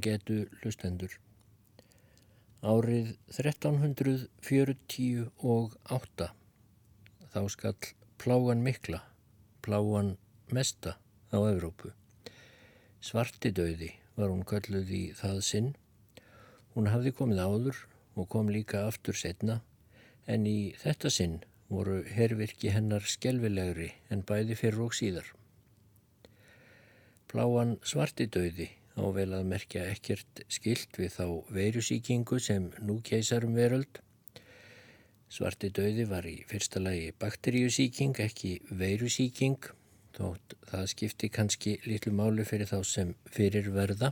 á 0.00 0.02
getu 0.08 0.48
lustendur. 0.64 1.12
Árið 2.64 3.20
1348 3.36 6.32
þá 7.32 7.40
skall 7.52 7.76
plágan 8.20 8.60
mikla, 8.64 9.00
plágan 9.60 10.16
mesta 10.48 10.96
á 11.28 11.36
Evrópu. 11.52 11.92
Svartidauði 13.04 13.92
var 14.16 14.32
hún 14.32 14.48
kölluð 14.48 14.88
í 14.88 15.12
það 15.16 15.40
sinn. 15.44 15.76
Hún 16.72 16.88
hafði 16.88 17.12
komið 17.20 17.40
áður 17.44 17.76
og 18.16 18.28
kom 18.32 18.48
líka 18.48 18.88
aftur 18.88 19.16
setna 19.16 19.60
en 20.24 20.46
í 20.48 20.72
þetta 20.80 21.12
sinn 21.12 21.44
voru 21.68 22.04
hervirki 22.08 22.72
hennar 22.72 23.04
skelvilegri 23.04 23.92
en 24.08 24.24
bæði 24.24 24.56
fyrir 24.56 24.80
og 24.88 24.96
síðar. 24.96 25.28
Pláan 27.30 27.78
svartidauði 27.86 28.79
á 28.98 29.04
vel 29.14 29.30
að 29.36 29.48
merkja 29.50 29.84
ekkert 29.90 30.42
skilt 30.50 30.98
við 30.98 31.12
þá 31.16 31.26
veirusíkingu 31.54 32.38
sem 32.42 32.70
nú 32.82 33.00
keisarum 33.06 33.54
veröld. 33.54 34.00
Svarti 35.30 35.70
döði 35.70 36.08
var 36.10 36.26
í 36.26 36.40
fyrsta 36.50 36.82
lagi 36.82 37.12
bakteríusíking, 37.22 38.16
ekki 38.18 38.56
veirusíking, 38.70 39.70
þótt 40.16 40.56
það 40.66 40.88
skipti 40.94 41.30
kannski 41.30 41.76
litlu 41.86 42.12
máli 42.16 42.46
fyrir 42.48 42.66
þá 42.66 42.80
sem 42.86 43.14
fyrir 43.30 43.70
verða. 43.74 44.10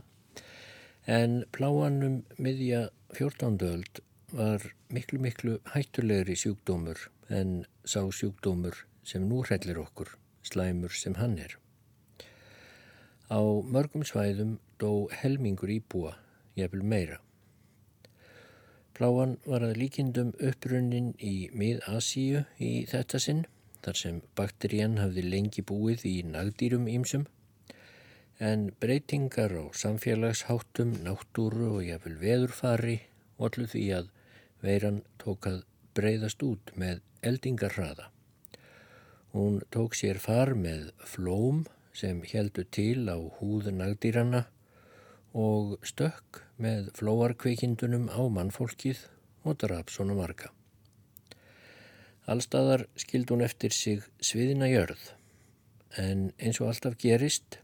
En 1.09 1.43
pláanum 1.51 2.21
miðja 2.37 2.87
14. 3.17 3.59
öld 3.67 4.01
var 4.31 4.63
miklu 4.93 5.19
miklu 5.19 5.57
hættulegri 5.73 6.35
sjúkdómur 6.37 7.09
en 7.29 7.65
sá 7.83 8.03
sjúkdómur 8.13 8.85
sem 9.03 9.25
nú 9.27 9.41
hrellir 9.43 9.79
okkur, 9.81 10.11
slæmur 10.45 10.93
sem 10.93 11.15
hann 11.17 11.37
er. 11.41 11.57
Á 13.29 13.41
mörgum 13.41 14.05
svæðum 14.05 14.57
dó 14.79 15.07
helmingur 15.21 15.71
íbúa, 15.73 16.15
jefnvel 16.55 16.85
meira. 16.93 17.19
Pláan 18.95 19.37
var 19.45 19.63
að 19.63 19.77
líkindum 19.79 20.33
upprunnin 20.43 21.13
í 21.23 21.49
mið-Asíu 21.55 22.43
í 22.59 22.71
þetta 22.89 23.21
sinn, 23.23 23.45
þar 23.83 23.99
sem 23.99 24.21
bakterían 24.35 24.97
hafði 24.99 25.23
lengi 25.27 25.63
búið 25.63 26.03
í 26.09 26.15
nagdýrum 26.27 26.89
ímsum, 26.91 27.27
en 28.39 28.69
breytingar 28.79 29.55
á 29.55 29.63
samfélagsháttum, 29.75 30.97
náttúru 31.05 31.73
og 31.77 31.85
jafnvel 31.87 32.17
veðurfari 32.23 32.99
allu 33.39 33.67
því 33.71 33.85
að 33.95 34.11
veiran 34.63 35.01
tók 35.21 35.47
að 35.47 35.59
breyðast 35.95 36.43
út 36.43 36.71
með 36.79 37.01
eldingarhraða. 37.25 38.09
Hún 39.31 39.59
tók 39.71 39.95
sér 39.95 40.19
far 40.19 40.55
með 40.57 40.89
flóm 41.07 41.65
sem 41.95 42.21
heldu 42.31 42.65
til 42.67 43.05
á 43.07 43.17
húðu 43.39 43.73
nagdýrana 43.75 44.47
og 45.33 45.77
stökk 45.85 46.41
með 46.57 46.89
flóarkveikindunum 46.97 48.09
á 48.09 48.21
mannfólkið 48.33 49.05
og 49.45 49.59
draf 49.61 49.91
svona 49.93 50.17
marga. 50.17 50.49
Allstaðar 52.29 52.85
skild 52.99 53.31
hún 53.33 53.41
eftir 53.45 53.73
sig 53.73 54.03
sviðina 54.21 54.69
jörð 54.69 55.11
en 55.97 56.29
eins 56.37 56.59
og 56.61 56.69
alltaf 56.69 56.97
gerist 57.01 57.59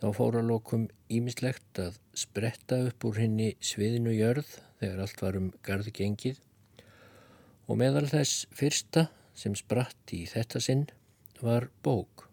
þá 0.00 0.08
fóra 0.16 0.40
lokum 0.44 0.86
ímislegt 1.12 1.80
að 1.82 1.98
spretta 2.16 2.78
upp 2.86 3.04
úr 3.04 3.18
henni 3.20 3.50
sviðinu 3.60 4.14
jörð 4.14 4.48
þegar 4.80 5.02
allt 5.04 5.24
var 5.24 5.40
um 5.40 5.50
gardi 5.66 5.92
gengið 5.92 6.38
og 7.68 7.80
meðal 7.80 8.06
þess 8.08 8.46
fyrsta 8.54 9.08
sem 9.36 9.56
spratt 9.58 10.14
í 10.16 10.24
þetta 10.30 10.62
sinn 10.64 10.86
var 11.42 11.68
bók 11.84 12.28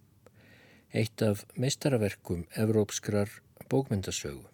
eitt 0.95 1.21
af 1.25 1.43
meistaraverkum 1.59 2.45
evrópskrar 2.55 3.41
bókmyndasögu. 3.69 4.45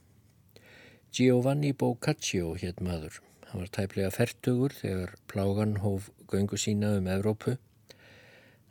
Giovanni 1.11 1.71
Boccaccio 1.71 2.53
hétt 2.55 2.79
maður. 2.79 3.19
Hann 3.49 3.63
var 3.63 3.71
tæplega 3.75 4.11
færtugur 4.15 4.75
þegar 4.75 5.15
plágan 5.27 5.77
hóf 5.83 6.09
göngu 6.31 6.59
sína 6.59 6.93
um 6.99 7.09
Evrópu. 7.11 7.57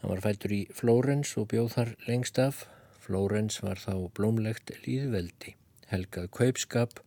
Hann 0.01 0.13
var 0.15 0.23
fættur 0.25 0.55
í 0.57 0.63
Flórens 0.73 1.35
og 1.37 1.51
bjóð 1.53 1.75
þar 1.77 1.93
lengst 2.07 2.41
af. 2.41 2.65
Flórens 3.05 3.61
var 3.65 3.81
þá 3.83 4.09
blómlegt 4.17 4.73
líðveldi, 4.87 5.57
helgað 5.93 6.31
kaupskap 6.39 7.05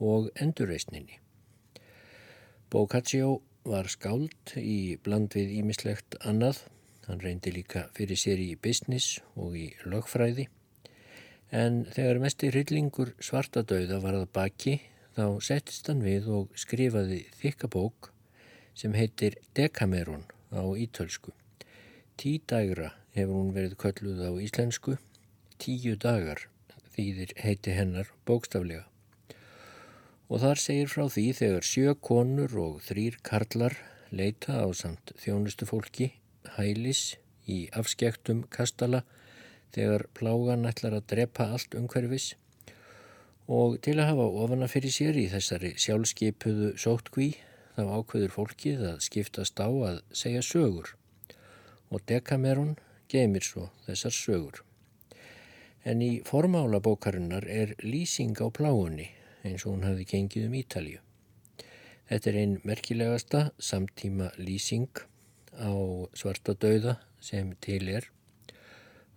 og 0.00 0.30
endurreysninni. 0.34 1.20
Boccaccio 2.70 3.40
var 3.64 3.88
skáld 3.88 4.56
í 4.60 4.98
bland 5.00 5.32
við 5.36 5.58
ímislegt 5.62 6.18
annað 6.20 6.66
Hann 7.04 7.20
reyndi 7.20 7.52
líka 7.52 7.88
fyrir 7.96 8.16
sér 8.16 8.40
í 8.40 8.54
business 8.56 9.18
og 9.36 9.56
í 9.60 9.66
lögfræði 9.84 10.46
en 11.50 11.84
þegar 11.92 12.20
mest 12.22 12.44
í 12.46 12.50
hryllingur 12.52 13.14
svartadauða 13.20 14.00
var 14.02 14.18
að 14.18 14.30
baki 14.32 14.78
þá 15.16 15.26
settist 15.44 15.88
hann 15.90 16.02
við 16.04 16.28
og 16.38 16.56
skrifaði 16.58 17.24
þykka 17.40 17.70
bók 17.70 18.10
sem 18.74 18.94
heitir 18.96 19.36
Decameron 19.54 20.24
á 20.50 20.64
ítölsku. 20.74 21.32
Tí 22.18 22.40
dagra 22.46 22.92
hefur 23.14 23.38
hún 23.38 23.54
verið 23.54 23.76
kölluð 23.78 24.24
á 24.26 24.30
íslensku, 24.42 24.98
tíu 25.58 25.94
dagar 25.98 26.48
þýðir 26.94 27.34
heiti 27.42 27.74
hennar 27.74 28.10
bókstaflega. 28.26 28.86
Og 30.30 30.40
þar 30.42 30.60
segir 30.62 30.90
frá 30.90 31.06
því 31.10 31.26
þegar 31.38 31.66
sjö 31.68 31.94
konur 32.00 32.54
og 32.58 32.78
þrýr 32.86 33.18
karlar 33.26 33.76
leita 34.14 34.62
á 34.62 34.68
samt 34.74 35.12
þjónustu 35.20 35.66
fólki 35.68 36.12
hælis 36.56 37.16
í 37.50 37.66
afskektum 37.76 38.44
kastala 38.50 39.02
þegar 39.74 40.06
plágan 40.16 40.68
ætlar 40.70 40.98
að 40.98 41.08
drepa 41.12 41.50
allt 41.54 41.74
umhverfis 41.78 42.32
og 43.46 43.76
til 43.84 43.98
að 43.98 44.10
hafa 44.12 44.28
ofana 44.44 44.68
fyrir 44.72 44.94
sér 44.94 45.18
í 45.20 45.26
þessari 45.32 45.74
sjálfskeipuðu 45.84 46.70
sótkví 46.80 47.30
þá 47.74 47.82
ákveður 47.98 48.32
fólkið 48.32 48.84
að 48.92 49.00
skiptast 49.04 49.60
á 49.60 49.68
að 49.68 49.98
segja 50.14 50.42
sögur 50.46 50.94
og 51.90 52.02
Decameron 52.08 52.76
geymir 53.10 53.44
svo 53.44 53.68
þessar 53.86 54.14
sögur. 54.16 54.62
En 55.84 56.00
í 56.00 56.22
formála 56.24 56.80
bókarinnar 56.80 57.44
er 57.44 57.74
lýsing 57.84 58.38
á 58.40 58.48
plágunni 58.48 59.10
eins 59.44 59.66
og 59.66 59.74
hún 59.74 59.84
hafi 59.84 60.06
gengið 60.08 60.48
um 60.48 60.56
Ítalju. 60.56 61.00
Þetta 62.08 62.30
er 62.30 62.38
einn 62.40 62.54
merkilegasta 62.64 63.42
samtíma 63.60 64.30
lýsing 64.40 64.88
á 65.60 65.72
svarta 66.16 66.56
dauða 66.56 66.96
sem 67.20 67.52
til 67.60 67.88
er 67.92 68.08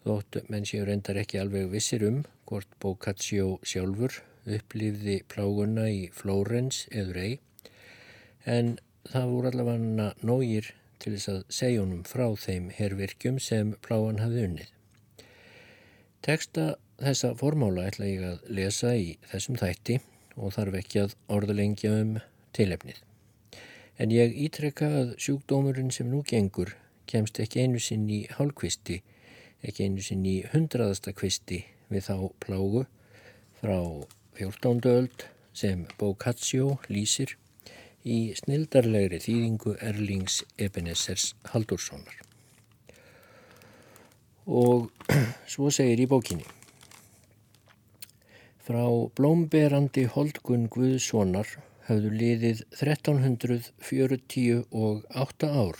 þótt 0.07 0.39
menn 0.51 0.65
séu 0.67 0.85
reyndar 0.87 1.19
ekki 1.19 1.39
alveg 1.41 1.69
vissir 1.73 2.05
um 2.07 2.23
hvort 2.49 2.69
Boccaccio 2.83 3.57
sjálfur 3.67 4.21
upplýfði 4.57 5.21
pláguna 5.31 5.87
í 5.91 6.07
Flórens 6.15 6.85
eður 6.91 7.21
ei 7.23 7.33
en 8.57 8.77
það 9.11 9.31
voru 9.33 9.51
allavega 9.51 10.09
nógir 10.29 10.71
til 11.03 11.13
þess 11.15 11.31
að 11.33 11.41
segja 11.59 11.83
honum 11.83 12.03
frá 12.07 12.25
þeim 12.39 12.69
herrvirkjum 12.77 13.39
sem 13.43 13.73
plágan 13.85 14.21
hafði 14.23 14.45
unnið. 14.47 14.69
Teksta 16.25 16.67
þessa 17.01 17.33
formála 17.39 17.87
ætla 17.91 18.09
ég 18.09 18.23
að 18.25 18.47
lesa 18.59 18.93
í 18.97 19.11
þessum 19.31 19.59
þætti 19.59 19.99
og 20.37 20.55
þarf 20.55 20.79
ekki 20.81 21.03
að 21.03 21.15
orðalengja 21.33 21.93
um 22.01 22.15
tilefnið. 22.57 23.03
En 23.97 24.13
ég 24.13 24.33
ítrekka 24.45 24.89
að 25.01 25.13
sjúkdómurinn 25.21 25.93
sem 25.93 26.09
nú 26.09 26.23
gengur 26.27 26.73
kemst 27.09 27.39
ekki 27.41 27.63
einu 27.63 27.79
sinn 27.81 28.05
í 28.11 28.25
hálfkvisti, 28.37 29.01
ekki 29.65 29.87
einu 29.87 30.03
sinn 30.05 30.25
í 30.27 30.37
hundraðasta 30.51 31.13
kvisti 31.17 31.63
við 31.89 32.09
þá 32.09 32.15
plágu 32.43 32.83
frá 33.61 33.79
14. 34.37 34.85
öld 34.91 35.25
sem 35.57 35.87
Boccaccio 35.97 36.77
lýsir 36.93 37.33
í 38.05 38.33
snildarlegri 38.37 39.19
þýðingu 39.23 39.73
Erlings 39.83 40.43
Ebenessers 40.61 41.31
Haldurssonar. 41.51 42.21
Og 44.47 44.91
svo 45.51 45.71
segir 45.73 46.05
í 46.05 46.07
bókinni 46.07 46.45
Frá 48.67 48.83
blómberandi 49.15 50.03
holdgun 50.11 50.67
Guðssonar 50.71 51.47
hafðu 51.87 52.09
liðið 52.19 52.59
1348 52.83 55.47
ár 55.47 55.77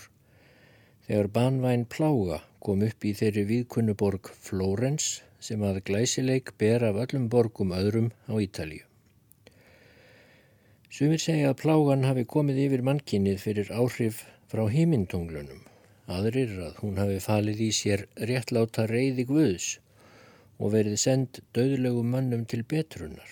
þegar 1.08 1.28
banvæn 1.36 1.84
plága 1.92 2.40
kom 2.68 2.84
upp 2.84 3.08
í 3.08 3.14
þeirri 3.16 3.46
viðkunnuborg 3.48 4.28
Flórens 4.44 5.08
sem 5.48 5.64
að 5.64 5.80
glæsileik 5.88 6.52
ber 6.60 6.84
af 6.90 7.00
öllum 7.06 7.30
borgum 7.32 7.72
öðrum 7.78 8.12
á 8.28 8.36
Ítalíu. 8.44 8.84
Sumir 10.92 11.24
segja 11.24 11.54
að 11.54 11.62
plágan 11.64 12.04
hafi 12.10 12.28
komið 12.36 12.62
yfir 12.66 12.84
mannkinnið 12.90 13.42
fyrir 13.46 13.72
áhrif 13.72 14.22
frá 14.52 14.66
hímintunglunum, 14.74 15.64
aðrir 16.12 16.54
að 16.68 16.84
hún 16.84 17.00
hafi 17.00 17.18
falið 17.24 17.64
í 17.70 17.72
sér 17.80 18.06
réttláta 18.30 18.86
reyði 18.92 19.28
guðs 19.32 19.72
og 20.60 20.76
verið 20.76 21.00
sendt 21.00 21.42
döðlegum 21.56 22.12
mannum 22.12 22.46
til 22.52 22.66
betrunar. 22.68 23.32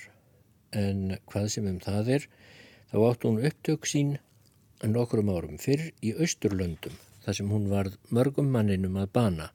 En 0.72 1.18
hvað 1.28 1.52
sem 1.54 1.68
um 1.68 1.84
það 1.84 2.16
er, 2.18 2.30
Þá 2.96 3.02
átt 3.10 3.26
hún 3.28 3.42
upptök 3.44 3.88
sín 3.92 4.12
nokkrum 4.88 5.28
árum 5.34 5.58
fyrr 5.60 5.90
í 6.00 6.14
Östurlöndum 6.26 6.94
þar 7.26 7.38
sem 7.40 7.52
hún 7.52 7.70
varð 7.72 7.98
mörgum 8.14 8.52
manninum 8.54 8.98
að 9.02 9.12
bana. 9.18 9.50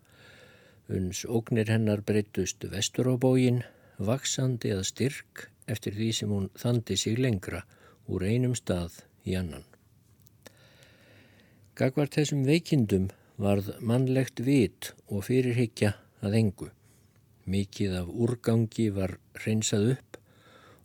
Uns 0.91 1.23
ógnir 1.25 1.71
hennar 1.71 2.03
breytust 2.03 2.67
vestur 2.73 3.11
á 3.11 3.15
bógin, 3.15 3.63
vaksandi 3.99 4.73
að 4.75 4.89
styrk 4.91 5.47
eftir 5.71 5.95
því 5.95 6.11
sem 6.19 6.33
hún 6.35 6.51
þandi 6.59 6.97
sig 6.99 7.19
lengra 7.19 7.63
úr 8.11 8.27
einum 8.27 8.57
stað 8.59 9.05
í 9.23 9.37
annan. 9.39 9.65
Gagvart 11.79 12.19
þessum 12.19 12.43
veikindum 12.45 13.09
varð 13.41 13.71
mannlegt 13.81 14.43
vit 14.45 14.91
og 15.09 15.25
fyrirhyggja 15.29 15.95
að 16.27 16.37
engu. 16.43 16.69
Mikið 17.49 17.95
af 18.03 18.11
úrgangi 18.11 18.91
var 18.93 19.17
reynsað 19.45 19.95
upp 19.95 20.19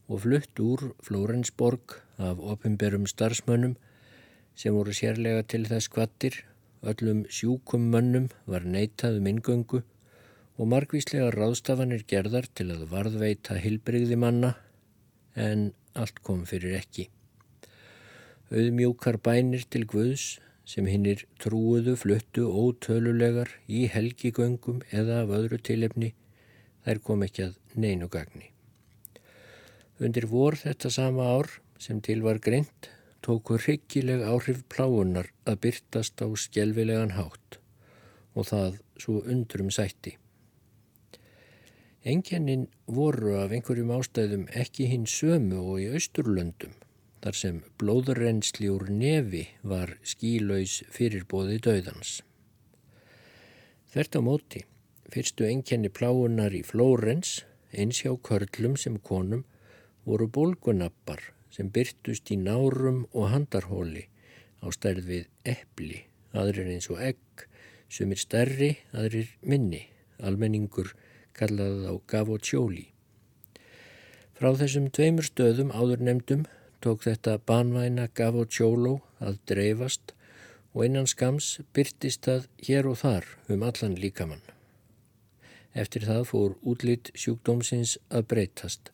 og 0.07 0.21
flutt 0.23 0.61
úr 0.61 0.83
Flórensborg 1.03 1.97
af 2.21 2.39
opimberum 2.39 3.09
starfsmönnum 3.09 3.75
sem 4.55 4.75
voru 4.75 4.93
sérlega 4.95 5.43
til 5.43 5.65
þess 5.67 5.89
kvattir, 5.91 6.37
öllum 6.91 7.25
sjúkum 7.31 7.89
mönnum 7.93 8.29
var 8.45 8.65
neitað 8.65 9.19
um 9.19 9.27
ingöngu 9.31 9.81
og 10.55 10.69
margvíslega 10.71 11.31
ráðstafanir 11.35 12.05
gerðar 12.07 12.47
til 12.55 12.69
að 12.75 12.85
varðveita 12.91 13.57
hilbrigði 13.59 14.17
manna 14.21 14.53
en 15.35 15.71
allt 15.95 16.21
kom 16.23 16.45
fyrir 16.47 16.77
ekki. 16.79 17.09
Auðmjúkar 18.53 19.17
bænir 19.25 19.65
til 19.69 19.85
Guðs 19.89 20.37
sem 20.65 20.87
hinnir 20.89 21.25
trúuðu 21.41 21.95
fluttu 21.99 22.47
ótölulegar 22.49 23.51
í 23.67 23.85
helgigöngum 23.91 24.81
eða 24.91 25.23
af 25.23 25.33
öðru 25.37 25.59
tilefni, 25.61 26.13
þær 26.85 27.01
kom 27.05 27.25
ekki 27.25 27.49
að 27.49 27.57
neinu 27.75 28.09
gagni. 28.09 28.51
Undir 30.01 30.27
vor 30.29 30.57
þetta 30.59 30.91
sama 30.91 31.27
ár 31.37 31.49
sem 31.81 32.01
til 32.03 32.21
var 32.25 32.41
greint 32.43 32.89
tóku 33.25 33.57
hryggileg 33.57 34.21
áhrif 34.21 34.61
pláunar 34.69 35.31
að 35.49 35.61
byrtast 35.65 36.21
á 36.21 36.29
skjelvilegan 36.37 37.15
hátt 37.17 37.57
og 38.37 38.45
það 38.51 38.77
svo 39.01 39.21
undrum 39.25 39.71
sætti. 39.73 40.13
Engjanninn 42.05 42.67
voru 42.85 43.33
af 43.41 43.53
einhverjum 43.55 43.93
ástæðum 43.95 44.45
ekki 44.61 44.85
hinn 44.91 45.07
sömu 45.09 45.63
og 45.63 45.79
í 45.81 45.87
austurlöndum 45.97 46.75
þar 47.23 47.39
sem 47.39 47.57
blóðurrensli 47.81 48.69
úr 48.69 48.91
nefi 48.93 49.47
var 49.65 49.95
skílaus 50.05 50.83
fyrirbóði 50.93 51.57
döðans. 51.65 52.19
Þvert 53.89 54.19
á 54.19 54.21
móti 54.21 54.61
fyrstu 55.09 55.47
engjanni 55.49 55.89
pláunar 55.89 56.53
í 56.53 56.61
Flórens 56.67 57.39
eins 57.73 58.03
hjá 58.03 58.13
körlum 58.29 58.77
sem 58.77 58.99
konum 59.01 59.41
voru 60.05 60.29
bólgunappar 60.29 61.31
sem 61.55 61.71
byrtust 61.71 62.31
í 62.33 62.37
nárum 62.41 63.05
og 63.13 63.29
handarhóli 63.31 64.09
á 64.59 64.67
stærð 64.75 65.07
við 65.07 65.27
eppli, 65.47 66.01
aðrir 66.35 66.73
eins 66.73 66.89
og 66.91 66.99
egg, 66.99 67.45
sem 67.87 68.11
er 68.11 68.19
stærri, 68.19 68.71
aðrir 68.91 69.29
minni, 69.41 69.85
almenningur 70.19 70.91
kallaði 71.37 71.87
á 71.87 71.95
gaf 72.11 72.31
og 72.33 72.43
tjóli. 72.43 72.89
Frá 74.35 74.51
þessum 74.59 74.89
tveimur 74.91 75.27
stöðum 75.27 75.71
áður 75.71 76.03
nefndum 76.03 76.43
tók 76.83 77.05
þetta 77.05 77.37
banvæna 77.47 78.09
tjóló 78.11 78.99
að 79.19 79.39
dreifast 79.47 80.11
og 80.73 80.83
innan 80.85 81.07
skams 81.07 81.61
byrtist 81.73 82.27
það 82.27 82.49
hér 82.67 82.89
og 82.91 82.99
þar 82.99 83.29
um 83.47 83.63
allan 83.63 83.95
líkamann. 83.95 84.43
Eftir 85.73 86.03
það 86.07 86.27
fór 86.31 86.57
útlitt 86.63 87.11
sjúkdómsins 87.15 87.97
að 88.09 88.27
breytast 88.31 88.91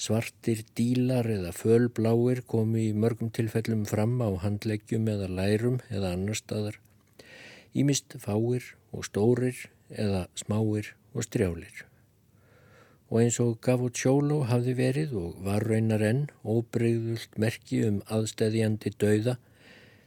Svartir 0.00 0.62
dílar 0.78 1.26
eða 1.28 1.50
fölbláir 1.52 2.38
komi 2.48 2.86
í 2.88 2.92
mörgum 2.96 3.28
tilfellum 3.36 3.82
fram 3.84 4.14
á 4.24 4.32
handleggjum 4.40 5.10
eða 5.12 5.26
lærum 5.28 5.76
eða 5.92 6.14
annar 6.16 6.38
staðar. 6.38 6.78
Ímist 7.76 8.16
fáir 8.22 8.70
og 8.96 9.04
stórir 9.10 9.66
eða 9.90 10.22
smáir 10.40 10.94
og 11.12 11.26
strjálir. 11.28 11.84
Og 13.12 13.20
eins 13.26 13.36
og 13.44 13.60
Gavocciolo 13.60 14.40
hafði 14.48 14.76
verið 14.80 15.14
og 15.20 15.44
var 15.44 15.68
raunar 15.68 16.06
enn 16.08 16.24
óbreyðult 16.48 17.36
merki 17.36 17.84
um 17.84 18.00
aðstæðjandi 18.08 18.96
dauða, 18.96 19.36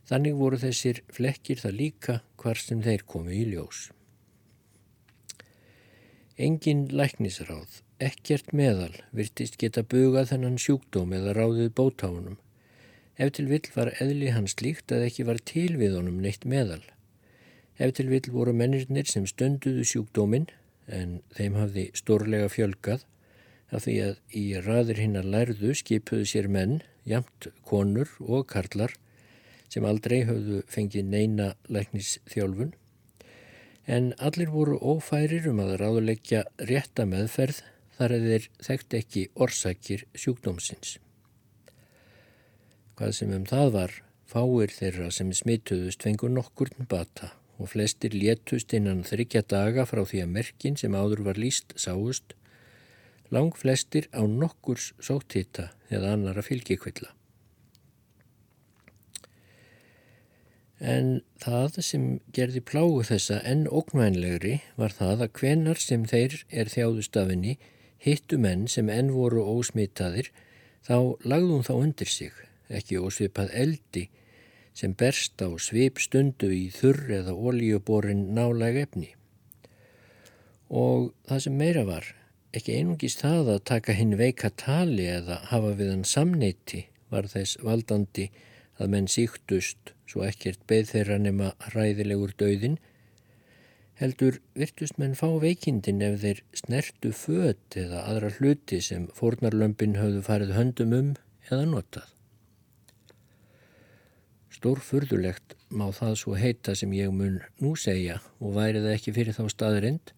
þannig 0.10 0.42
voru 0.42 0.64
þessir 0.66 1.06
flekkir 1.14 1.62
það 1.62 1.80
líka 1.84 2.20
hvar 2.42 2.58
sem 2.58 2.82
þeir 2.82 3.06
komi 3.06 3.44
í 3.44 3.48
ljós. 3.54 3.92
Engin 6.34 6.88
læknisráð 6.90 7.83
Ekkert 8.04 8.50
meðal 8.52 8.92
virtist 9.16 9.56
geta 9.62 9.84
bugað 9.88 10.34
þennan 10.34 10.58
sjúkdóm 10.60 11.14
eða 11.16 11.36
ráðið 11.38 11.70
bótáunum. 11.78 12.36
Ef 13.16 13.30
til 13.38 13.46
vill 13.48 13.70
var 13.76 13.94
eðli 14.04 14.34
hans 14.36 14.58
líkt 14.60 14.92
að 14.92 15.06
ekki 15.06 15.24
var 15.30 15.40
til 15.40 15.78
við 15.80 15.96
honum 15.96 16.18
neitt 16.24 16.44
meðal. 16.50 16.82
Ef 17.80 17.94
til 17.96 18.10
vill 18.12 18.26
voru 18.34 18.52
mennirnir 18.60 19.08
sem 19.08 19.28
stönduðu 19.30 19.86
sjúkdóminn 19.88 20.50
en 20.92 21.22
þeim 21.38 21.56
hafði 21.62 21.86
stórlega 21.96 22.50
fjölgað 22.52 23.06
af 23.72 23.86
því 23.86 23.96
að 24.10 24.40
í 24.42 24.46
raðir 24.68 25.00
hinn 25.00 25.20
að 25.22 25.32
lærðu 25.38 25.74
skipuðu 25.80 26.28
sér 26.28 26.50
menn, 26.52 26.82
jamt 27.08 27.48
konur 27.64 28.12
og 28.20 28.50
karlar 28.52 28.98
sem 29.72 29.86
aldrei 29.88 30.26
höfðu 30.28 30.64
fengið 30.70 31.08
neina 31.08 31.54
læknis 31.72 32.18
þjálfun 32.30 32.76
en 33.88 34.12
allir 34.20 34.52
voru 34.52 34.76
ófærir 34.80 35.48
um 35.52 35.64
að 35.64 35.78
ráðuleggja 35.82 36.44
rétta 36.70 37.08
meðferð 37.10 37.64
þar 38.04 38.18
að 38.18 38.28
þeir 38.30 38.48
þekkt 38.68 38.98
ekki 39.00 39.24
orsakir 39.46 40.04
sjúkdómsins. 40.12 40.98
Hvað 43.00 43.16
sem 43.18 43.32
um 43.34 43.48
það 43.48 43.72
var, 43.78 43.96
fáir 44.28 44.76
þeirra 44.76 45.10
sem 45.14 45.32
smituðust 45.34 46.04
fengur 46.04 46.32
nokkurn 46.34 46.88
bata 46.92 47.32
og 47.62 47.72
flestir 47.72 48.16
létust 48.18 48.74
innan 48.76 49.06
þryggja 49.08 49.44
daga 49.48 49.88
frá 49.88 50.04
því 50.04 50.24
að 50.26 50.32
merkin 50.36 50.78
sem 50.80 50.96
áður 50.98 51.24
var 51.30 51.40
líst 51.40 51.76
sáust, 51.80 52.36
lang 53.34 53.56
flestir 53.58 54.10
á 54.14 54.22
nokkurs 54.28 54.92
sóttita 55.02 55.72
eða 55.90 56.14
annara 56.18 56.44
fylgjikvilla. 56.46 57.14
En 60.84 61.22
það 61.40 61.80
sem 61.88 62.08
gerði 62.36 62.60
plágu 62.68 63.06
þessa 63.08 63.40
enn 63.48 63.70
óknvænlegri 63.72 64.58
var 64.76 64.92
það 64.92 65.28
að 65.28 65.38
hvenar 65.40 65.80
sem 65.80 66.04
þeir 66.10 66.42
er 66.52 66.72
þjáðustafinni 66.74 67.56
hittu 68.04 68.40
menn 68.42 68.68
sem 68.72 68.90
enn 68.92 69.12
voru 69.16 69.44
ósmitaðir 69.54 70.30
þá 70.84 70.98
lagðum 71.24 71.64
þá 71.64 71.74
undir 71.78 72.12
sig, 72.12 72.34
ekki 72.68 73.00
ósvipað 73.00 73.54
eldi 73.56 74.10
sem 74.74 74.96
berst 74.98 75.40
á 75.40 75.48
svip 75.62 76.02
stundu 76.02 76.50
í 76.52 76.66
þurr 76.74 77.20
eða 77.20 77.36
ólíuborin 77.38 78.26
nálæg 78.36 78.80
efni. 78.88 79.12
Og 80.74 81.12
það 81.30 81.44
sem 81.46 81.58
meira 81.58 81.84
var, 81.86 82.08
ekki 82.54 82.80
einungis 82.80 83.20
það 83.22 83.52
að 83.56 83.66
taka 83.70 83.96
hinn 83.98 84.18
veika 84.18 84.50
tali 84.50 85.06
eða 85.10 85.40
hafa 85.52 85.76
við 85.78 85.94
hann 85.94 86.08
samneiti 86.10 86.88
var 87.14 87.30
þess 87.30 87.60
valdandi 87.62 88.32
að 88.82 88.96
menn 88.96 89.10
síktust 89.12 89.94
svo 90.10 90.26
ekkert 90.26 90.66
beð 90.70 90.90
þeirra 90.96 91.20
nema 91.22 91.54
ræðilegur 91.76 92.34
döðin 92.38 92.80
heldur 94.04 94.40
virtust 94.60 94.98
menn 95.00 95.14
fá 95.16 95.30
veikindin 95.40 96.02
ef 96.04 96.18
þeir 96.20 96.40
snertu 96.60 97.12
född 97.16 97.78
eða 97.80 98.02
aðra 98.12 98.32
hluti 98.38 98.82
sem 98.84 99.06
fórnarlömpin 99.16 99.96
höfðu 99.96 100.24
farið 100.26 100.52
höndum 100.58 100.96
um 100.98 101.14
eða 101.48 101.68
notað. 101.72 102.10
Stórfurðulegt 104.52 105.56
má 105.72 105.86
það 105.96 106.18
svo 106.20 106.36
heita 106.40 106.76
sem 106.76 106.92
ég 106.96 107.14
mun 107.16 107.40
nú 107.64 107.74
segja 107.80 108.20
og 108.40 108.58
væri 108.58 108.84
það 108.84 108.98
ekki 108.98 109.16
fyrir 109.16 109.38
þá 109.38 109.48
staðrind 109.54 110.12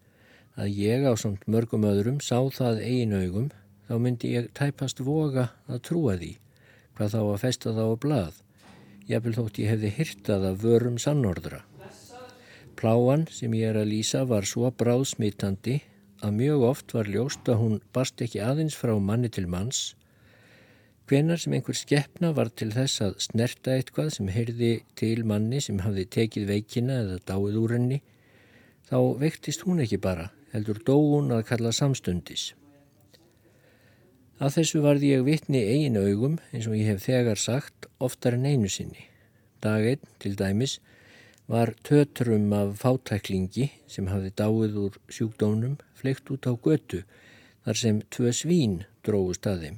að 0.58 0.74
ég 0.80 1.06
á 1.06 1.12
samt 1.20 1.46
mörgum 1.46 1.86
öðrum 1.86 2.18
sá 2.24 2.40
það 2.58 2.82
eigin 2.82 3.14
augum 3.14 3.48
þá 3.86 3.94
myndi 4.02 4.34
ég 4.34 4.50
tæpast 4.58 5.04
voga 5.06 5.52
að 5.70 5.84
trúa 5.90 6.18
því 6.18 6.32
hvað 6.98 7.14
þá 7.14 7.20
að 7.22 7.40
festa 7.44 7.76
þá 7.76 7.84
á 7.86 7.94
blað. 8.02 8.42
Vil 9.06 9.34
þótt 9.38 9.62
ég 9.62 9.70
hefði 9.70 9.94
hyrtað 10.00 10.50
af 10.50 10.62
vörum 10.64 10.96
sannordra. 10.98 11.62
Pláan 12.76 13.24
sem 13.32 13.54
ég 13.56 13.70
er 13.70 13.78
að 13.80 13.88
lýsa 13.94 14.26
var 14.28 14.44
svo 14.44 14.68
bráðsmitandi 14.68 15.78
að 16.20 16.34
mjög 16.36 16.64
oft 16.70 16.92
var 16.92 17.08
ljóst 17.08 17.48
að 17.48 17.60
hún 17.62 17.78
barst 17.96 18.20
ekki 18.20 18.42
aðeins 18.44 18.76
frá 18.76 18.92
manni 19.00 19.30
til 19.32 19.46
manns. 19.48 19.94
Hvenar 21.08 21.40
sem 21.40 21.54
einhver 21.56 21.76
skeppna 21.78 22.32
var 22.36 22.50
til 22.52 22.72
þess 22.74 23.00
að 23.06 23.16
snerta 23.24 23.76
eitthvað 23.76 24.10
sem 24.16 24.28
heyrði 24.28 24.72
til 24.98 25.24
manni 25.24 25.62
sem 25.64 25.78
hafði 25.84 26.04
tekið 26.16 26.48
veikina 26.50 26.98
eða 27.04 27.18
dáið 27.30 27.58
úr 27.62 27.74
henni, 27.76 28.00
þá 28.90 28.98
veiktist 29.22 29.64
hún 29.64 29.80
ekki 29.84 30.00
bara, 30.02 30.28
heldur 30.52 30.82
dó 30.84 30.96
hún 30.98 31.32
að 31.32 31.46
kalla 31.52 31.72
samstundis. 31.72 32.50
Að 34.36 34.58
þessu 34.58 34.82
varði 34.84 35.14
ég 35.14 35.24
vitni 35.24 35.62
eigin 35.64 35.96
augum 35.96 36.36
eins 36.50 36.66
og 36.68 36.76
ég 36.76 36.90
hef 36.90 37.06
þegar 37.06 37.40
sagt 37.40 37.88
oftar 38.02 38.36
en 38.36 38.44
einu 38.44 38.68
sinni. 38.68 39.06
Dag 39.64 39.80
einn 39.80 40.12
til 40.20 40.34
dæmis 40.36 40.76
var 41.46 41.74
tötrum 41.86 42.52
af 42.52 42.74
fátæklingi 42.82 43.68
sem 43.86 44.08
hafði 44.10 44.32
dáið 44.34 44.78
úr 44.82 44.94
sjúkdónum 45.06 45.76
fleikt 45.94 46.30
út 46.34 46.48
á 46.50 46.52
götu 46.58 47.04
þar 47.66 47.78
sem 47.78 48.00
tvö 48.10 48.32
svín 48.34 48.80
dróðu 49.06 49.36
staðim. 49.38 49.76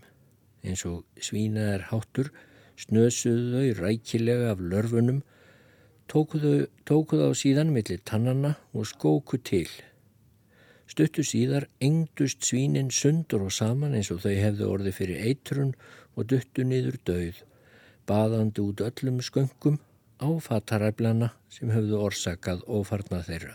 Eins 0.64 0.84
og 0.88 1.04
svína 1.20 1.66
er 1.74 1.84
háttur 1.90 2.30
snösuðu 2.78 3.52
þau 3.52 3.82
rækilega 3.82 4.54
af 4.54 4.62
lörfunum, 4.64 5.20
tókuðu, 6.08 6.68
tókuðu 6.88 7.28
á 7.28 7.32
síðan 7.36 7.74
millir 7.74 8.00
tannana 8.00 8.54
og 8.72 8.88
skóku 8.88 9.36
til. 9.36 9.68
Stuttu 10.88 11.20
síðar 11.20 11.68
engdust 11.84 12.46
svínin 12.48 12.88
sundur 12.88 13.44
og 13.44 13.52
saman 13.52 13.92
eins 13.98 14.08
og 14.14 14.22
þau 14.24 14.32
hefðu 14.32 14.70
orði 14.72 14.94
fyrir 14.96 15.20
eitrun 15.28 15.74
og 16.16 16.30
duttu 16.32 16.64
niður 16.64 16.96
döið, 17.04 17.42
baðandi 18.08 18.64
út 18.64 18.80
öllum 18.88 19.20
sköngum 19.20 19.76
á 20.18 20.28
fataræflana 20.42 21.32
sem 21.52 21.70
höfðu 21.74 22.00
orsakað 22.08 22.64
ofarna 22.66 23.22
þeirra. 23.26 23.54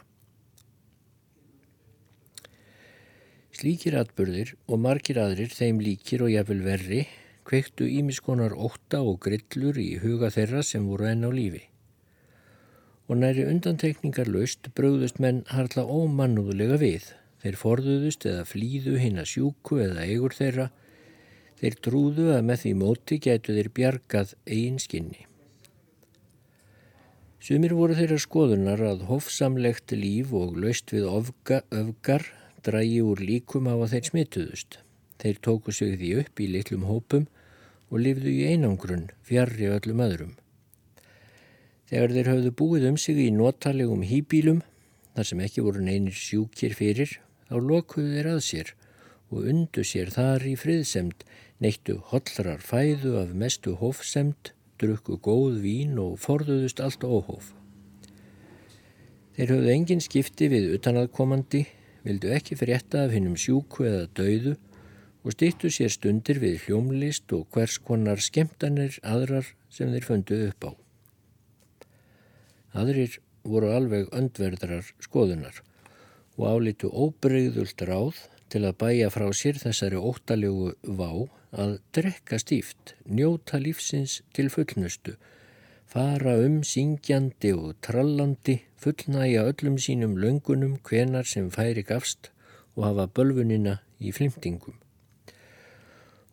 Slíkir 3.53 3.99
atbyrðir 3.99 4.55
og 4.67 4.81
margir 4.81 5.19
aðrir 5.21 5.53
þeim 5.53 5.83
líkir 5.83 6.23
og 6.25 6.33
jafnvel 6.33 6.63
verri 6.65 7.03
kveiktu 7.45 7.85
ímiskonar 7.99 8.55
ótta 8.55 9.03
og 9.03 9.19
grillur 9.27 9.77
í 9.77 9.91
huga 10.01 10.31
þeirra 10.33 10.63
sem 10.65 10.87
voru 10.89 11.11
enn 11.11 11.27
á 11.27 11.31
lífi 11.31 11.67
og 13.07 13.19
næri 13.19 13.43
undantekningar 13.45 14.29
löst 14.31 14.69
bröðust 14.77 15.19
menn 15.19 15.43
harla 15.51 15.83
ómannúðulega 15.83 16.79
við. 16.81 17.09
Þeir 17.43 17.57
forðuðust 17.59 18.25
eða 18.29 18.45
flýðu 18.47 18.95
hinn 19.01 19.19
að 19.19 19.29
sjúku 19.33 19.81
eða 19.83 20.05
eigur 20.07 20.35
þeirra. 20.37 20.69
Þeir 21.59 21.75
trúðu 21.83 22.29
að 22.37 22.45
með 22.47 22.63
því 22.63 22.73
móti 22.79 23.19
gætu 23.19 23.57
þeir 23.57 23.69
bjargað 23.75 24.33
eigin 24.47 24.79
skinni. 24.79 25.27
Sumir 27.43 27.73
voru 27.75 27.91
þeirra 27.97 28.15
skoðunar 28.23 28.79
að 28.87 29.01
hofsamlegt 29.09 29.91
líf 29.99 30.29
og 30.39 30.53
löst 30.63 30.93
við 30.95 31.09
ofga, 31.11 31.57
öfgar 31.75 32.23
drægi 32.63 33.01
úr 33.03 33.19
líkum 33.19 33.67
á 33.67 33.75
að 33.75 33.97
þeir 33.97 34.07
smituðust. 34.07 34.77
Þeir 35.19 35.41
tóku 35.43 35.73
sig 35.75 35.97
því 35.99 36.11
upp 36.21 36.39
í 36.39 36.47
litlum 36.53 36.85
hópum 36.87 37.25
og 37.91 37.99
lifðu 37.99 38.31
í 38.31 38.45
einangrun 38.53 39.09
fjarrri 39.27 39.67
öllum 39.75 40.05
öðrum. 40.07 40.31
Þegar 41.91 42.15
þeir 42.15 42.31
hafðu 42.31 42.55
búið 42.63 42.87
um 42.93 43.01
sig 43.03 43.19
í 43.25 43.27
notalegum 43.35 44.07
hýbílum, 44.07 44.63
þar 45.11 45.31
sem 45.33 45.43
ekki 45.43 45.67
voru 45.67 45.83
neynir 45.83 46.15
sjúkir 46.15 46.79
fyrir, 46.79 47.19
þá 47.51 47.59
lokuðu 47.59 48.15
þeir 48.15 48.33
að 48.37 48.43
sér 48.47 48.75
og 49.27 49.51
undu 49.51 49.83
sér 49.83 50.15
þar 50.15 50.47
í 50.47 50.55
friðsemd, 50.63 51.27
neittu 51.59 51.99
hollrar 52.07 52.63
fæðu 52.63 53.17
af 53.19 53.35
mestu 53.35 53.75
hófsemd, 53.83 54.55
drukku 54.81 55.19
góð 55.23 55.59
vín 55.63 55.99
og 56.01 56.17
forðuðust 56.23 56.81
allt 56.83 57.05
óhóf. 57.05 57.53
Þeir 59.33 59.55
hafðu 59.55 59.73
engin 59.73 60.03
skipti 60.03 60.49
við 60.51 60.75
utanaðkomandi, 60.75 61.63
vildu 62.05 62.33
ekki 62.35 62.57
frétta 62.59 63.05
af 63.07 63.15
hinnum 63.15 63.37
sjúku 63.39 63.87
eða 63.89 64.07
dauðu 64.19 64.55
og 65.23 65.33
stýttu 65.33 65.71
sér 65.71 65.91
stundir 65.93 66.41
við 66.43 66.65
hljómlist 66.65 67.31
og 67.33 67.47
hvers 67.55 67.79
konar 67.81 68.21
skemtanir 68.21 68.99
aðrar 69.01 69.47
sem 69.73 69.91
þeir 69.93 70.07
fundu 70.09 70.39
upp 70.49 70.67
á. 70.67 70.71
Aðrir 72.83 73.19
voru 73.47 73.71
alveg 73.73 74.09
öndverðrar 74.15 74.91
skoðunar 75.03 75.61
og 76.37 76.45
álítu 76.49 76.89
óbreyðult 76.89 77.81
ráð 77.87 78.19
til 78.53 78.63
að 78.67 78.77
bæja 78.83 79.09
frá 79.13 79.27
sér 79.33 79.59
þessari 79.61 79.97
óttalegu 79.97 80.73
vá 80.83 81.09
að 81.53 81.77
drekka 81.93 82.39
stíft, 82.41 82.95
njóta 83.05 83.59
lífsins 83.61 84.21
til 84.33 84.49
fullnustu, 84.49 85.15
fara 85.85 86.35
um 86.41 86.61
syngjandi 86.65 87.53
og 87.53 87.75
trallandi, 87.85 88.59
fullnæja 88.81 89.45
öllum 89.51 89.77
sínum 89.77 90.17
löngunum 90.17 90.79
hvenar 90.81 91.29
sem 91.29 91.51
færi 91.53 91.85
gafst 91.85 92.31
og 92.75 92.87
hafa 92.89 93.05
bölfunina 93.07 93.79
í 94.01 94.11
flimtingum. 94.11 94.79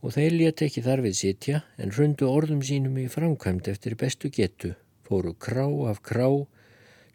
Og 0.00 0.14
þeir 0.16 0.32
létt 0.32 0.62
ekki 0.64 0.80
þar 0.80 1.02
við 1.04 1.18
sitja 1.18 1.64
en 1.76 1.92
hrundu 1.92 2.30
orðum 2.30 2.62
sínum 2.64 2.96
í 2.96 3.10
framkvæmt 3.12 3.68
eftir 3.68 3.98
bestu 4.00 4.30
getu 4.32 4.72
fóru 5.04 5.34
krá 5.34 5.66
af 5.90 6.00
krá, 6.06 6.46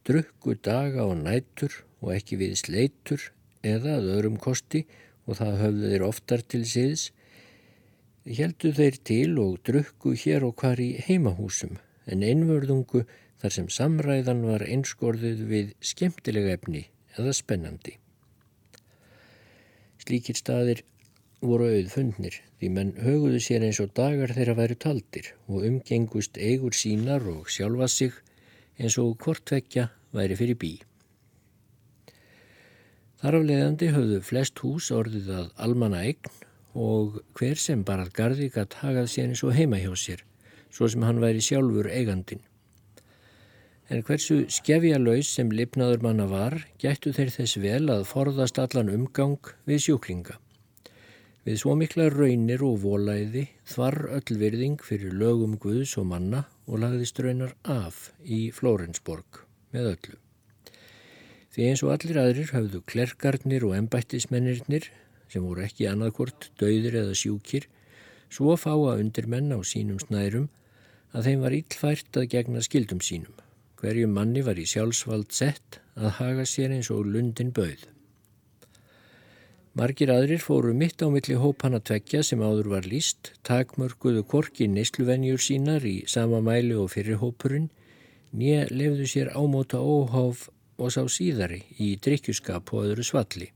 drukku 0.05 0.53
daga 0.61 1.07
og 1.07 1.17
nætur 1.23 1.81
og 2.03 2.11
ekki 2.13 2.37
við 2.41 2.57
sleitur 2.61 3.31
eða 3.65 3.97
að 3.97 4.09
öðrum 4.17 4.35
kosti 4.37 4.83
og 5.25 5.39
það 5.39 5.61
höfðu 5.63 5.91
þeir 5.93 6.05
oftar 6.05 6.43
til 6.45 6.61
síðs, 6.69 7.09
heldu 8.25 8.71
þeir 8.73 8.95
til 9.05 9.37
og 9.37 9.59
drukku 9.67 10.15
hér 10.17 10.45
og 10.47 10.55
hvar 10.57 10.79
í 10.81 10.95
heimahúsum 11.05 11.77
en 12.09 12.23
einvörðungu 12.25 13.03
þar 13.41 13.53
sem 13.53 13.67
samræðan 13.69 14.41
var 14.47 14.65
einskorðuð 14.65 15.43
við 15.49 15.73
skemmtilega 15.85 16.55
efni 16.57 16.87
eða 17.19 17.33
spennandi. 17.37 17.99
Slíkir 20.01 20.37
staðir 20.37 20.81
voru 21.45 21.69
auðfundnir 21.69 22.39
því 22.57 22.71
menn 22.73 22.95
höguðu 23.05 23.41
sér 23.43 23.65
eins 23.67 23.81
og 23.83 23.93
dagar 23.97 24.33
þeirra 24.33 24.57
væri 24.57 24.77
taldir 24.81 25.29
og 25.45 25.67
umgengust 25.69 26.39
eigur 26.41 26.73
sínar 26.73 27.25
og 27.29 27.51
sjálfa 27.53 27.89
sig 27.91 28.17
eins 28.79 28.97
og 29.01 29.13
hvortvekja 29.21 29.89
væri 30.15 30.37
fyrir 30.39 30.57
bí. 30.57 30.73
Þar 33.21 33.39
af 33.39 33.47
leiðandi 33.49 33.93
höfðu 33.93 34.19
flest 34.25 34.59
hús 34.65 34.89
orðið 34.93 35.31
að 35.33 35.47
almanna 35.67 36.01
eign 36.05 36.33
og 36.75 37.21
hver 37.39 37.55
sem 37.59 37.83
barað 37.87 38.11
gardi 38.17 38.49
gætt 38.51 38.81
hagað 38.83 39.07
sér 39.11 39.31
eins 39.31 39.43
og 39.47 39.55
heima 39.55 39.79
hjá 39.79 39.95
sér, 39.95 40.25
svo 40.69 40.89
sem 40.91 41.05
hann 41.07 41.23
væri 41.23 41.41
sjálfur 41.41 41.87
eigandin. 41.87 42.43
En 43.89 44.01
hversu 44.01 44.43
skefja 44.49 44.97
laus 44.99 45.29
sem 45.29 45.51
lipnaður 45.53 46.01
manna 46.03 46.25
var, 46.27 46.57
gættu 46.81 47.13
þeir 47.13 47.31
þess 47.31 47.59
vel 47.61 47.85
að 47.93 48.07
forðast 48.09 48.59
allan 48.59 48.89
umgang 48.89 49.53
við 49.69 49.83
sjúklinga. 49.85 50.39
Við 51.45 51.59
svo 51.61 51.75
mikla 51.77 52.07
raunir 52.09 52.63
og 52.65 52.79
volæði 52.81 53.43
þvar 53.69 53.99
öll 54.17 54.37
virðing 54.41 54.79
fyrir 54.81 55.13
lögum 55.13 55.59
Guðs 55.61 55.93
og 56.01 56.07
manna 56.09 56.47
og 56.65 56.81
lagðist 56.81 57.21
raunar 57.21 57.53
af 57.69 58.09
í 58.25 58.49
Flórensborg 58.49 59.43
með 59.75 59.91
öllu. 59.91 60.17
Því 61.53 61.67
eins 61.69 61.83
og 61.85 61.93
allir 61.93 62.17
aðrir 62.19 62.49
hafðu 62.51 62.81
klerkarnir 62.89 63.63
og 63.69 63.77
embættismennirnir 63.77 64.89
sem 65.31 65.45
voru 65.45 65.65
ekki 65.65 65.87
annarkort 65.89 66.51
dauðir 66.59 66.99
eða 67.03 67.15
sjúkir 67.17 67.67
svo 68.29 68.55
fáa 68.59 68.97
undir 68.99 69.27
menn 69.31 69.53
á 69.55 69.59
sínum 69.63 69.99
snærum 70.01 70.49
að 71.15 71.29
þeim 71.29 71.43
var 71.45 71.55
íllfært 71.55 72.19
að 72.19 72.29
gegna 72.33 72.61
skildum 72.65 73.01
sínum. 73.01 73.35
Hverju 73.79 74.07
manni 74.11 74.41
var 74.43 74.59
í 74.59 74.65
sjálfsvald 74.67 75.31
sett 75.35 75.79
að 75.95 76.15
haga 76.19 76.45
sér 76.49 76.73
eins 76.75 76.91
og 76.91 77.07
lundin 77.07 77.53
bauð. 77.55 77.85
Margir 79.75 80.11
aðrir 80.13 80.39
fóru 80.39 80.71
mitt 80.71 81.03
á 81.03 81.11
milli 81.11 81.35
hópana 81.35 81.81
tvekja 81.83 82.21
sem 82.23 82.39
áður 82.39 82.69
var 82.77 82.85
líst, 82.87 83.33
takmörguðu 83.43 84.23
korki 84.23 84.69
neysluvenjur 84.71 85.41
sínar 85.43 85.83
í 85.83 85.97
sama 86.07 86.39
mæli 86.39 86.77
og 86.79 86.93
fyrir 86.93 87.19
hópurinn, 87.19 87.67
nýja 88.31 88.69
lefðu 88.71 89.09
sér 89.11 89.33
ámóta 89.35 89.83
óháf 89.83 90.47
og 90.79 90.95
sá 90.95 91.03
síðari 91.11 91.65
í 91.75 91.95
drikkjuskap 91.99 92.71
og 92.71 92.87
öðru 92.87 93.03
svalli. 93.03 93.51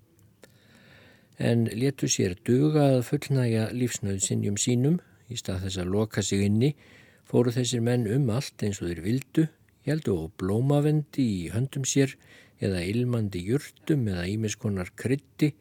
En 1.39 1.69
letu 1.72 2.10
sér 2.12 2.36
duga 2.43 2.89
að 2.98 3.05
fullnæja 3.08 3.69
lífsnöðsinnjum 3.72 4.58
sínum, 4.60 4.98
í 5.31 5.38
stað 5.39 5.65
þess 5.65 5.79
að 5.79 5.93
loka 5.93 6.24
sig 6.25 6.43
inni, 6.43 6.74
fóru 7.24 7.53
þessir 7.55 7.84
menn 7.86 8.08
um 8.12 8.27
allt 8.36 8.60
eins 8.65 8.81
og 8.81 8.89
þeir 8.89 9.01
vildu, 9.05 9.46
heldu 9.88 10.15
og 10.25 10.34
blómavendi 10.41 11.24
í 11.24 11.50
höndum 11.53 11.86
sér 11.88 12.17
eða 12.60 12.84
ilmandi 12.84 13.41
jurtum 13.48 14.08
eða 14.12 14.25
ímiskonar 14.27 14.91
krytti, 15.00 15.53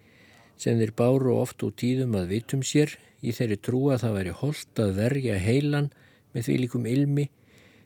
sem 0.58 0.80
þeir 0.80 0.94
báru 0.98 1.36
oft 1.38 1.62
og 1.62 1.76
tíðum 1.78 2.16
að 2.18 2.32
vitum 2.34 2.64
sér 2.66 2.96
í 3.22 3.34
þeirri 3.34 3.58
trú 3.62 3.84
að 3.92 4.02
það 4.02 4.16
væri 4.18 4.32
holdt 4.40 4.82
að 4.82 4.96
verja 4.98 5.36
heilan 5.38 5.92
með 6.34 6.48
því 6.48 6.56
líkum 6.64 6.88
ilmi 6.90 7.28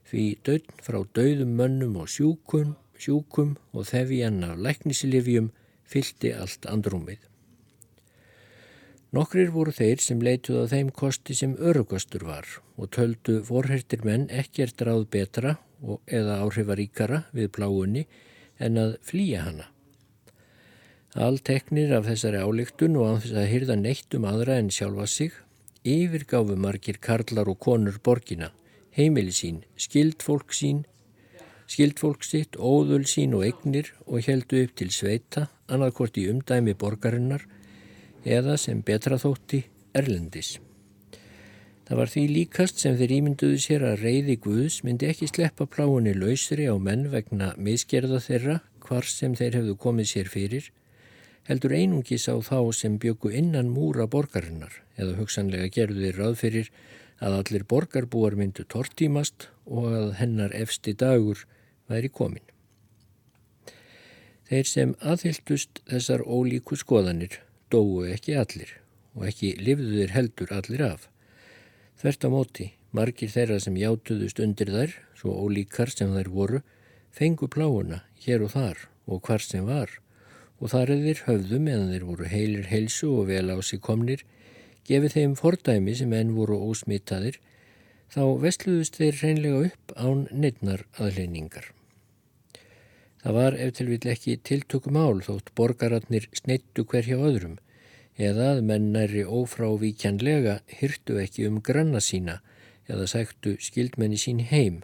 því 0.09 0.25
dögn 0.47 0.81
frá 0.87 0.99
döðum 1.17 1.53
mönnum 1.61 1.99
og 2.03 2.09
sjúkum, 2.15 2.73
sjúkum 2.99 3.57
og 3.73 3.87
þefjan 3.93 4.41
af 4.49 4.57
læknisilifjum 4.65 5.53
fyldi 5.93 6.33
allt 6.37 6.69
andrúmið. 6.73 7.32
Nokkrir 9.13 9.51
voru 9.53 9.75
þeir 9.77 10.01
sem 10.01 10.23
leituð 10.25 10.63
á 10.65 10.73
þeim 10.73 10.91
kosti 10.97 11.35
sem 11.37 11.53
örugostur 11.61 12.23
var 12.25 12.47
og 12.81 12.89
töldu 12.97 13.43
vorhertir 13.45 14.07
menn 14.09 14.25
ekkert 14.33 14.81
ráð 14.89 15.05
betra 15.13 15.59
eða 16.09 16.39
áhrifaríkara 16.47 17.19
við 17.37 17.51
pláunni 17.53 18.07
en 18.57 18.81
að 18.81 18.97
flýja 19.05 19.45
hana. 19.51 19.69
Allteknir 21.13 21.93
af 21.93 22.09
þessari 22.09 22.41
álíktun 22.41 22.97
og 22.97 23.11
anþess 23.11 23.37
að 23.37 23.51
hyrða 23.53 23.77
neitt 23.83 24.17
um 24.17 24.25
aðra 24.33 24.57
en 24.63 24.73
sjálfa 24.73 25.05
sig, 25.05 25.33
yfirgáfu 25.85 26.57
margir 26.57 26.97
karlar 26.97 27.53
og 27.53 27.61
konur 27.61 28.01
borgina, 28.01 28.49
heimili 28.97 29.35
sín, 29.37 29.61
skildfólk 29.77 30.57
sín, 30.57 30.87
skildfólk 31.69 32.25
sitt, 32.25 32.57
óðul 32.57 33.05
sín 33.05 33.37
og 33.37 33.45
eignir 33.45 33.93
og 34.07 34.25
heldu 34.25 34.65
upp 34.65 34.79
til 34.81 34.89
sveita, 34.89 35.51
annarkort 35.69 36.17
í 36.17 36.31
umdæmi 36.33 36.73
borgarinnar 36.81 37.45
eða 38.25 38.59
sem 38.61 38.83
betra 38.83 39.19
þótti 39.19 39.65
erlendis. 39.95 40.59
Það 41.89 41.99
var 41.99 42.11
því 42.13 42.23
líkast 42.31 42.79
sem 42.81 42.95
þeir 42.97 43.17
ímynduðu 43.19 43.59
sér 43.61 43.83
að 43.85 44.05
reyði 44.07 44.37
Guðs 44.45 44.79
myndi 44.87 45.09
ekki 45.11 45.27
sleppa 45.29 45.67
pláunni 45.67 46.15
lausri 46.15 46.69
á 46.71 46.77
menn 46.79 47.11
vegna 47.13 47.53
misgerða 47.59 48.23
þeirra 48.23 48.61
hvar 48.87 49.09
sem 49.09 49.35
þeir 49.37 49.59
hefðu 49.59 49.75
komið 49.83 50.09
sér 50.13 50.31
fyrir 50.33 50.71
heldur 51.49 51.75
einungis 51.75 52.29
á 52.31 52.39
þá 52.39 52.71
sem 52.79 52.99
byggu 53.03 53.33
innan 53.35 53.71
múra 53.75 54.07
borgarinnar 54.07 54.79
eða 54.97 55.19
hugsanlega 55.19 55.69
gerðu 55.75 56.07
þeir 56.07 56.21
ráð 56.23 56.39
fyrir 56.45 56.73
að 57.23 57.39
allir 57.41 57.65
borgarbúar 57.71 58.39
myndu 58.39 58.65
tortímast 58.65 59.49
og 59.67 59.91
að 59.91 60.09
hennar 60.23 60.55
efsti 60.55 60.95
dagur 60.99 61.45
væri 61.91 62.11
komin. 62.11 62.47
Þeir 64.49 64.69
sem 64.69 64.95
aðhyldust 65.01 65.83
þessar 65.89 66.23
ólíku 66.27 66.77
skoðanir 66.79 67.41
dóu 67.73 68.05
ekki 68.13 68.37
allir 68.39 68.77
og 69.17 69.27
ekki 69.29 69.55
lifðu 69.61 69.99
þeir 69.99 70.15
heldur 70.17 70.53
allir 70.57 70.85
af. 70.87 71.09
Þvert 72.01 72.27
á 72.27 72.29
móti, 72.33 72.69
margir 72.93 73.33
þeirra 73.33 73.59
sem 73.61 73.77
játuðust 73.81 74.41
undir 74.45 74.73
þær, 74.73 74.95
svo 75.19 75.35
ólíkar 75.45 75.93
sem 75.93 76.15
þær 76.15 76.31
voru, 76.33 76.63
fengu 77.13 77.49
pláuna 77.49 78.03
hér 78.25 78.47
og 78.47 78.55
þar 78.55 78.87
og 79.07 79.21
hvar 79.27 79.45
sem 79.45 79.67
var 79.69 79.99
og 80.63 80.71
þar 80.71 80.93
eða 80.95 81.09
þeir 81.09 81.23
höfðu 81.27 81.59
meðan 81.59 81.91
þeir 81.91 82.05
voru 82.07 82.29
heilir 82.31 82.69
heilsu 82.71 83.09
og 83.11 83.27
vel 83.33 83.49
á 83.51 83.59
sig 83.67 83.81
komnir, 83.83 84.23
gefið 84.87 85.17
þeim 85.17 85.35
fordæmi 85.39 85.95
sem 85.99 86.13
enn 86.15 86.37
voru 86.37 86.61
ósmitaðir, 86.71 87.41
þá 88.15 88.23
vestluðust 88.45 89.01
þeir 89.01 89.19
reynlega 89.25 89.63
upp 89.73 89.95
án 89.99 90.29
neittnar 90.31 90.85
aðleiningar. 91.03 91.73
Það 93.23 93.37
var 93.39 93.57
eftir 93.65 93.91
vil 93.91 94.07
ekki 94.11 94.39
tiltökum 94.43 94.97
ál 94.99 95.21
þótt 95.23 95.53
borgararnir 95.59 96.27
sneittu 96.35 96.83
hverja 96.91 97.21
öðrum 97.23 97.59
eða 98.19 98.49
að 98.55 98.63
mennæri 98.71 99.23
ófrávíkjanlega 99.23 100.57
hyrtu 100.81 101.21
ekki 101.23 101.47
um 101.49 101.61
granna 101.63 102.01
sína 102.03 102.41
eða 102.91 103.07
sættu 103.13 103.55
skildmenni 103.63 104.19
sín 104.19 104.43
heim 104.51 104.81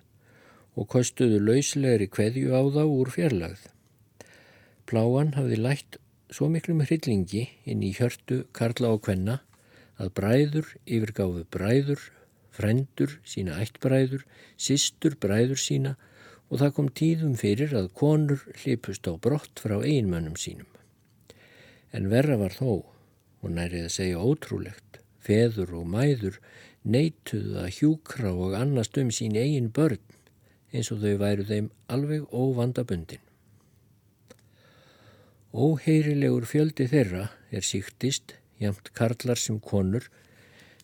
og 0.78 0.86
kostuðu 0.94 1.40
lauslegri 1.42 2.06
kveðju 2.06 2.54
á 2.54 2.62
þá 2.76 2.82
úr 2.86 3.10
fjarlagð. 3.10 3.64
Pláan 4.86 5.34
hafði 5.34 5.58
lætt 5.58 5.98
svo 6.30 6.46
miklum 6.52 6.84
hryllingi 6.84 7.48
inn 7.66 7.82
í 7.82 7.90
hjörtu 7.96 8.44
Karla 8.54 8.94
og 8.94 9.02
Kvenna 9.08 9.40
að 9.98 10.12
bræður 10.14 10.70
yfirgáfu 10.86 11.42
bræður, 11.50 12.00
frendur 12.54 13.18
sína 13.26 13.58
ættbræður, 13.64 14.22
sistur 14.56 15.18
bræður 15.18 15.58
sína 15.58 15.96
og 16.48 16.60
það 16.62 16.74
kom 16.76 16.88
tíðum 17.00 17.34
fyrir 17.36 17.74
að 17.76 17.90
konur 17.96 18.44
hlipust 18.62 19.08
á 19.08 19.12
brott 19.20 19.60
frá 19.60 19.76
einmönnum 19.82 20.36
sínum. 20.40 20.68
En 21.92 22.08
verra 22.12 22.38
var 22.40 22.56
þó, 22.56 22.84
og 23.42 23.52
nærið 23.52 23.88
að 23.88 23.94
segja 23.94 24.22
ótrúlegt, 24.24 25.00
feður 25.20 25.74
og 25.80 25.90
mæður 25.92 26.38
neituðu 26.88 27.58
að 27.62 27.74
hjúkra 27.78 28.32
og 28.32 28.56
annast 28.56 28.96
um 29.00 29.12
sín 29.12 29.36
eigin 29.36 29.70
börn 29.74 30.00
eins 30.72 30.90
og 30.92 31.00
þau 31.04 31.14
væru 31.20 31.46
þeim 31.48 31.70
alveg 31.92 32.26
óvandabundin. 32.32 33.22
Óheyrilegur 35.52 36.44
fjöldi 36.48 36.88
þeirra 36.90 37.30
er 37.50 37.64
síktist, 37.64 38.36
jamt 38.60 38.92
karlar 38.96 39.40
sem 39.40 39.60
konur, 39.60 40.04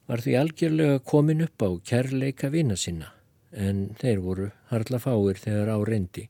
var 0.09 0.25
því 0.25 0.39
algjörlega 0.41 1.03
komin 1.05 1.45
upp 1.45 1.65
á 1.65 1.69
kærleika 1.85 2.51
vina 2.53 2.77
sinna 2.77 3.13
en 3.55 3.87
þeir 4.01 4.21
voru 4.25 4.51
harla 4.71 5.01
fáir 5.03 5.39
þegar 5.41 5.73
á 5.75 5.79
reyndi 5.87 6.29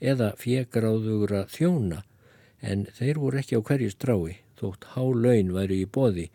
eða 0.00 0.32
fjegráðugra 0.38 1.46
þjóna 1.50 2.02
en 2.62 2.86
þeir 2.98 3.18
voru 3.22 3.40
ekki 3.40 3.58
á 3.58 3.62
hverju 3.62 3.94
strái 3.94 4.38
þótt 4.58 4.90
há 4.94 5.02
laun 5.02 5.54
væru 5.54 5.78
í 5.78 5.86
boði 5.86 6.28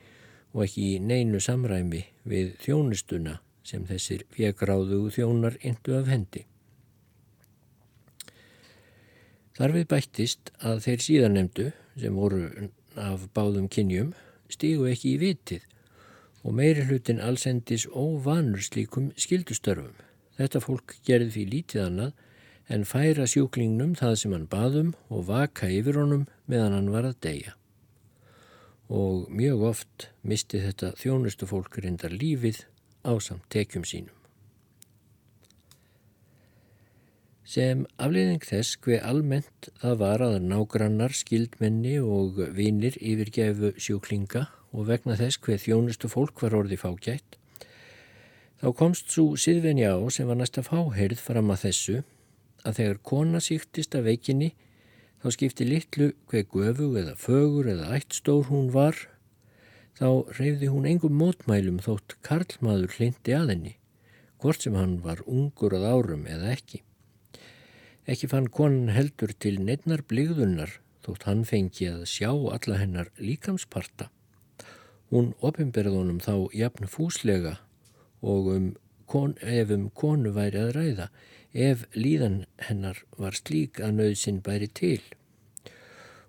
og 0.54 0.66
ekki 0.68 0.86
í 0.94 1.02
neinu 1.04 1.42
samræmi 1.44 2.06
við 2.30 2.56
þjónustuna 2.64 3.40
sem 3.68 3.86
þessir 3.88 4.24
fjegráðugu 4.36 5.12
þjónar 5.16 5.58
indu 5.64 5.96
af 5.98 6.10
hendi. 6.12 6.46
Þar 9.54 9.76
við 9.78 9.88
bættist 9.92 10.52
að 10.66 10.82
þeir 10.86 11.04
síðanemdu, 11.06 11.68
sem 12.00 12.16
voru 12.18 12.70
af 12.98 13.28
báðum 13.38 13.68
kynjum, 13.70 14.14
stígu 14.50 14.88
ekki 14.90 15.14
í 15.14 15.20
vitið 15.22 15.68
og 16.44 16.56
meiri 16.58 16.88
hlutin 16.90 17.22
allsendis 17.24 17.86
óvanur 17.88 18.64
slíkum 18.66 19.12
skildustörfum. 19.16 19.94
Þetta 20.39 20.62
fólk 20.63 20.96
gerði 21.06 21.30
því 21.36 21.43
lítið 21.52 21.84
annað 21.88 22.13
en 22.74 22.88
færa 22.88 23.28
sjúklingnum 23.30 23.93
það 24.00 24.15
sem 24.22 24.34
hann 24.36 24.50
baðum 24.50 24.96
og 25.10 25.28
vaka 25.30 25.69
yfir 25.69 26.00
honum 26.02 26.26
meðan 26.50 26.78
hann 26.78 26.89
var 26.96 27.10
að 27.10 27.19
deyja. 27.28 27.54
Og 28.89 29.30
mjög 29.32 29.67
oft 29.69 30.10
misti 30.22 30.63
þetta 30.63 30.93
þjónustu 31.00 31.50
fólk 31.50 31.80
reyndar 31.80 32.13
lífið 32.13 32.65
á 33.06 33.13
samt 33.22 33.48
tekjum 33.54 33.88
sínum. 33.88 34.13
sem 37.54 37.84
afleiðing 38.02 38.43
þess 38.48 38.78
hver 38.82 39.04
almennt 39.06 39.69
það 39.82 39.98
var 40.00 40.24
að 40.26 40.36
nágrannar, 40.48 41.13
skildmenni 41.13 41.98
og 42.00 42.39
vinir 42.56 42.96
yfirgefu 42.98 43.74
sjúklinga 43.78 44.48
og 44.74 44.88
vegna 44.88 45.17
þess 45.19 45.41
hver 45.43 45.60
þjónustu 45.62 46.10
fólk 46.10 46.41
var 46.41 46.56
orði 46.58 46.80
fágætt. 46.82 47.38
Þá 48.63 48.69
komst 48.80 49.10
svo 49.12 49.34
siðvenja 49.36 49.89
á 49.91 49.99
sem 50.08 50.30
var 50.30 50.38
næsta 50.39 50.62
fáheyrð 50.63 51.19
fram 51.19 51.49
að 51.52 51.65
þessu 51.65 51.95
að 52.63 52.78
þegar 52.78 52.99
kona 53.10 53.41
síktist 53.43 53.97
af 53.99 54.06
veikinni 54.06 54.54
þá 55.19 55.26
skipti 55.36 55.65
litlu 55.67 56.08
hver 56.32 56.45
gufu 56.47 56.88
eða 57.02 57.17
fögur 57.19 57.67
eða 57.73 57.89
ættstór 57.97 58.45
hún 58.47 58.69
var 58.71 58.95
þá 59.99 60.08
reyfði 60.38 60.69
hún 60.71 60.88
engum 60.88 61.19
mótmælum 61.19 61.82
þótt 61.84 62.15
karlmaður 62.23 62.95
hlindi 62.95 63.36
að 63.36 63.52
henni, 63.52 63.73
hvort 64.39 64.63
sem 64.63 64.80
hann 64.80 64.95
var 65.04 65.26
ungur 65.28 65.76
að 65.76 65.89
árum 65.91 66.23
eða 66.32 66.56
ekki. 66.56 66.80
Ekki 68.08 68.32
fann 68.32 68.47
konan 68.47 68.95
heldur 68.95 69.36
til 69.43 69.58
neittnar 69.60 70.06
bligðunnar 70.08 70.78
þótt 71.04 71.28
hann 71.28 71.43
fengi 71.43 71.91
að 71.91 72.08
sjá 72.15 72.32
alla 72.32 72.80
hennar 72.80 73.12
líkamsparta. 73.19 74.08
Hún 75.12 75.34
opimberðunum 75.43 76.23
þá 76.23 76.47
jafn 76.56 76.88
fúslega 76.88 77.58
og 78.24 78.50
um 78.56 78.68
kon, 79.08 79.36
ef 79.42 79.72
um 79.76 79.90
konu 79.94 80.32
væri 80.36 80.62
að 80.62 80.72
ræða, 80.78 81.10
ef 81.54 81.84
líðan 81.94 82.46
hennar 82.68 83.04
var 83.20 83.36
slík 83.38 83.82
að 83.84 84.00
nöðsinn 84.00 84.40
bæri 84.46 84.70
til. 84.74 85.02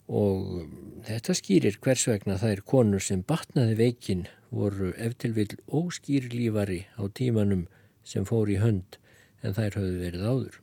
Og 0.05 0.67
þetta 1.07 1.37
skýrir 1.39 1.79
hvers 1.81 2.05
vegna 2.11 2.37
þær 2.43 2.61
konur 2.69 3.05
sem 3.05 3.23
batnaði 3.25 3.79
veikin 3.79 4.27
voru 4.55 4.91
eftirvill 5.01 5.57
óskýrlífari 5.67 6.83
á 7.01 7.03
tímanum 7.09 7.65
sem 8.05 8.27
fór 8.29 8.53
í 8.53 8.59
hönd 8.61 8.99
en 9.43 9.57
þær 9.57 9.79
höfðu 9.81 10.03
verið 10.03 10.27
áður. 10.29 10.61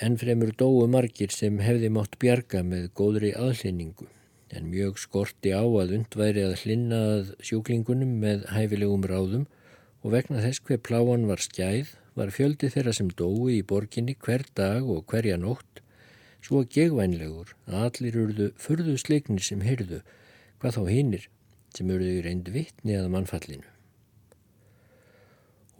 En 0.00 0.16
fremur 0.16 0.54
dóu 0.56 0.86
margir 0.88 1.28
sem 1.34 1.60
hefði 1.60 1.90
mátt 1.92 2.16
bjarga 2.22 2.62
með 2.64 2.88
góðri 2.96 3.34
aðlýningu 3.36 4.08
en 4.56 4.70
mjög 4.72 4.98
skorti 4.98 5.52
á 5.54 5.62
að 5.62 5.94
undværi 6.00 6.44
að 6.46 6.56
hlinnað 6.64 7.32
sjúklingunum 7.46 8.16
með 8.22 8.46
hæfilegum 8.50 9.06
ráðum 9.06 9.46
og 10.02 10.14
vegna 10.14 10.42
þess 10.42 10.62
hver 10.66 10.80
pláan 10.86 11.28
var 11.30 11.42
skæð 11.44 11.94
var 12.18 12.32
fjöldi 12.34 12.70
þeirra 12.72 12.94
sem 12.96 13.10
dói 13.14 13.60
í 13.60 13.66
borginni 13.66 14.16
hver 14.18 14.44
dag 14.58 14.86
og 14.86 15.04
hverja 15.10 15.38
nótt 15.40 15.82
svo 16.44 16.64
gegvænlegur 16.64 17.52
að 17.68 17.82
allir 17.86 18.22
urðu 18.24 18.48
furðu 18.60 18.96
sleiknir 18.98 19.44
sem 19.44 19.62
hyrðu 19.64 20.00
hvað 20.60 20.78
þá 20.78 20.82
hinnir 20.88 21.28
sem 21.76 21.92
urðu 21.92 22.16
í 22.16 22.24
reynd 22.24 22.48
vittni 22.52 22.96
að 22.98 23.10
mannfallinu. 23.14 23.68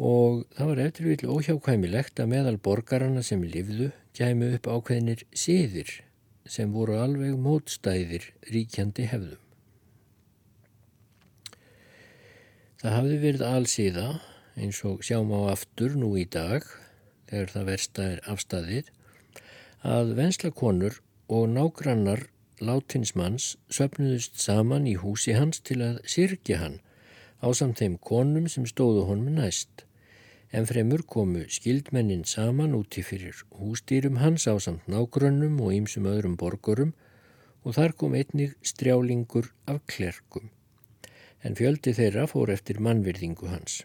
Og 0.01 0.45
það 0.57 0.71
var 0.71 0.83
eftir 0.87 1.09
vil 1.11 1.33
óhjákvæmilegt 1.35 2.23
að 2.23 2.31
meðal 2.33 2.57
borgarana 2.63 3.25
sem 3.27 3.43
livðu 3.45 3.91
kæmu 4.17 4.55
upp 4.57 4.69
ákveðinir 4.71 5.27
síðir 5.37 5.99
sem 6.49 6.73
voru 6.73 6.97
alveg 7.01 7.37
mótstæðir 7.41 8.31
ríkjandi 8.51 9.07
hefðum. 9.11 9.43
Það 12.81 12.97
hafði 12.97 13.17
verið 13.25 13.43
allsíða 13.45 14.07
eins 14.57 14.81
og 14.89 15.03
sjáum 15.05 15.33
á 15.37 15.53
aftur 15.53 15.97
nú 16.01 16.15
í 16.17 16.25
dag 16.25 16.65
þegar 17.29 17.53
það 17.55 17.69
versta 17.69 18.07
er 18.15 18.23
afstæðir 18.33 18.89
að 19.87 20.15
venslakonur 20.17 20.97
og 21.31 21.49
nágrannar 21.53 22.25
látinsmanns 22.61 23.55
söpnuðust 23.73 24.41
saman 24.41 24.89
í 24.89 24.97
húsi 25.01 25.37
hans 25.37 25.63
til 25.65 25.81
að 25.85 26.01
sirkja 26.09 26.61
hann 26.61 26.81
á 27.41 27.49
samt 27.57 27.81
þeim 27.81 27.97
konum 28.05 28.49
sem 28.53 28.67
stóðu 28.69 29.07
honum 29.09 29.39
næst 29.39 29.85
en 30.53 30.67
fremur 30.67 31.03
komu 31.07 31.45
skildmennin 31.47 32.25
saman 32.27 32.75
úti 32.75 33.05
fyrir 33.07 33.37
hústýrum 33.55 34.19
hans 34.19 34.49
á 34.51 34.55
samt 34.59 34.89
nágrönnum 34.91 35.61
og 35.63 35.75
ýmsum 35.77 36.09
öðrum 36.11 36.35
borgurum 36.41 36.91
og 37.63 37.77
þar 37.77 37.95
kom 37.95 38.17
einnig 38.19 38.57
strjálingur 38.67 39.53
af 39.71 39.79
klerkum, 39.87 40.51
en 41.45 41.55
fjöldi 41.55 41.95
þeirra 41.95 42.27
fór 42.27 42.51
eftir 42.51 42.81
mannvirðingu 42.83 43.51
hans. 43.53 43.85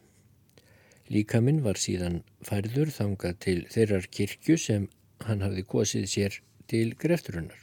Líkaminn 1.11 1.61
var 1.61 1.77
síðan 1.77 2.23
færður 2.41 2.89
þangað 2.89 3.37
til 3.45 3.59
þeirrar 3.69 4.07
kirkju 4.09 4.57
sem 4.57 4.87
hann 5.27 5.43
hafði 5.45 5.65
kosið 5.69 6.07
sér 6.09 6.39
til 6.71 6.95
grefturinnar. 6.97 7.61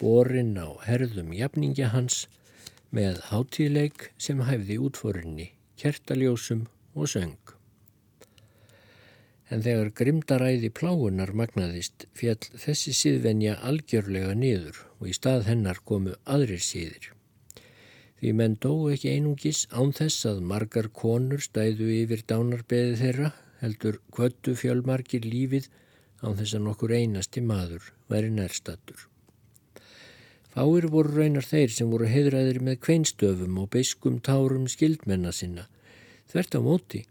Borinn 0.00 0.56
á 0.56 0.72
herðum 0.86 1.34
jafningja 1.36 1.90
hans 1.92 2.24
með 2.96 3.20
hátíleik 3.28 4.10
sem 4.16 4.40
hæfði 4.40 4.80
útforinni, 4.88 5.50
kertaljósum 5.76 6.64
og 6.96 7.12
söng 7.12 7.55
en 9.50 9.62
þegar 9.62 9.92
grimdaræði 10.00 10.70
pláunar 10.74 11.32
magnaðist 11.38 12.06
fjall 12.18 12.42
þessi 12.58 12.94
síðvenja 13.00 13.58
algjörlega 13.68 14.34
niður 14.34 14.80
og 14.98 15.10
í 15.10 15.14
stað 15.14 15.46
hennar 15.50 15.82
komu 15.86 16.16
aðrir 16.24 16.62
síðir. 16.62 17.12
Því 18.16 18.32
menn 18.32 18.56
dói 18.58 18.94
ekki 18.96 19.12
einungis 19.12 19.66
án 19.70 19.92
þess 19.94 20.26
að 20.30 20.44
margar 20.52 20.88
konur 20.88 21.42
stæðu 21.44 21.90
yfir 22.00 22.24
dánarbeði 22.26 22.96
þeirra 23.02 23.32
heldur 23.60 24.00
kvöttu 24.12 24.56
fjölmarkir 24.56 25.26
lífið 25.26 25.68
án 26.24 26.38
þess 26.38 26.56
að 26.56 26.64
nokkur 26.66 26.96
einasti 26.96 27.42
maður 27.44 27.92
væri 28.10 28.32
nærstattur. 28.32 29.06
Fáir 30.56 30.86
voru 30.88 31.12
raunar 31.12 31.44
þeir 31.44 31.72
sem 31.72 31.90
voru 31.92 32.08
heiðræðir 32.08 32.62
með 32.64 32.78
kveinstöfum 32.86 33.58
og 33.60 33.68
beiskum 33.74 34.16
tárum 34.24 34.64
skildmenna 34.72 35.32
sinna. 35.36 35.66
Þvert 36.32 36.56
á 36.56 36.60
móti, 36.64 37.02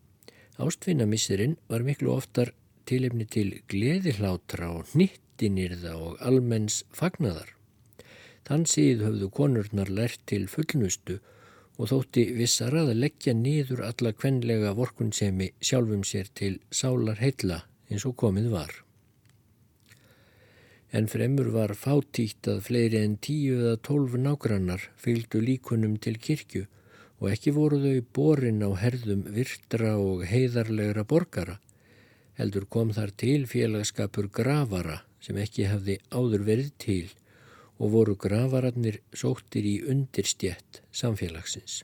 ástfinnamissirinn 0.61 1.57
var 1.69 1.83
miklu 1.83 2.13
oftar 2.15 2.53
tilefni 2.89 3.25
til 3.25 3.51
gleðihlátra 3.71 4.69
og 4.77 4.93
nýttinirða 4.95 5.95
og 5.99 6.21
almenns 6.23 6.83
fagnadar. 6.95 7.49
Þann 8.45 8.67
síð 8.69 9.03
höfðu 9.07 9.31
konurnar 9.33 9.89
lært 9.89 10.21
til 10.29 10.45
fullnustu 10.47 11.17
og 11.75 11.89
þótti 11.91 12.25
vissar 12.37 12.75
að 12.77 12.93
leggja 13.01 13.33
nýður 13.35 13.83
alla 13.89 14.13
kvenlega 14.15 14.75
vorkunsemi 14.77 15.51
sjálfum 15.59 16.05
sér 16.07 16.29
til 16.39 16.59
sálar 16.71 17.19
heilla 17.19 17.63
eins 17.89 18.05
og 18.07 18.15
komið 18.21 18.51
var. 18.53 18.71
En 20.95 21.09
fremur 21.11 21.49
var 21.51 21.73
fátíkt 21.75 22.47
að 22.47 22.61
fleiri 22.69 23.01
en 23.03 23.17
tíu 23.19 23.57
eða 23.57 23.81
tólf 23.83 24.13
nágrannar 24.15 24.85
fylgdu 25.01 25.41
líkunum 25.43 25.97
til 25.99 26.15
kirkju 26.21 26.63
og 27.19 27.31
ekki 27.31 27.53
voru 27.55 27.79
þau 27.83 28.01
borin 28.17 28.63
á 28.65 28.69
herðum 28.79 29.23
virtra 29.35 29.95
og 30.01 30.25
heiðarlegra 30.27 31.05
borgara. 31.07 31.59
Heldur 32.35 32.65
kom 32.67 32.91
þar 32.95 33.13
til 33.15 33.45
félagskapur 33.47 34.27
gravara 34.27 35.01
sem 35.23 35.37
ekki 35.39 35.69
hafði 35.71 35.99
áður 36.11 36.43
verið 36.49 36.71
til 36.81 37.05
og 37.79 37.91
voru 37.95 38.15
gravararnir 38.19 39.01
sóttir 39.15 39.67
í 39.67 39.75
undirstjett 39.91 40.81
samfélagsins. 40.95 41.83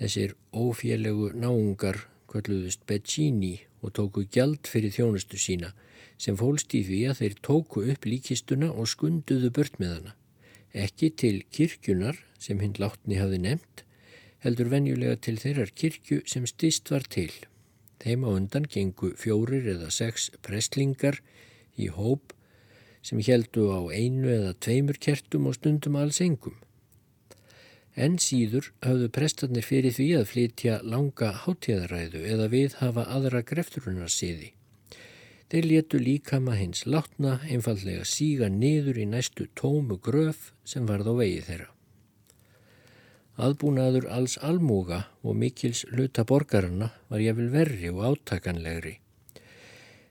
Þessir 0.00 0.34
ófélegu 0.52 1.30
náungar 1.38 2.06
kvölluðust 2.28 2.82
Beccini 2.88 3.60
og 3.84 3.94
tóku 3.96 4.24
gjald 4.26 4.66
fyrir 4.68 4.92
þjónustu 4.94 5.38
sína 5.38 5.70
sem 6.18 6.36
fólst 6.38 6.74
í 6.74 6.82
því 6.86 7.00
að 7.10 7.20
þeir 7.20 7.40
tóku 7.46 7.84
upp 7.92 8.06
líkistuna 8.08 8.70
og 8.72 8.88
skunduðu 8.90 9.50
hana. 9.80 10.14
Ekki 10.74 11.10
til 11.14 11.42
kirkjunar 11.54 12.18
sem 12.42 12.58
hinn 12.58 12.74
látni 12.82 13.20
hafi 13.20 13.38
nefnt, 13.38 13.84
heldur 14.42 14.72
venjulega 14.72 15.16
til 15.22 15.38
þeirrar 15.38 15.70
kirkju 15.78 16.24
sem 16.26 16.46
stist 16.50 16.90
var 16.90 17.06
til. 17.06 17.30
Þeim 18.02 18.26
á 18.26 18.30
undan 18.34 18.66
gengu 18.68 19.12
fjórir 19.16 19.68
eða 19.70 19.92
sex 19.94 20.28
prestlingar 20.44 21.20
í 21.78 21.86
hóp 21.94 22.34
sem 23.04 23.22
heldu 23.22 23.70
á 23.70 23.80
einu 23.94 24.28
eða 24.32 24.52
tveimur 24.66 24.98
kertum 25.06 25.46
og 25.48 25.56
stundum 25.60 25.96
alls 26.00 26.20
engum. 26.24 26.58
En 27.94 28.18
síður 28.18 28.72
hafðu 28.82 29.08
prestarnir 29.14 29.64
fyrir 29.64 29.94
því 29.94 30.08
að 30.18 30.28
flytja 30.32 30.80
langa 30.82 31.30
hátíðaræðu 31.44 32.24
eða 32.34 32.50
við 32.50 32.78
hafa 32.80 33.06
aðra 33.14 33.44
grefturunarsiði. 33.46 34.50
Þeir 35.54 35.66
letu 35.70 35.98
líkama 36.02 36.56
hins 36.58 36.80
látna 36.82 37.36
einfallega 37.46 38.02
síga 38.10 38.48
niður 38.50 38.96
í 38.98 39.04
næstu 39.06 39.44
tómu 39.54 40.00
gröf 40.02 40.48
sem 40.66 40.82
varð 40.88 41.06
á 41.06 41.14
vegi 41.14 41.44
þeirra. 41.46 41.68
Aðbúnaður 43.38 44.08
alls 44.16 44.34
almúga 44.48 44.98
og 45.22 45.38
mikils 45.38 45.84
luta 45.94 46.24
borgarna 46.26 46.88
var 47.06 47.22
jáfnvel 47.22 47.52
verri 47.54 47.92
og 47.92 48.02
átakanlegri 48.08 48.96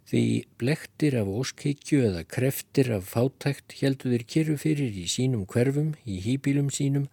Því 0.07 0.23
blektir 0.63 1.19
af 1.19 1.27
óskeikju 1.27 1.99
eða 2.07 2.23
kreftir 2.23 2.93
af 2.95 3.11
fátækt 3.11 3.75
heldu 3.81 4.15
þeir 4.15 4.25
kyrru 4.35 4.55
fyrir 4.63 4.95
í 4.95 5.09
sínum 5.11 5.43
hverfum, 5.43 5.91
í 6.07 6.23
hýbílum 6.23 6.71
sínum, 6.71 7.09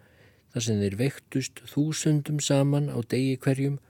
þar 0.54 0.68
sem 0.68 0.82
þeir 0.86 1.00
vektust 1.02 1.64
þúsundum 1.74 2.38
saman 2.38 2.92
á 2.94 2.98
degi 3.02 3.34
hverjum 3.42 3.80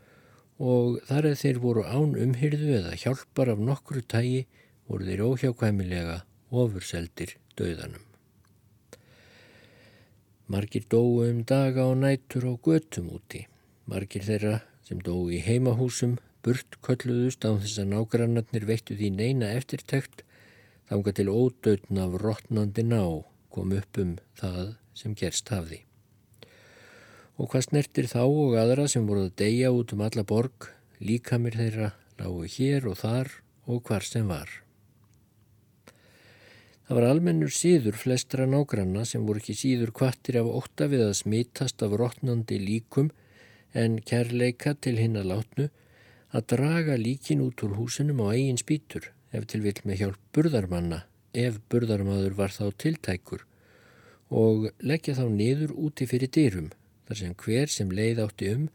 og 0.61 1.01
þar 1.09 1.31
eða 1.31 1.41
þeir 1.43 1.61
voru 1.65 1.85
án 1.89 2.15
umhyrðu 2.21 2.71
eða 2.79 2.97
hjálpar 3.01 3.51
af 3.55 3.65
nokkru 3.65 4.05
tægi 4.05 4.45
voru 4.87 5.09
þeir 5.09 5.25
óhjákvæmilega 5.25 6.21
ofurseldir 6.51 7.37
döðanum. 7.57 8.05
Margir 10.51 10.85
dóu 10.91 11.23
um 11.25 11.45
daga 11.47 11.87
og 11.89 12.01
nætur 12.03 12.45
á 12.51 12.53
götum 12.59 13.13
úti. 13.17 13.47
Margir 13.87 14.27
þeirra 14.27 14.61
sem 14.85 15.01
dóu 15.01 15.31
í 15.31 15.39
heimahúsum 15.47 16.19
Burt 16.41 16.79
kölluðust 16.81 17.45
á 17.45 17.53
þess 17.53 17.81
að 17.83 17.91
nágrannarnir 17.93 18.65
veittu 18.69 18.97
því 18.97 19.11
neina 19.13 19.51
eftirtekt 19.59 20.23
þanga 20.89 21.13
til 21.19 21.29
ódöðn 21.29 22.01
af 22.01 22.17
rótnandi 22.23 22.85
ná 22.89 23.03
kom 23.53 23.75
upp 23.77 24.01
um 24.01 24.17
það 24.41 24.75
sem 24.97 25.17
gerst 25.21 25.53
hafði. 25.53 25.85
Og 27.41 27.49
hvað 27.49 27.71
snertir 27.71 28.09
þá 28.11 28.23
og 28.29 28.57
aðra 28.61 28.85
sem 28.93 29.07
voruð 29.09 29.31
að 29.31 29.39
deyja 29.41 29.71
út 29.73 29.95
um 29.97 30.03
alla 30.05 30.25
borg, 30.29 30.69
líkamir 31.01 31.57
þeirra 31.57 31.95
lágu 32.21 32.45
hér 32.45 32.91
og 32.91 32.99
þar 33.01 33.31
og 33.65 33.81
hvar 33.89 34.05
sem 34.05 34.29
var. 34.29 34.51
Það 36.91 36.99
var 36.99 37.07
almennur 37.07 37.53
síður 37.55 37.97
flestra 37.97 38.49
nágranna 38.51 39.05
sem 39.07 39.23
voru 39.23 39.39
ekki 39.39 39.55
síður 39.55 39.93
kvartir 39.95 40.41
af 40.41 40.49
ótta 40.51 40.89
við 40.91 41.05
að 41.05 41.21
smitast 41.21 41.85
af 41.87 41.93
rótnandi 41.95 42.59
líkum 42.59 43.13
en 43.79 44.01
kærleika 44.03 44.75
til 44.75 44.97
hinn 44.99 45.15
að 45.21 45.31
látnu 45.31 45.69
að 46.35 46.49
draga 46.55 46.97
líkin 46.99 47.45
út 47.45 47.63
úr 47.63 47.77
húsinum 47.79 48.25
á 48.27 48.35
eigin 48.35 48.59
spýtur 48.59 49.07
ef 49.31 49.47
til 49.47 49.63
vill 49.63 49.79
með 49.87 50.03
hjálp 50.03 50.19
burðarmanna 50.35 51.05
ef 51.45 51.61
burðarmadur 51.71 52.35
var 52.35 52.51
þá 52.51 52.75
tiltækur 52.83 53.47
og 54.43 54.69
leggja 54.83 55.15
þá 55.19 55.25
niður 55.31 55.77
úti 55.87 56.11
fyrir 56.11 56.31
dyrum 56.35 56.71
þar 57.11 57.19
sem 57.19 57.35
hver 57.43 57.73
sem 57.75 57.91
leið 57.91 58.23
átti 58.23 58.53
um 58.55 58.69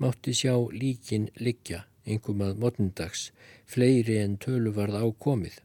mátti 0.00 0.32
sjá 0.32 0.56
líkin 0.72 1.28
liggja 1.36 1.84
engum 2.08 2.40
að 2.44 2.56
mótndags 2.62 3.28
fleiri 3.68 4.16
en 4.22 4.38
tölu 4.40 4.72
varð 4.72 4.96
ákomið. 5.04 5.58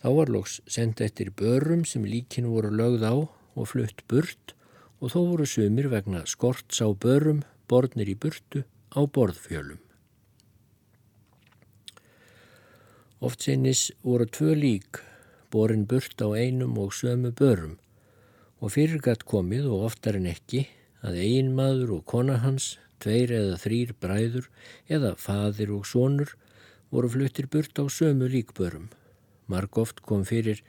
Þá 0.00 0.08
var 0.16 0.32
loks 0.32 0.60
sendt 0.70 1.02
eftir 1.04 1.32
börum 1.36 1.84
sem 1.84 2.04
líkin 2.08 2.48
voru 2.48 2.72
lögð 2.72 3.04
á 3.04 3.14
og 3.56 3.68
flutt 3.68 4.00
burt 4.08 4.54
og 5.00 5.12
þó 5.12 5.20
voru 5.32 5.46
sumir 5.48 5.90
vegna 5.92 6.24
skorts 6.28 6.80
á 6.80 6.88
börum 6.88 7.42
borðnir 7.68 8.08
í 8.08 8.16
burtu 8.16 8.64
á 8.96 9.00
borðfjölum. 9.04 9.80
Oft 13.20 13.44
sinnis 13.44 13.90
voru 14.04 14.28
tvö 14.28 14.56
lík, 14.56 15.00
borin 15.52 15.84
burt 15.88 16.20
á 16.24 16.32
einum 16.32 16.76
og 16.80 16.96
sömu 16.96 17.32
börum 17.36 17.76
og 18.60 18.72
fyrirgatt 18.72 19.24
komið 19.28 19.68
og 19.68 19.88
oftar 19.90 20.16
en 20.16 20.28
ekki 20.32 20.66
að 21.06 21.20
ein 21.22 21.52
maður 21.54 21.96
og 21.98 22.04
kona 22.10 22.40
hans, 22.42 22.76
tveir 23.02 23.32
eða 23.36 23.58
þrýr 23.62 23.94
bræður 24.02 24.48
eða 24.90 25.14
fadir 25.20 25.72
og 25.76 25.86
sonur 25.86 26.32
voru 26.90 27.10
fluttir 27.12 27.48
burt 27.52 27.78
á 27.78 27.84
sömu 27.92 28.28
líkbörum. 28.32 28.88
Marg 29.46 29.78
oft 29.78 30.02
kom 30.02 30.24
fyrir 30.26 30.62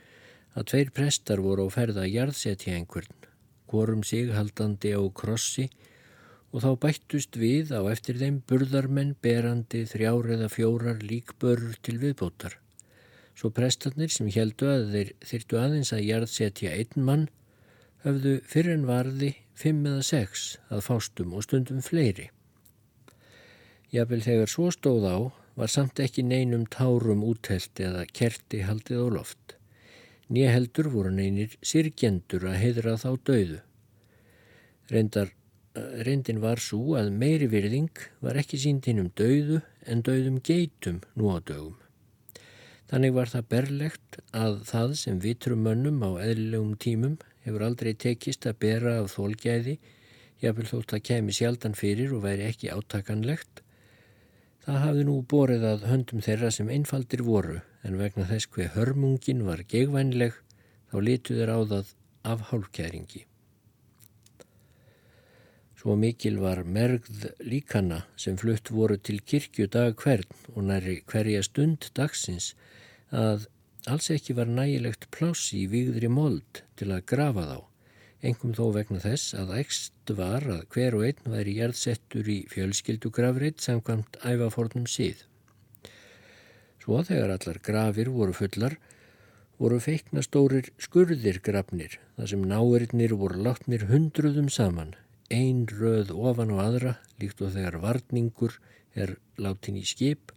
að 0.58 0.70
tveir 0.72 0.94
prestar 0.94 1.42
voru 1.42 1.66
á 1.66 1.70
ferða 1.74 2.06
að 2.06 2.14
jarðsetja 2.18 2.76
einhvern, 2.78 3.14
hvorum 3.70 4.04
sig 4.06 4.30
haldandi 4.34 4.94
á 4.94 5.02
krossi 5.10 5.68
og 6.52 6.64
þá 6.64 6.70
bættust 6.84 7.38
við 7.38 7.74
á 7.76 7.82
eftir 7.92 8.20
þeim 8.22 8.40
burðarmenn 8.50 9.16
berandi 9.22 9.84
þrjár 9.90 10.32
eða 10.38 10.52
fjórar 10.52 11.02
líkbörur 11.04 11.76
til 11.84 11.98
viðbótar. 12.02 12.58
Svo 13.38 13.52
prestarnir 13.54 14.10
sem 14.10 14.30
heldu 14.34 14.70
að 14.72 14.88
þeir 14.94 15.10
þyrtu 15.30 15.60
aðeins 15.62 15.94
að 15.94 16.08
jarðsetja 16.08 16.74
einn 16.74 17.04
mann 17.10 17.28
höfðu 18.08 18.34
fyrir 18.48 18.78
en 18.78 18.88
varði 18.88 19.34
fimm 19.58 19.86
eða 19.86 20.06
sex 20.08 20.48
að 20.72 20.86
fástum 20.88 21.36
og 21.36 21.46
stundum 21.46 21.84
fleiri. 21.84 22.30
Jábel 23.92 24.24
þegar 24.24 24.52
svo 24.52 24.72
stóð 24.72 25.08
á 25.08 25.18
var 25.58 25.72
samt 25.74 26.00
ekki 26.04 26.24
neinum 26.24 26.66
tárum 26.72 27.24
úthelt 27.26 27.80
eða 27.82 28.06
kerti 28.10 28.64
haldið 28.68 29.04
á 29.04 29.08
loft. 29.20 29.56
Nýjaheldur 30.28 30.90
voru 30.92 31.12
neinir 31.14 31.56
sirkjendur 31.64 32.50
að 32.50 32.62
heidra 32.62 32.98
þá 33.00 33.10
döðu. 33.30 33.60
Reyndar 34.92 35.32
reyndin 36.08 36.42
var 36.42 36.62
svo 36.64 36.96
að 37.00 37.12
meiri 37.14 37.48
virðing 37.52 38.02
var 38.24 38.38
ekki 38.40 38.60
síndin 38.62 39.02
um 39.02 39.10
dauðu 39.18 39.62
en 39.86 40.04
dauðum 40.06 40.40
geitum 40.44 41.02
nú 41.16 41.32
á 41.34 41.38
dögum. 41.40 41.76
Þannig 42.88 43.16
var 43.18 43.32
það 43.32 43.50
berlegt 43.52 44.20
að 44.32 44.62
það 44.70 44.94
sem 45.02 45.20
vitrum 45.24 45.66
mönnum 45.68 46.00
á 46.08 46.12
eðlilegum 46.24 46.78
tímum 46.80 47.18
hefur 47.48 47.64
aldrei 47.66 47.94
tekist 47.96 48.46
að 48.50 48.60
bera 48.66 48.98
af 49.02 49.14
þólgæði, 49.16 49.78
jáfnvel 50.44 50.68
þótt 50.70 50.98
að 50.98 51.06
kemi 51.10 51.36
sjaldan 51.36 51.78
fyrir 51.78 52.12
og 52.18 52.26
væri 52.28 52.50
ekki 52.50 52.70
átakanlegt. 52.74 53.64
Það 54.68 54.84
hafði 54.84 55.08
nú 55.08 55.16
borið 55.32 55.64
að 55.64 55.88
höndum 55.88 56.24
þeirra 56.26 56.52
sem 56.52 56.70
einfaldir 56.76 57.24
voru 57.24 57.62
en 57.88 57.96
vegna 58.02 58.28
þess 58.28 58.52
hver 58.52 58.74
hörmungin 58.76 59.46
var 59.48 59.64
gegvænleg 59.72 60.36
þá 60.92 60.98
litu 61.08 61.38
þeir 61.40 61.54
á 61.56 61.60
það 61.72 61.96
af 62.28 62.46
hálfkæringi. 62.52 63.24
Svo 65.78 65.96
mikil 65.96 66.40
var 66.42 66.64
mergð 66.66 67.30
líkana 67.48 68.02
sem 68.20 68.36
flutt 68.40 68.74
voru 68.74 68.98
til 68.98 69.22
kirkju 69.22 69.70
dag 69.72 69.96
hvern 70.02 70.28
og 70.56 70.66
næri 70.68 70.98
hverja 71.08 71.44
stund 71.46 71.88
dagsins 71.96 72.56
að 73.14 73.48
alls 73.88 74.10
ekki 74.14 74.36
var 74.38 74.50
nægilegt 74.52 75.08
plássi 75.16 75.64
í 75.64 75.70
výðri 75.72 76.10
mold 76.12 76.62
til 76.80 76.90
að 76.92 77.06
grafa 77.12 77.46
þá, 77.48 77.58
engum 78.30 78.54
þó 78.58 78.66
vegna 78.76 79.00
þess 79.04 79.36
að 79.38 79.54
ekst 79.62 80.14
var 80.18 80.46
að 80.52 80.66
hver 80.74 80.98
og 80.98 81.06
einn 81.08 81.32
væri 81.34 81.56
jærðsettur 81.62 82.30
í 82.34 82.38
fjölskyldugrafrið 82.52 83.64
samkvæmt 83.64 84.20
ævafornum 84.28 84.88
síð. 84.92 85.24
Svo 86.84 87.02
þegar 87.08 87.36
allar 87.36 87.60
grafir 87.64 88.12
voru 88.16 88.36
fullar, 88.36 88.78
voru 89.60 89.80
feikna 89.84 90.22
stórir 90.24 90.70
skurðir 90.80 91.42
grafnir, 91.44 91.98
þar 92.16 92.32
sem 92.32 92.48
náirinnir 92.48 93.16
voru 93.20 93.42
látnir 93.44 93.88
hundruðum 93.90 94.48
saman, 94.54 94.96
ein 95.34 95.66
röð 95.68 96.14
ofan 96.16 96.54
á 96.56 96.58
aðra, 96.64 96.98
líkt 97.20 97.42
og 97.44 97.56
þegar 97.56 97.82
varningur 97.84 98.60
er 98.96 99.18
látin 99.42 99.80
í 99.80 99.86
skip, 99.88 100.32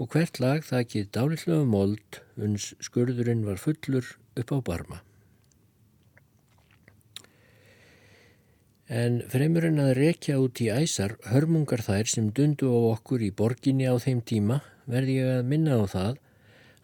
og 0.00 0.14
hvert 0.14 0.40
lag 0.40 0.64
það 0.64 0.82
ekki 0.86 1.04
dálitlega 1.12 1.68
mold, 1.68 2.20
uns 2.40 2.72
skurðurinn 2.80 3.44
var 3.44 3.60
fullur 3.60 4.06
upp 4.40 4.52
á 4.56 4.58
barma. 4.64 5.00
En 8.90 9.20
fremur 9.30 9.68
en 9.68 9.78
að 9.78 9.92
rekja 10.00 10.40
út 10.42 10.58
í 10.64 10.70
æsar 10.72 11.14
hörmungar 11.30 11.84
þær 11.86 12.08
sem 12.10 12.32
dundu 12.34 12.72
á 12.72 12.96
okkur 12.96 13.22
í 13.22 13.30
borginni 13.30 13.86
á 13.86 13.94
þeim 14.02 14.24
tíma 14.26 14.62
verði 14.90 15.20
ég 15.20 15.36
að 15.36 15.50
minna 15.52 15.76
á 15.78 15.84
það 15.92 16.18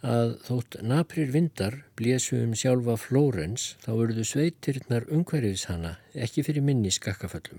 að 0.07 0.35
þótt 0.47 0.77
naprir 0.87 1.33
vindar 1.35 1.81
blésu 1.99 2.39
um 2.45 2.53
sjálfa 2.55 2.95
Flórens 3.01 3.73
þá 3.83 3.91
verðu 3.97 4.27
sveitirnar 4.29 5.09
umhverfis 5.11 5.67
hana 5.67 5.97
ekki 6.15 6.45
fyrir 6.47 6.63
minni 6.63 6.93
skakkaföllum. 6.95 7.59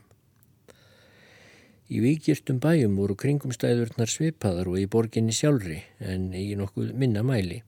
Í 1.87 2.01
vikirtum 2.03 2.57
bæjum 2.59 2.97
voru 2.99 3.15
kringumstæðurnar 3.15 4.09
svipaðar 4.11 4.67
og 4.67 4.79
í 4.81 4.89
borginni 4.91 5.31
sjálfri 5.31 5.77
en 6.03 6.33
í 6.35 6.49
nokkuð 6.59 6.89
minna 6.99 7.23
mæli. 7.23 7.61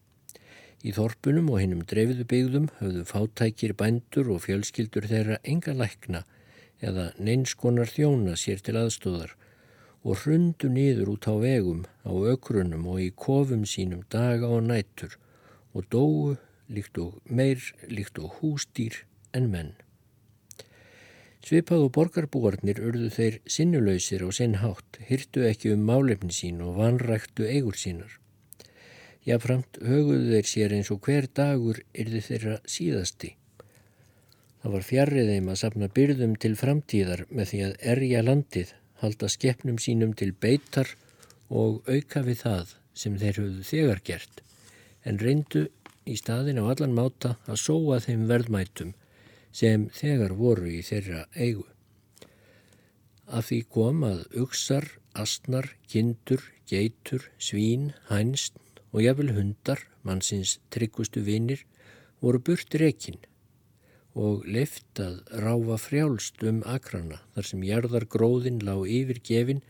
Í 0.83 0.91
þorpunum 0.95 1.47
og 1.53 1.61
hinnum 1.61 1.85
drefiðu 1.87 2.25
byggðum 2.27 2.67
höfðu 2.81 3.05
fátækir 3.07 3.75
bændur 3.79 4.33
og 4.35 4.43
fjölskyldur 4.43 5.07
þeirra 5.07 5.39
enga 5.53 5.75
lækna 5.75 6.25
eða 6.83 7.09
neinskonar 7.15 7.91
þjóna 7.95 8.35
sér 8.39 8.59
til 8.63 8.75
aðstóðar 8.81 9.35
og 10.03 10.21
hrundu 10.21 10.67
nýður 10.71 11.15
út 11.15 11.27
á 11.27 11.35
vegum, 11.39 11.83
á 12.03 12.11
ökrunum 12.11 12.87
og 12.91 13.01
í 13.03 13.09
kofum 13.15 13.63
sínum 13.67 14.05
daga 14.11 14.47
og 14.47 14.63
nætur 14.67 15.15
og 15.71 15.87
dóu 15.91 16.35
líkt 16.67 16.99
og 16.99 17.19
meir 17.23 17.59
líkt 17.87 18.19
og 18.19 18.39
hústýr 18.39 19.05
en 19.31 19.51
menn. 19.51 19.75
Svipað 21.45 21.85
og 21.87 21.91
borgarbúarnir 21.95 22.81
urðu 22.83 23.09
þeir 23.15 23.39
sinnulöysir 23.47 24.25
á 24.27 24.29
sinn 24.35 24.59
hátt, 24.59 24.99
hyrtu 25.07 25.45
ekki 25.47 25.73
um 25.73 25.85
málefni 25.87 26.35
sín 26.35 26.61
og 26.65 26.75
vanræktu 26.81 27.47
eigur 27.47 27.79
sínar. 27.79 28.19
Jáframt 29.25 29.79
höguðu 29.83 30.33
þeir 30.35 30.53
sér 30.53 30.75
eins 30.75 30.91
og 30.91 31.03
hver 31.05 31.29
dagur 31.31 31.83
yrði 31.93 32.23
þeirra 32.27 32.59
síðasti 32.67 33.35
Það 34.59 34.73
var 34.75 34.83
fjarrið 34.83 35.29
þeim 35.31 35.45
að 35.51 35.59
sapna 35.61 35.87
byrðum 35.95 36.31
til 36.43 36.55
framtíðar 36.59 37.21
með 37.31 37.51
því 37.51 37.59
að 37.63 37.75
erja 37.93 38.23
landið, 38.27 38.73
halda 38.99 39.29
skeppnum 39.31 39.77
sínum 39.79 40.11
til 40.19 40.33
beitar 40.35 40.89
og 41.47 41.87
auka 41.87 42.23
við 42.25 42.41
það 42.41 42.73
sem 43.01 43.15
þeir 43.21 43.39
höfðu 43.39 43.67
þegar 43.69 44.01
gert, 44.09 44.41
en 45.07 45.21
reyndu 45.23 45.63
í 46.03 46.17
staðin 46.19 46.59
á 46.59 46.67
allan 46.73 46.97
máta 46.97 47.37
að 47.47 47.61
sóa 47.63 48.01
þeim 48.03 48.25
verðmætum 48.27 48.91
sem 49.51 49.87
þegar 49.95 50.35
voru 50.37 50.69
í 50.69 50.81
þeirra 50.85 51.25
eigu. 51.35 51.65
Af 53.29 53.49
því 53.49 53.59
kom 53.69 54.03
að 54.07 54.23
uksar, 54.41 54.85
astnar, 55.13 55.75
kindur, 55.89 56.41
geitur, 56.69 57.29
svín, 57.37 57.91
hænst 58.09 58.57
og 58.91 59.03
jafnvel 59.05 59.35
hundar, 59.37 59.83
mannsins 60.01 60.57
tryggustu 60.73 61.21
vinnir, 61.25 61.65
voru 62.21 62.41
burt 62.41 62.73
rekinn 62.81 63.19
og 64.19 64.45
leift 64.49 64.99
að 64.99 65.19
ráfa 65.43 65.77
frjálst 65.79 66.41
um 66.49 66.63
akrana 66.65 67.19
þar 67.35 67.47
sem 67.49 67.61
jarðar 67.63 68.05
gróðin 68.09 68.57
lág 68.65 68.87
yfir 68.89 69.21
gefin 69.23 69.61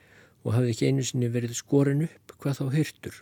og 0.44 0.56
hafði 0.56 0.74
ekki 0.74 0.88
einu 0.88 1.04
sinni 1.06 1.30
verið 1.34 1.58
skorin 1.60 2.06
upp 2.08 2.34
hvað 2.40 2.62
þá 2.62 2.66
hyrtur. 2.78 3.16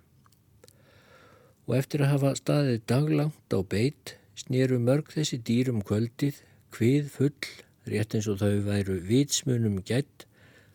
Og 1.67 1.75
eftir 1.79 2.05
að 2.05 2.13
hafa 2.13 2.35
staðið 2.39 2.85
daglangt 2.87 3.57
á 3.57 3.59
beitt 3.65 4.15
snýru 4.38 4.78
mörg 4.82 5.06
þessi 5.14 5.38
dýrum 5.46 5.80
kvöldið, 5.87 6.42
hvið 6.76 7.04
full, 7.14 7.42
rétt 7.88 8.14
eins 8.16 8.28
og 8.30 8.37
þau 8.42 8.56
væru 8.66 8.96
vitsmunum 9.08 9.76
gætt, 9.87 10.26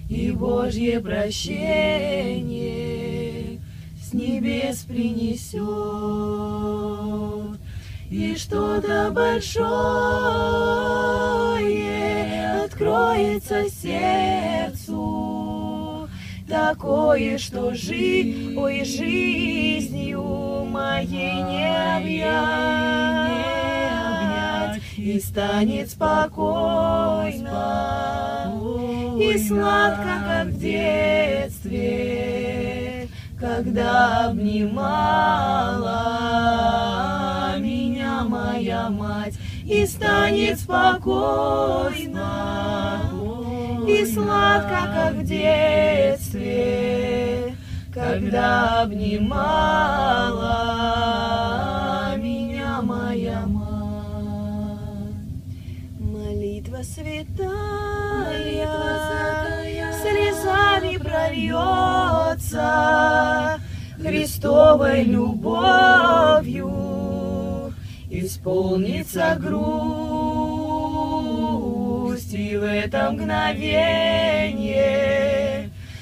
и 0.09 0.31
Божье 0.31 0.99
прощение 0.99 2.90
с 4.11 4.13
небес 4.13 4.79
принесет, 4.79 5.59
и 8.09 8.35
что-то 8.35 9.09
большое 9.11 9.61
откроется 12.65 13.69
сердцу. 13.69 14.99
Такое, 16.45 17.37
что 17.37 17.73
жить, 17.73 18.57
ой, 18.57 18.83
жизнью 18.83 20.65
моей 20.65 21.41
не 21.43 21.97
объять, 21.97 22.41
и 24.97 25.21
станет 25.21 25.89
спокойно, 25.89 27.31
и 29.17 29.37
сладко, 29.37 30.21
как 30.27 30.47
в 30.47 30.59
детстве, 30.59 32.30
когда 33.41 34.27
обнимала 34.27 35.17
меня 37.57 38.23
моя 38.23 38.87
мать, 38.91 39.33
и 39.65 39.83
станет 39.87 40.59
спокойно, 40.59 42.29
и 43.87 44.05
сладко, 44.05 44.87
как 44.93 45.15
в 45.15 45.23
детстве, 45.23 46.45
когда 47.91 48.83
обнимала 48.83 49.71
меня 52.17 52.79
моя 52.83 53.47
мать. 53.47 53.71
Молитва 55.99 56.83
святая, 56.83 57.41
слезами 59.99 60.97
прольется, 62.51 63.59
Христовой 63.99 65.03
любовью 65.03 66.71
исполнится 68.09 69.37
грудь 69.39 69.51
и 72.33 72.57
в 72.57 72.63
это 72.63 73.11
мгновение 73.11 74.81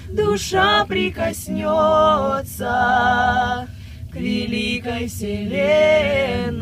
душа 0.09 0.85
прикоснется 0.85 3.67
к 4.11 4.15
великой 4.15 5.07
вселенной. 5.07 6.59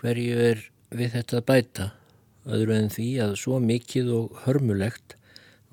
Hverju 0.00 0.40
er 0.50 0.64
við 0.94 1.14
þetta 1.16 1.42
bæta, 1.46 1.86
öðru 2.46 2.76
en 2.76 2.90
því 2.92 3.08
að 3.24 3.36
svo 3.40 3.60
mikið 3.62 4.10
og 4.14 4.40
hörmulegt 4.44 5.16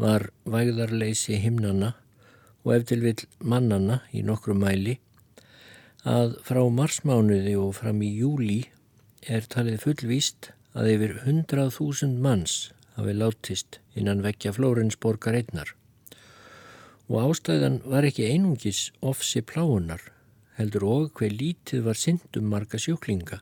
var 0.02 0.30
vægðarleysi 0.50 1.38
himnana 1.44 1.94
og 2.64 2.76
eftir 2.78 3.04
vil 3.04 3.18
mannana 3.40 4.02
í 4.16 4.24
nokkru 4.26 4.56
mæli 4.58 4.98
að 6.10 6.38
frá 6.48 6.62
marsmánuði 6.80 7.54
og 7.60 7.76
fram 7.78 8.02
í 8.04 8.10
júli 8.18 8.64
er 9.28 9.46
talið 9.48 9.84
fullvíst 9.86 10.52
að 10.74 10.90
yfir 10.96 11.14
hundrað 11.28 11.76
þúsund 11.78 12.20
manns 12.24 12.58
hafi 12.98 13.14
látist 13.16 13.80
innan 13.96 14.24
vekja 14.26 14.52
Flórensborgar 14.56 15.38
einnar. 15.38 15.70
Og 17.12 17.20
ástæðan 17.30 17.82
var 17.86 18.08
ekki 18.08 18.28
einungis 18.32 18.90
ofsi 19.02 19.44
pláunar 19.46 20.02
heldur 20.58 20.86
og 20.90 21.18
hver 21.18 21.34
lítið 21.34 21.86
var 21.88 22.00
syndum 22.00 22.50
marga 22.52 22.80
sjúklinga 22.80 23.42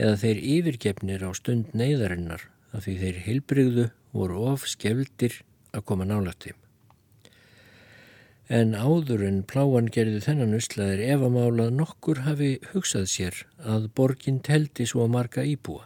eða 0.00 0.16
þeir 0.22 0.40
yfirgefnir 0.54 1.26
á 1.28 1.30
stund 1.36 1.74
neyðarinnar 1.76 2.46
að 2.72 2.86
því 2.86 2.96
þeir 3.02 3.20
heilbrigðu 3.26 3.86
voru 4.16 4.42
of 4.54 4.66
skefldir 4.70 5.42
að 5.76 5.86
koma 5.90 6.06
nálætti. 6.08 6.54
En 8.50 8.72
áður 8.74 9.22
en 9.28 9.42
pláan 9.46 9.90
gerði 9.94 10.24
þennan 10.24 10.56
uslaðir 10.56 11.04
efamálað 11.14 11.76
nokkur 11.76 12.24
hafi 12.24 12.56
hugsað 12.72 13.06
sér 13.12 13.36
að 13.62 13.86
borgin 13.94 14.40
teldi 14.42 14.88
svo 14.90 15.06
marga 15.06 15.44
íbúa. 15.46 15.84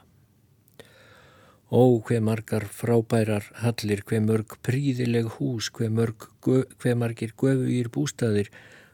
Ó, 1.68 2.00
hver 2.06 2.22
margar 2.24 2.64
frábærar 2.70 3.50
hallir, 3.60 4.04
hver 4.06 4.22
mörg 4.24 4.54
príðileg 4.64 5.28
hús, 5.36 5.68
hver, 5.74 5.90
mörg, 5.90 6.28
hver 6.40 6.96
margir 6.96 7.34
göfugir 7.36 7.90
bústaðir, 7.92 8.48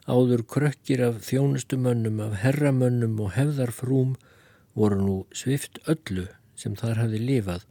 áður 0.08 0.42
krökkir 0.48 1.04
af 1.10 1.20
þjónustumönnum, 1.28 2.22
af 2.24 2.38
herramönnum 2.40 3.20
og 3.20 3.34
hefðarfrúm 3.36 4.16
voru 4.80 5.00
nú 5.00 5.16
svift 5.36 5.80
öllu 5.92 6.26
sem 6.56 6.76
þar 6.76 7.04
hafi 7.04 7.20
lifað 7.20 7.66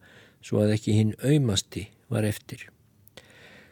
svo 0.45 0.61
að 0.63 0.75
ekki 0.77 0.97
hinn 0.97 1.15
auðmasti 1.19 1.87
var 2.09 2.27
eftir. 2.27 2.69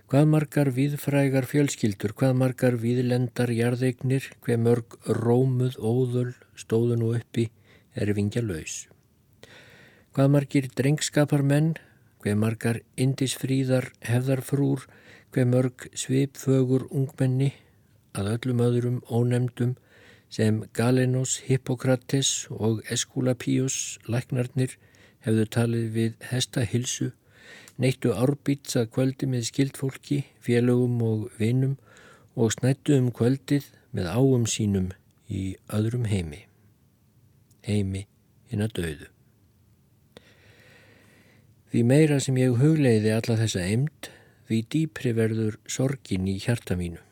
Hvað 0.08 0.30
margar 0.32 0.70
viðfrægar 0.72 1.46
fjölskyldur, 1.50 2.14
hvað 2.16 2.38
margar 2.40 2.78
viðlendar 2.80 3.52
jarðeignir, 3.52 4.30
hver 4.40 4.62
mörg 4.64 4.96
rómuð 5.04 5.76
óðul 5.84 6.30
stóðu 6.56 6.96
nú 7.00 7.12
uppi 7.18 7.50
er 7.92 8.14
vingja 8.16 8.44
laus. 8.46 8.86
Hvað 10.16 10.32
margir 10.34 10.70
drengskapar 10.80 11.44
menn, 11.44 11.74
hver 12.24 12.40
margar 12.40 12.80
indisfríðar 12.96 13.92
hefðarfrúr, 14.08 14.88
hver 15.36 15.50
mörg 15.52 15.90
svipfögur 15.92 16.88
ungmenni 16.88 17.52
að 18.18 18.32
öllum 18.38 18.64
öðrum 18.64 19.02
ónemdum 19.12 19.76
sem 20.30 20.64
Galenos, 20.74 21.38
Hippokrates 21.48 22.48
og 22.52 22.84
Esculapius 22.92 23.98
læknarnir 24.08 24.76
hefðu 25.26 25.46
talið 25.52 25.88
við 25.96 26.14
hestahilsu, 26.32 27.12
neittu 27.78 28.14
árbýts 28.14 28.78
að 28.80 28.92
kvöldi 28.96 29.30
með 29.30 29.48
skildfólki, 29.52 30.24
félögum 30.44 31.02
og 31.06 31.28
vinum 31.40 31.78
og 32.36 32.54
snættu 32.56 32.98
um 32.98 33.12
kvöldið 33.12 33.72
með 33.96 34.12
áum 34.14 34.46
sínum 34.50 34.92
í 35.28 35.56
öðrum 35.74 36.08
heimi. 36.10 36.46
Heimi 37.68 38.06
hinn 38.52 38.64
að 38.64 38.76
döðu. 38.80 39.10
Því 41.68 41.84
meira 41.84 42.22
sem 42.24 42.38
ég 42.40 42.56
hugleiði 42.62 43.12
alla 43.12 43.36
þessa 43.42 43.66
eimt, 43.68 44.12
því 44.48 44.62
dýpri 44.72 45.12
verður 45.18 45.60
sorgin 45.68 46.30
í 46.32 46.38
hjarta 46.40 46.78
mínu. 46.80 47.07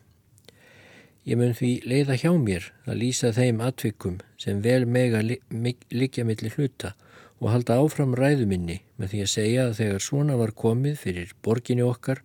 Ég 1.25 1.39
mun 1.41 1.55
því 1.57 1.71
leiða 1.89 2.19
hjá 2.21 2.31
mér 2.38 2.67
að 2.85 2.99
lýsa 3.01 3.31
þeim 3.33 3.61
atvikum 3.65 4.19
sem 4.38 4.59
vel 4.61 4.83
mega 4.85 5.23
liggja 5.25 6.25
millir 6.27 6.53
hluta 6.53 6.91
og 7.39 7.49
halda 7.49 7.79
áfram 7.81 8.13
ræðuminni 8.17 8.77
með 9.01 9.11
því 9.11 9.21
að 9.23 9.31
segja 9.31 9.63
að 9.65 9.77
þegar 9.79 10.05
svona 10.05 10.35
var 10.38 10.53
komið 10.53 10.99
fyrir 11.01 11.33
borginni 11.45 11.85
okkar 11.85 12.21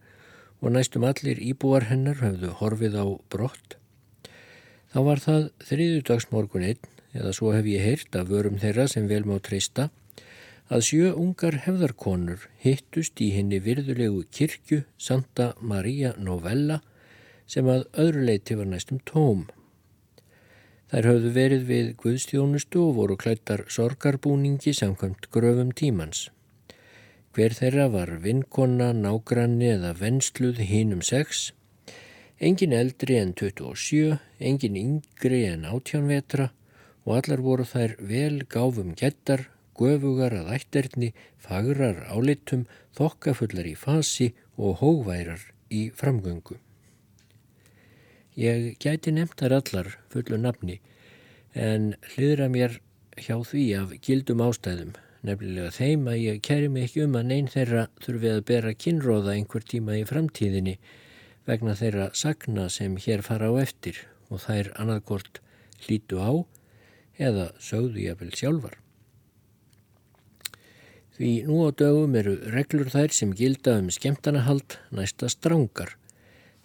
og 0.61 0.75
næstum 0.75 1.07
allir 1.09 1.41
íbúar 1.41 1.89
hennar 1.89 2.21
höfðu 2.21 2.53
horfið 2.61 2.99
á 3.01 3.07
brott. 3.33 3.79
Þá 4.93 4.99
var 5.07 5.23
það 5.25 5.49
þriðudagsmorgun 5.71 6.67
einn, 6.69 6.85
eða 7.17 7.33
svo 7.35 7.55
hef 7.55 7.67
ég 7.71 7.87
heyrt 7.87 8.21
af 8.21 8.29
vörum 8.29 8.61
þeirra 8.61 8.87
sem 8.91 9.09
vel 9.09 9.23
má 9.25 9.39
treysta, 9.41 9.89
að 10.69 10.85
sjö 10.87 11.15
ungar 11.17 11.57
hefðarkonur 11.65 12.45
hittust 12.63 13.19
í 13.25 13.33
henni 13.35 13.59
virðulegu 13.65 14.27
kirkju 14.31 14.85
Santa 15.01 15.55
Maria 15.59 16.13
Novella 16.19 16.83
sem 17.51 17.67
að 17.67 17.89
öðru 17.99 18.27
leiti 18.29 18.57
var 18.59 18.69
næstum 18.71 19.01
tóm. 19.09 19.49
Þær 20.91 21.07
höfðu 21.07 21.31
verið 21.35 21.65
við 21.69 21.89
Guðstjónustu 22.03 22.83
og 22.83 22.97
voru 22.99 23.17
klættar 23.19 23.65
sorgarbúningi 23.71 24.73
samkvæmt 24.75 25.29
gröfum 25.35 25.71
tímans. 25.75 26.29
Hver 27.35 27.55
þeirra 27.55 27.87
var 27.93 28.11
vinkonna, 28.25 28.91
nágranni 28.91 29.69
eða 29.71 29.93
vensluð 30.01 30.59
hínum 30.67 31.03
sex, 31.07 31.53
engin 32.43 32.75
eldri 32.75 33.21
en 33.21 33.35
27, 33.39 34.19
engin 34.43 34.79
yngri 34.81 35.45
en 35.53 35.69
18 35.69 36.09
vetra 36.11 36.49
og 37.07 37.21
allar 37.21 37.43
voru 37.45 37.67
þær 37.67 37.95
vel 38.11 38.41
gáfum 38.51 38.97
gettar, 38.99 39.47
göfugar 39.79 40.35
að 40.41 40.51
ætterni, 40.57 41.13
fagrar 41.39 42.03
álitum, 42.11 42.67
þokkafullar 42.99 43.71
í 43.71 43.77
fasi 43.79 44.33
og 44.59 44.83
hóværar 44.83 45.47
í 45.71 45.87
framgöngu. 45.95 46.59
Ég 48.41 48.79
gæti 48.81 49.13
nefntar 49.13 49.53
allar 49.53 49.89
fullu 50.09 50.39
nafni 50.41 50.79
en 51.53 51.91
hliðra 52.15 52.47
mér 52.49 52.79
hjá 53.21 53.35
því 53.45 53.65
af 53.77 53.91
gildum 54.07 54.41
ástæðum, 54.41 54.95
nefnilega 55.29 55.75
þeim 55.77 56.09
að 56.09 56.23
ég 56.23 56.41
kæri 56.49 56.71
mig 56.73 56.87
ekki 56.89 57.03
um 57.05 57.19
að 57.21 57.29
neyn 57.35 57.51
þeirra 57.53 57.83
þurfi 58.01 58.33
að 58.33 58.41
bera 58.49 58.73
kynróða 58.87 59.35
einhver 59.35 59.69
tíma 59.75 59.99
í 59.99 60.07
framtíðinni 60.09 60.79
vegna 61.51 61.77
þeirra 61.83 62.09
sagna 62.17 62.71
sem 62.73 62.97
hér 62.97 63.27
fara 63.29 63.53
á 63.53 63.61
eftir 63.61 64.01
og 64.33 64.41
þær 64.47 64.73
annarkort 64.81 65.43
hlítu 65.85 66.25
á 66.25 66.33
eða 67.21 67.51
sögðu 67.61 68.07
ég 68.07 68.17
vel 68.25 68.33
sjálfar. 68.33 68.81
Því 71.13 71.35
nú 71.45 71.61
á 71.69 71.77
dögum 71.77 72.17
eru 72.17 72.39
reglur 72.57 72.89
þær 72.89 73.13
sem 73.13 73.37
gilda 73.37 73.77
um 73.83 73.93
skemtanahald 73.93 74.81
næsta 74.97 75.29
strángar 75.29 76.00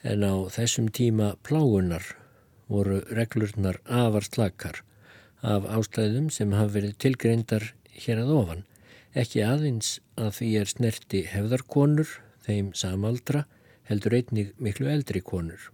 en 0.05 0.21
á 0.21 0.33
þessum 0.53 0.91
tíma 0.93 1.33
plágunar 1.45 2.05
voru 2.69 3.01
reglurnar 3.09 3.79
afar 3.85 4.25
slakar 4.25 4.81
af 5.41 5.65
ástæðum 5.77 6.29
sem 6.33 6.53
hafa 6.53 6.77
verið 6.77 6.97
tilgreindar 7.01 7.71
hér 8.05 8.21
að 8.23 8.33
ofan, 8.39 8.63
ekki 9.17 9.43
aðeins 9.45 9.99
að 10.17 10.31
því 10.39 10.49
er 10.61 10.71
snerti 10.71 11.21
hefðarkonur, 11.29 12.09
þeim 12.45 12.71
samaldra, 12.77 13.45
heldur 13.89 14.17
einnig 14.17 14.53
miklu 14.61 14.89
eldri 14.89 15.21
konur. 15.25 15.71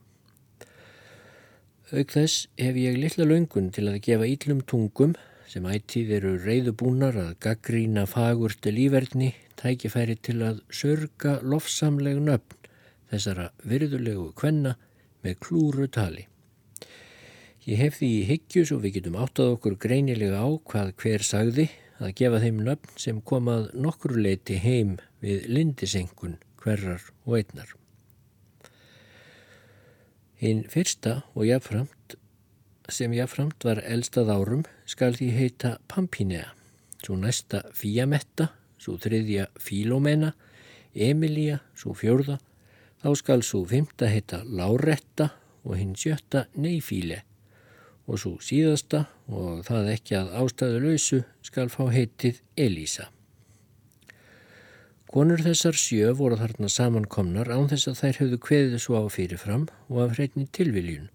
Auk 1.91 2.13
þess 2.15 2.47
hef 2.59 2.77
ég 2.79 2.99
litla 2.99 3.27
laungun 3.27 3.71
til 3.75 3.89
að 3.91 3.99
gefa 4.05 4.27
íllum 4.27 4.61
tungum 4.63 5.17
sem 5.51 5.65
ættið 5.67 6.13
eru 6.19 6.37
reyðubúnar 6.39 7.17
að 7.19 7.33
gaggrína 7.43 8.05
fagurti 8.07 8.71
lífverðni 8.71 9.33
tækifæri 9.59 10.15
til 10.23 10.37
að 10.47 10.61
sörga 10.71 11.39
lofsamleg 11.43 12.21
nöfn 12.23 12.60
þessara 13.11 13.51
virðulegu 13.67 14.31
kvenna 14.37 14.75
með 15.21 15.39
klúru 15.43 15.87
tali. 15.91 16.27
Ég 17.67 17.77
hef 17.77 17.99
því 17.99 18.09
í 18.09 18.21
hyggju 18.25 18.63
svo 18.65 18.79
við 18.81 18.95
getum 18.97 19.19
áttað 19.21 19.55
okkur 19.57 19.77
greinilega 19.83 20.41
á 20.41 20.49
hvað 20.71 20.95
hver 21.03 21.25
sagði 21.25 21.67
að 22.01 22.15
gefa 22.17 22.39
þeim 22.41 22.63
nöfn 22.65 22.95
sem 23.03 23.19
komað 23.21 23.67
nokkur 23.77 24.15
leiti 24.17 24.57
heim 24.57 24.95
við 25.21 25.45
lindisengun 25.51 26.39
hverjar 26.61 27.03
og 27.27 27.37
einnar. 27.37 27.75
Hinn 30.41 30.63
fyrsta 30.73 31.19
og 31.35 31.45
jáframt 31.45 32.15
sem 32.91 33.13
jáframt 33.13 33.61
var 33.67 33.83
elstað 33.85 34.31
árum 34.33 34.63
skal 34.89 35.13
því 35.13 35.29
heita 35.35 35.75
Pampinea, 35.87 36.49
svo 37.05 37.15
næsta 37.19 37.61
Fíametta, 37.77 38.49
svo 38.81 38.97
þriðja 38.97 39.51
Fílómena, 39.61 40.33
Emilia, 40.97 41.61
svo 41.77 41.93
fjörða 41.95 42.39
Þá 43.01 43.09
skal 43.17 43.41
svo 43.41 43.63
fymta 43.65 44.09
heita 44.11 44.43
Láretta 44.45 45.31
og 45.65 45.77
hinn 45.79 45.95
sjötta 45.97 46.45
Neyfíle 46.53 47.23
og 48.05 48.19
svo 48.21 48.35
síðasta 48.43 49.05
og 49.31 49.63
það 49.65 49.89
ekki 49.95 50.17
að 50.19 50.35
ástæðu 50.41 50.83
lausu 50.83 51.19
skal 51.45 51.71
fá 51.73 51.83
heitið 51.93 52.41
Elísa. 52.59 53.07
Konur 55.11 55.41
þessar 55.43 55.75
sjö 55.75 56.13
voru 56.15 56.37
þarna 56.39 56.69
samankomnar 56.71 57.49
án 57.51 57.67
þess 57.71 57.89
að 57.91 57.97
þær 58.01 58.19
höfðu 58.21 58.39
kveðið 58.45 58.77
svo 58.83 59.01
á 59.01 59.05
fyrirfram 59.11 59.65
og 59.89 59.97
af 60.05 60.13
hreitni 60.15 60.45
tilviljun 60.55 61.09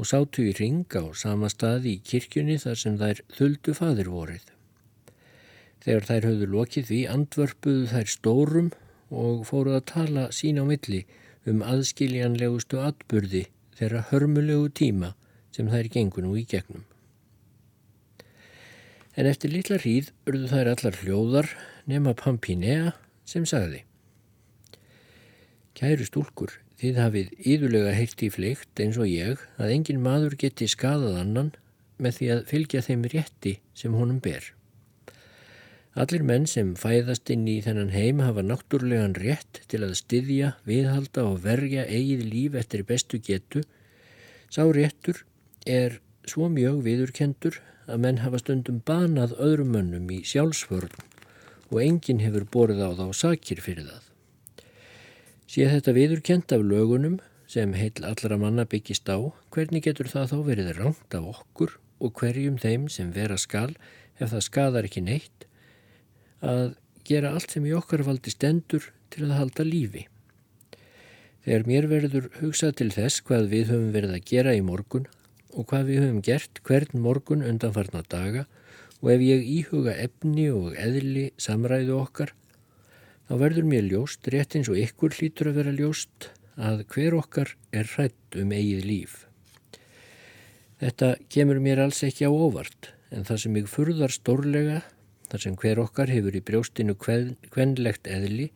og 0.00 0.08
sátu 0.08 0.48
í 0.48 0.54
ring 0.58 0.88
á 0.96 1.04
sama 1.14 1.50
staði 1.52 1.98
í 1.98 2.02
kirkjunni 2.02 2.56
þar 2.58 2.80
sem 2.80 2.96
þær 2.98 3.20
þuldu 3.36 3.74
fadir 3.78 4.10
vorið. 4.10 4.46
Þegar 5.84 6.08
þær 6.08 6.26
höfðu 6.30 6.48
lokið 6.56 6.88
því 6.88 7.00
andvörpuðu 7.12 7.86
þær 7.92 8.10
stórum 8.10 8.72
og 9.12 9.44
fóru 9.48 9.76
að 9.76 9.88
tala 9.92 10.28
sín 10.34 10.60
á 10.60 10.64
milli 10.64 11.02
um 11.48 11.60
aðskiljanlegustu 11.66 12.80
atburði 12.80 13.44
þeirra 13.76 14.06
hörmulegu 14.10 14.70
tíma 14.80 15.12
sem 15.52 15.68
þær 15.68 15.90
gengur 15.92 16.24
nú 16.24 16.34
í 16.38 16.46
gegnum. 16.48 16.84
En 19.12 19.28
eftir 19.28 19.52
litla 19.52 19.76
hríð 19.82 20.10
urðu 20.24 20.48
þær 20.48 20.72
allar 20.72 20.98
hljóðar 21.02 21.48
nema 21.90 22.14
Pampinea 22.16 22.94
sem 23.28 23.44
sagði. 23.48 23.82
Kæru 25.76 26.06
stúlkur, 26.08 26.54
þið 26.80 27.00
hafið 27.00 27.34
íðulega 27.52 27.92
heilt 27.96 28.24
í 28.24 28.30
fleikt 28.32 28.80
eins 28.80 28.98
og 29.00 29.10
ég 29.10 29.42
að 29.60 29.74
engin 29.76 30.00
maður 30.04 30.38
geti 30.40 30.68
skadað 30.70 31.20
annan 31.20 31.52
með 32.02 32.18
því 32.18 32.32
að 32.34 32.42
fylgja 32.50 32.84
þeim 32.88 33.06
rétti 33.12 33.54
sem 33.76 33.94
honum 33.96 34.20
ber. 34.22 34.52
Allir 35.92 36.22
menn 36.24 36.46
sem 36.48 36.70
fæðast 36.80 37.28
inn 37.34 37.44
í 37.52 37.58
þennan 37.60 37.90
heim 37.92 38.22
hafa 38.24 38.40
náttúrlegan 38.40 39.12
rétt 39.18 39.58
til 39.68 39.82
að 39.84 39.98
styðja, 39.98 40.54
viðhalda 40.64 41.26
og 41.28 41.42
verja 41.44 41.84
eigið 41.84 42.22
líf 42.30 42.56
eftir 42.56 42.84
bestu 42.88 43.20
getu. 43.20 43.60
Sá 44.48 44.64
réttur 44.72 45.20
er 45.68 45.98
svo 46.24 46.48
mjög 46.48 46.80
viðurkendur 46.86 47.60
að 47.84 48.00
menn 48.06 48.22
hafa 48.22 48.40
stundum 48.40 48.80
banað 48.88 49.36
öðrum 49.36 49.76
mönnum 49.76 50.08
í 50.16 50.22
sjálfsvörn 50.24 50.96
og 51.68 51.78
enginn 51.84 52.24
hefur 52.24 52.48
borið 52.56 52.82
á 52.88 52.90
þá 52.96 53.06
sakir 53.12 53.60
fyrir 53.60 53.90
það. 53.90 54.08
Sé 55.44 55.68
þetta 55.68 55.96
viðurkent 55.98 56.56
af 56.56 56.64
lögunum 56.72 57.20
sem 57.44 57.76
heil 57.76 58.00
allra 58.00 58.40
manna 58.40 58.64
byggist 58.64 59.12
á, 59.12 59.28
hvernig 59.52 59.84
getur 59.84 60.08
það 60.08 60.32
þá 60.32 60.38
verið 60.48 60.74
rangt 60.80 61.20
af 61.20 61.28
okkur 61.36 61.76
og 62.00 62.16
hverjum 62.16 62.56
þeim 62.56 62.88
sem 62.88 63.12
vera 63.12 63.36
skal 63.36 63.74
ef 64.16 64.32
það 64.32 64.46
skadar 64.48 64.88
ekki 64.88 65.04
neitt 65.04 65.48
að 66.42 66.74
gera 67.06 67.32
allt 67.34 67.54
sem 67.54 67.66
í 67.66 67.74
okkar 67.76 68.04
valdi 68.06 68.32
stendur 68.34 68.90
til 69.12 69.26
að 69.28 69.38
halda 69.38 69.66
lífi. 69.66 70.06
Þegar 71.42 71.66
mér 71.66 71.88
verður 71.90 72.28
hugsað 72.38 72.76
til 72.78 72.90
þess 72.94 73.22
hvað 73.26 73.48
við 73.50 73.72
höfum 73.72 73.94
verið 73.94 74.16
að 74.16 74.26
gera 74.30 74.54
í 74.54 74.62
morgun 74.62 75.08
og 75.52 75.66
hvað 75.70 75.88
við 75.88 76.04
höfum 76.04 76.20
gert 76.24 76.60
hvern 76.66 77.02
morgun 77.02 77.42
undanfarnar 77.46 78.06
daga 78.10 78.44
og 79.02 79.10
ef 79.10 79.24
ég 79.26 79.48
íhuga 79.56 79.96
efni 79.98 80.46
og 80.54 80.76
eðli 80.78 81.32
samræðu 81.42 81.96
okkar, 81.98 82.30
þá 83.26 83.34
verður 83.40 83.66
mér 83.66 83.88
ljóst, 83.90 84.30
rétt 84.30 84.54
eins 84.54 84.70
og 84.70 84.78
ykkur 84.78 85.16
hlýtur 85.18 85.50
að 85.50 85.58
vera 85.58 85.74
ljóst, 85.74 86.30
að 86.54 86.84
hver 86.94 87.16
okkar 87.18 87.56
er 87.74 87.90
hrætt 87.96 88.38
um 88.38 88.54
eigið 88.54 88.86
líf. 88.86 89.16
Þetta 90.78 91.16
kemur 91.32 91.58
mér 91.62 91.82
alls 91.82 92.02
ekki 92.06 92.26
á 92.26 92.30
óvart, 92.30 92.92
en 93.10 93.26
það 93.26 93.42
sem 93.42 93.58
ég 93.58 93.70
furðar 93.70 94.14
stórlega 94.14 94.82
þar 95.32 95.44
sem 95.46 95.56
hver 95.56 95.80
okkar 95.80 96.12
hefur 96.12 96.36
í 96.36 96.44
brjóstinu 96.44 96.94
kvenlegt 97.00 98.08
eðli, 98.12 98.50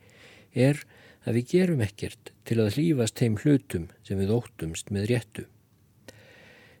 er 0.53 0.83
að 1.25 1.39
við 1.39 1.51
gerum 1.51 1.83
ekkert 1.83 2.31
til 2.47 2.59
að 2.61 2.77
hlýfast 2.77 3.21
heim 3.23 3.37
hlutum 3.41 3.87
sem 4.05 4.21
við 4.21 4.33
óttumst 4.37 4.93
með 4.93 5.09
réttu. 5.11 5.47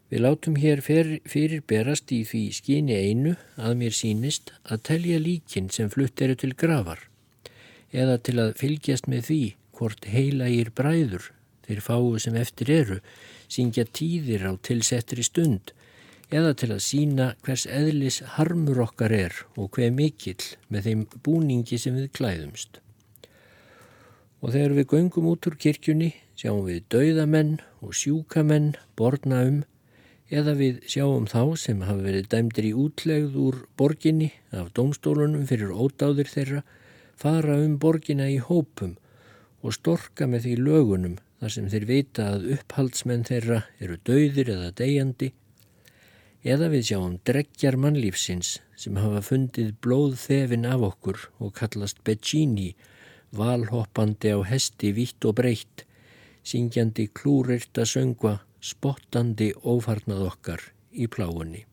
Við 0.07 0.23
látum 0.23 0.55
hér 0.55 0.79
fyrir 0.85 1.63
berast 1.67 2.13
í 2.15 2.21
því 2.29 2.43
skíni 2.55 2.95
einu 2.95 3.33
að 3.59 3.73
mér 3.81 3.95
sínist 3.95 4.53
að 4.63 4.85
telja 4.91 5.17
líkin 5.19 5.67
sem 5.73 5.89
flutt 5.91 6.21
eru 6.23 6.37
til 6.39 6.53
gravar 6.55 7.01
eða 7.91 8.15
til 8.23 8.37
að 8.39 8.53
fylgjast 8.59 9.09
með 9.11 9.25
því 9.27 9.41
hvort 9.75 10.07
heilægir 10.11 10.71
bræður 10.75 11.31
þeir 11.67 11.81
fáu 11.83 12.15
sem 12.23 12.37
eftir 12.39 12.71
eru 12.71 13.01
syngja 13.51 13.83
tíðir 13.99 14.47
á 14.47 14.51
tilsettri 14.63 15.25
stund 15.27 15.73
eða 16.33 16.53
til 16.59 16.73
að 16.75 16.83
sína 16.83 17.27
hvers 17.45 17.63
eðlis 17.71 18.19
harmur 18.35 18.81
okkar 18.83 19.13
er 19.15 19.35
og 19.55 19.77
hver 19.77 19.93
mikill 19.95 20.43
með 20.67 20.89
þeim 20.89 21.05
búningi 21.23 21.79
sem 21.79 21.95
við 21.95 22.11
klæðumst. 22.19 22.81
Og 24.43 24.53
þegar 24.53 24.75
við 24.77 24.89
göngum 24.91 25.29
út 25.31 25.47
úr 25.47 25.55
kirkjunni 25.57 26.11
sjáum 26.37 26.67
við 26.67 26.83
dauðamenn 26.93 27.57
og 27.81 27.95
sjúkamenn 27.97 28.75
borna 28.99 29.41
um 29.47 29.63
eða 30.27 30.53
við 30.59 30.81
sjáum 30.91 31.25
þá 31.31 31.55
sem 31.57 31.81
hafa 31.87 32.03
verið 32.03 32.27
dæmdir 32.33 32.67
í 32.67 32.73
útlegð 32.75 33.37
úr 33.39 33.61
borginni 33.79 34.33
af 34.51 34.73
domstólunum 34.75 35.47
fyrir 35.47 35.71
ódáðir 35.71 36.29
þeirra 36.29 36.63
fara 37.17 37.55
um 37.63 37.77
borginna 37.79 38.27
í 38.29 38.37
hópum 38.43 38.97
og 39.63 39.73
storka 39.73 40.27
með 40.27 40.45
því 40.45 40.55
lögunum 40.67 41.17
þar 41.39 41.53
sem 41.55 41.69
þeir 41.71 41.87
vita 41.87 42.29
að 42.35 42.47
upphaldsmenn 42.57 43.25
þeirra 43.27 43.63
eru 43.79 43.97
dauðir 44.05 44.51
eða 44.53 44.73
deyjandi 44.77 45.31
eða 46.47 46.69
við 46.71 46.83
sjáum 46.89 47.15
dreggjar 47.27 47.75
mannlífsins 47.83 48.57
sem 48.79 48.97
hafa 49.01 49.19
fundið 49.25 49.73
blóð 49.83 50.15
þefin 50.21 50.67
af 50.69 50.85
okkur 50.91 51.25
og 51.43 51.53
kallast 51.57 51.99
Beggini, 52.07 52.69
valhoppandi 53.35 54.31
á 54.31 54.39
hesti 54.47 54.93
vitt 54.95 55.27
og 55.27 55.35
breytt, 55.41 55.83
syngjandi 56.47 57.09
klúrirta 57.11 57.83
söngva, 57.83 58.37
spottandi 58.63 59.51
ófarnað 59.59 60.27
okkar 60.29 60.63
í 60.95 61.09
pláunni. 61.11 61.65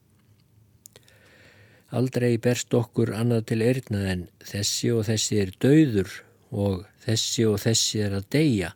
Aldrei 1.95 2.35
berst 2.43 2.75
okkur 2.75 3.15
annað 3.15 3.45
til 3.53 3.61
erna 3.63 4.01
en 4.11 4.27
þessi 4.43 4.91
og 4.91 5.05
þessi 5.07 5.43
er 5.45 5.53
dauður 5.63 6.17
og 6.51 6.83
þessi 7.05 7.47
og 7.47 7.61
þessi 7.63 8.03
er 8.03 8.19
að 8.19 8.33
deyja 8.35 8.75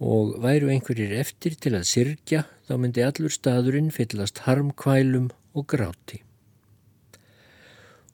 og 0.00 0.38
væru 0.40 0.70
einhverjir 0.72 1.12
eftir 1.20 1.54
til 1.60 1.74
að 1.76 1.88
sirkja 1.90 2.46
þá 2.64 2.74
myndi 2.80 3.04
allur 3.04 3.32
staðurinn 3.32 3.92
fyllast 3.92 4.42
harmkvælum 4.46 5.28
og 5.52 5.66
gráti. 5.68 6.22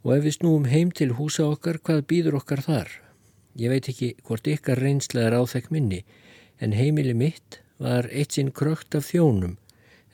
Og 0.02 0.16
ef 0.16 0.24
við 0.26 0.36
snúum 0.38 0.66
heim 0.70 0.90
til 0.90 1.14
húsa 1.18 1.46
okkar, 1.46 1.78
hvað 1.78 2.06
býður 2.10 2.40
okkar 2.40 2.62
þar? 2.66 2.90
Ég 3.58 3.70
veit 3.70 3.88
ekki 3.90 4.14
hvort 4.26 4.46
ykkar 4.50 4.82
reynslega 4.82 5.30
er 5.30 5.38
áþekk 5.38 5.70
minni, 5.74 6.02
en 6.58 6.74
heimili 6.74 7.14
mitt 7.14 7.60
var 7.78 8.08
eitt 8.10 8.34
sinn 8.34 8.50
krökt 8.50 8.94
af 8.98 9.06
þjónum, 9.10 9.56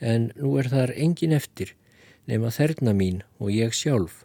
en 0.01 0.31
nú 0.37 0.57
er 0.61 0.69
þar 0.69 0.93
engin 0.97 1.35
eftir, 1.37 1.75
nema 2.29 2.53
þerna 2.53 2.93
mín 2.97 3.23
og 3.41 3.51
ég 3.55 3.75
sjálf, 3.75 4.23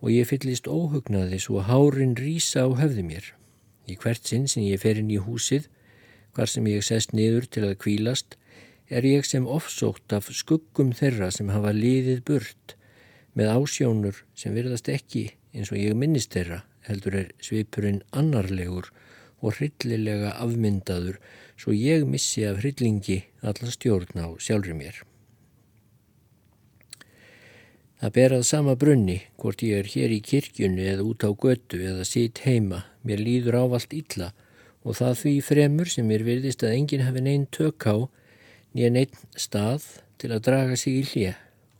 og 0.00 0.12
ég 0.12 0.28
fyllist 0.28 0.68
óhugnaði 0.68 1.40
svo 1.42 1.62
hárin 1.64 2.16
rýsa 2.18 2.64
á 2.64 2.70
höfði 2.72 3.04
mér. 3.04 3.32
Í 3.88 3.96
hvert 4.00 4.24
sinn 4.24 4.48
sem 4.48 4.64
ég 4.64 4.80
fer 4.80 5.00
inn 5.00 5.12
í 5.12 5.20
húsið 5.20 5.68
hvar 6.34 6.50
sem 6.50 6.66
ég 6.66 6.82
sest 6.84 7.14
niður 7.14 7.46
til 7.46 7.64
að 7.68 7.78
kvílast, 7.84 8.36
er 8.90 9.06
ég 9.06 9.24
sem 9.26 9.46
ofsótt 9.48 10.12
af 10.12 10.28
skuggum 10.34 10.92
þeirra 10.96 11.30
sem 11.32 11.48
hafa 11.54 11.72
liðið 11.72 12.20
burt 12.28 12.74
með 13.38 13.54
ásjónur 13.54 14.20
sem 14.38 14.54
virðast 14.54 14.90
ekki 14.92 15.30
eins 15.54 15.72
og 15.72 15.80
ég 15.80 15.96
minnist 15.98 16.34
þeirra 16.34 16.62
heldur 16.88 17.16
er 17.22 17.32
svipurinn 17.42 18.02
annarlegur 18.12 18.90
og 19.40 19.56
hryllilega 19.56 20.34
afmyndaður 20.42 21.18
svo 21.56 21.72
ég 21.72 22.04
missi 22.08 22.44
af 22.48 22.60
hryllingi 22.60 23.22
alla 23.42 23.72
stjórn 23.72 24.20
á 24.20 24.26
sjálfur 24.36 24.76
mér. 24.76 25.02
Það 28.00 28.14
berað 28.18 28.42
sama 28.44 28.74
brunni 28.76 29.20
hvort 29.40 29.62
ég 29.64 29.80
er 29.80 29.88
hér 29.88 30.12
í 30.12 30.20
kirkjunni 30.20 30.84
eða 30.92 31.06
út 31.08 31.24
á 31.24 31.30
götu 31.32 31.80
eða 31.80 32.04
sitt 32.04 32.42
heima, 32.44 32.84
mér 33.00 33.22
líður 33.22 33.62
ávalt 33.64 33.94
illa 33.96 34.34
og 34.34 34.43
það 34.92 35.14
því 35.22 35.34
fremur 35.48 35.88
sem 35.88 36.06
mér 36.06 36.26
virðist 36.26 36.64
að 36.66 36.76
enginn 36.76 37.06
hafi 37.06 37.24
neinn 37.24 37.46
tök 37.48 37.86
á 37.88 37.96
nýja 38.76 38.90
neitt 38.92 39.16
stað 39.32 39.86
til 40.20 40.34
að 40.34 40.44
draga 40.50 40.76
sig 40.76 41.00
í 41.00 41.04
hlje 41.12 41.34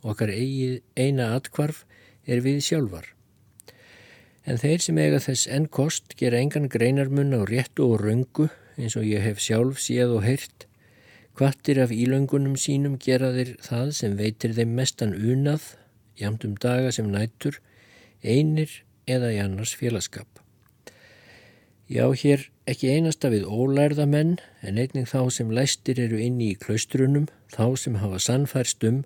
okkar 0.05 0.33
eina 0.33 1.31
atkvarf 1.35 1.83
er 2.25 2.41
við 2.41 2.61
sjálfar. 2.65 3.11
En 4.45 4.57
þeir 4.61 4.81
sem 4.81 4.97
eiga 4.97 5.19
þess 5.21 5.47
enn 5.49 5.65
kost 5.69 6.13
gera 6.17 6.41
engan 6.41 6.69
greinarmun 6.69 7.33
á 7.37 7.41
réttu 7.45 7.85
og 7.89 8.01
röngu 8.01 8.49
eins 8.77 8.97
og 8.97 9.05
ég 9.05 9.21
hef 9.25 9.41
sjálf 9.41 9.81
séð 9.81 10.17
og 10.17 10.25
heyrt 10.25 10.65
Hvattir 11.35 11.81
af 11.83 11.91
ílöngunum 11.91 12.53
sínum 12.55 12.93
gera 12.95 13.33
þeir 13.35 13.57
það 13.59 13.89
sem 13.97 14.13
veitir 14.15 14.53
þeim 14.55 14.69
mestan 14.77 15.11
unað, 15.11 15.65
jamt 16.15 16.45
um 16.47 16.53
daga 16.55 16.93
sem 16.95 17.09
nættur, 17.11 17.57
einir 18.23 18.71
eða 19.03 19.33
í 19.35 19.41
annars 19.43 19.73
félagskap. 19.75 20.29
Já, 21.91 22.07
hér 22.07 22.47
ekki 22.65 22.89
einasta 22.95 23.29
við 23.29 23.45
ólærða 23.45 24.07
menn 24.09 24.37
en 24.65 24.79
einning 24.81 25.05
þá 25.09 25.29
sem 25.33 25.51
læstir 25.53 25.99
eru 26.01 26.17
inni 26.21 26.51
í 26.53 26.57
klaustrunum, 26.57 27.27
þá 27.53 27.77
sem 27.77 27.99
hafa 28.01 28.19
sannfærst 28.21 28.83
um 28.89 29.03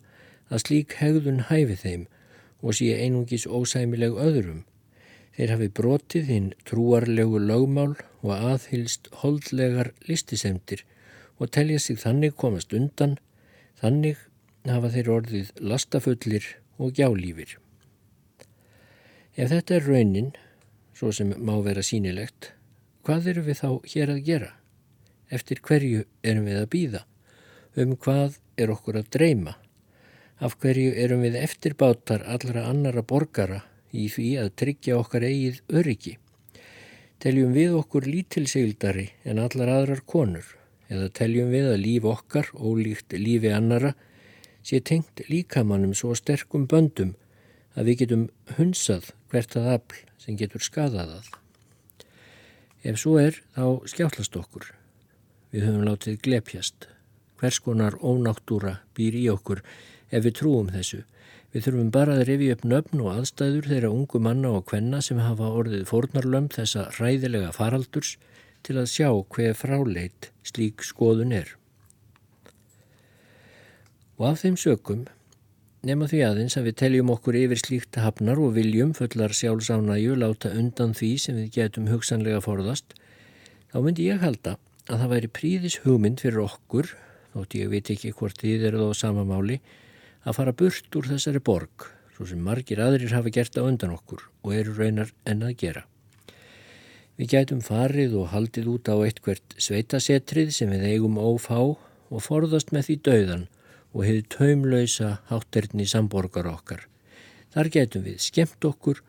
að 0.50 0.64
slík 0.64 0.96
hegðun 1.02 1.46
hæfi 1.50 1.76
þeim 1.84 2.06
og 2.64 2.78
sé 2.80 2.94
einungis 2.96 3.48
ósæmileg 3.48 4.16
öðrum. 4.16 4.64
Þeir 5.36 5.54
hafi 5.56 5.70
brotið 5.80 6.32
hinn 6.32 6.48
trúarlegu 6.68 7.40
lögmál 7.40 7.96
og 8.24 8.32
aðhylst 8.36 9.08
holdlegar 9.22 9.94
listisemtir 10.08 10.84
og 11.40 11.52
telja 11.56 11.80
sig 11.80 12.00
þannig 12.00 12.36
komast 12.36 12.74
undan, 12.76 13.18
þannig 13.80 14.20
hafa 14.68 14.92
þeir 14.92 15.12
orðið 15.16 15.52
lastafullir 15.64 16.46
og 16.80 16.96
gjálífir. 16.96 17.58
Ef 19.40 19.52
þetta 19.52 19.78
er 19.78 19.88
raunin, 19.88 20.32
svo 20.92 21.14
sem 21.16 21.32
má 21.40 21.54
vera 21.64 21.84
sínilegt, 21.86 22.52
Hvað 23.10 23.28
eru 23.32 23.42
við 23.42 23.56
þá 23.58 23.70
hér 23.90 24.10
að 24.14 24.20
gera? 24.28 24.48
Eftir 25.34 25.60
hverju 25.66 26.04
erum 26.22 26.44
við 26.46 26.58
að 26.60 26.68
býða? 26.76 27.00
Um 27.82 27.96
hvað 28.04 28.36
er 28.54 28.70
okkur 28.70 29.00
að 29.00 29.08
dreyma? 29.16 29.54
Af 30.38 30.54
hverju 30.62 30.92
erum 30.94 31.24
við 31.26 31.40
eftirbátar 31.40 32.28
allra 32.30 32.68
annara 32.70 33.02
borgara 33.02 33.64
í 33.90 34.06
því 34.14 34.28
að 34.44 34.52
tryggja 34.62 35.00
okkar 35.00 35.26
eigið 35.26 35.58
öryggi? 35.82 36.14
Teljum 37.18 37.58
við 37.58 37.80
okkur 37.80 38.06
lítilsegildari 38.06 39.08
en 39.26 39.42
allar 39.42 39.74
aðrar 39.80 40.06
konur 40.06 40.54
eða 40.94 41.10
teljum 41.10 41.50
við 41.50 41.74
að 41.74 41.82
líf 41.88 42.08
okkar, 42.14 42.54
ólíkt 42.54 43.18
lífi 43.18 43.50
annara, 43.58 43.96
sé 44.62 44.86
tengt 44.86 45.26
líkamannum 45.34 45.98
svo 45.98 46.14
sterkum 46.14 46.70
böndum 46.70 47.18
að 47.74 47.90
við 47.90 48.02
getum 48.06 48.32
hunsað 48.62 49.16
hvert 49.34 49.58
að 49.58 49.76
afl 49.80 50.04
sem 50.22 50.38
getur 50.38 50.62
skadað 50.62 51.18
að. 51.24 51.39
Ef 52.80 52.96
svo 53.02 53.18
er, 53.20 53.36
þá 53.56 53.84
skjáttlast 53.92 54.36
okkur. 54.40 54.70
Við 55.52 55.66
höfum 55.68 55.84
látið 55.84 56.20
glepjast. 56.24 56.88
Hvers 57.40 57.60
konar 57.64 57.98
ónáttúra 58.00 58.80
býr 58.96 59.18
í 59.20 59.26
okkur 59.32 59.64
ef 60.12 60.24
við 60.24 60.38
trúum 60.40 60.70
þessu. 60.72 61.02
Við 61.52 61.66
þurfum 61.66 61.92
bara 61.92 62.16
að 62.16 62.28
revi 62.30 62.50
upp 62.54 62.64
nöfn 62.64 63.02
og 63.04 63.12
aðstæður 63.16 63.68
þeirra 63.72 63.92
ungu 63.92 64.22
manna 64.22 64.52
og 64.56 64.68
kvenna 64.70 65.02
sem 65.02 65.20
hafa 65.20 65.50
orðið 65.60 65.88
fórnarlömm 65.90 66.50
þessa 66.54 66.88
ræðilega 67.00 67.52
faraldurs 67.56 68.16
til 68.64 68.78
að 68.80 68.92
sjá 68.94 69.10
hver 69.34 69.56
fráleit 69.58 70.30
slík 70.46 70.86
skoðun 70.86 71.34
er. 71.36 71.56
Og 74.20 74.30
af 74.32 74.44
þeim 74.44 74.60
sökum 74.60 75.08
nema 75.86 76.08
því 76.12 76.20
aðeins 76.28 76.58
að 76.60 76.66
við 76.70 76.78
teljum 76.82 77.12
okkur 77.14 77.38
yfir 77.40 77.60
slíkt 77.62 78.00
hafnar 78.04 78.40
og 78.44 78.56
viljum 78.58 78.92
fullar 78.98 79.32
sjálfsánæju 79.36 80.18
láta 80.20 80.52
undan 80.52 80.96
því 80.98 81.12
sem 81.24 81.38
við 81.40 81.54
getum 81.56 81.88
hugsanlega 81.88 82.42
forðast, 82.44 82.96
þá 83.72 83.78
myndi 83.86 84.10
ég 84.10 84.20
halda 84.24 84.58
að 84.90 85.04
það 85.04 85.14
væri 85.14 85.30
príðis 85.40 85.78
hugmynd 85.86 86.20
fyrir 86.20 86.42
okkur, 86.44 86.90
þótt 87.32 87.56
ég 87.56 87.72
veit 87.72 87.92
ekki 87.94 88.12
hvort 88.18 88.42
þið 88.42 88.66
eru 88.72 88.90
þá 88.90 89.04
samamáli, 89.04 89.60
að 90.28 90.36
fara 90.36 90.56
burt 90.62 90.98
úr 91.00 91.08
þessari 91.14 91.40
borg, 91.40 91.86
svo 92.16 92.28
sem 92.28 92.42
margir 92.44 92.82
aðrir 92.84 93.14
hafa 93.16 93.32
gert 93.32 93.56
á 93.56 93.64
undan 93.64 93.96
okkur 93.96 94.26
og 94.44 94.56
eru 94.58 94.76
raunar 94.76 95.14
enn 95.30 95.46
að 95.48 95.56
gera. 95.62 95.86
Við 97.20 97.32
gætum 97.36 97.62
farið 97.64 98.18
og 98.20 98.34
haldið 98.34 98.68
út 98.74 98.92
á 98.92 98.96
eitthvert 99.04 99.56
sveitasetrið 99.60 100.52
sem 100.56 100.72
við 100.72 100.86
eigum 100.92 101.20
ófá 101.20 101.60
og 101.60 102.24
forðast 102.24 102.74
með 102.76 102.90
því 102.90 102.98
dauðan 103.08 103.48
og 103.94 104.06
hefði 104.06 104.26
taumlausa 104.36 105.12
hátterni 105.30 105.88
samborgar 105.90 106.50
okkar. 106.50 106.86
Þar 107.54 107.72
gætum 107.74 108.06
við 108.06 108.20
skemmt 108.22 108.66
okkur 108.66 109.02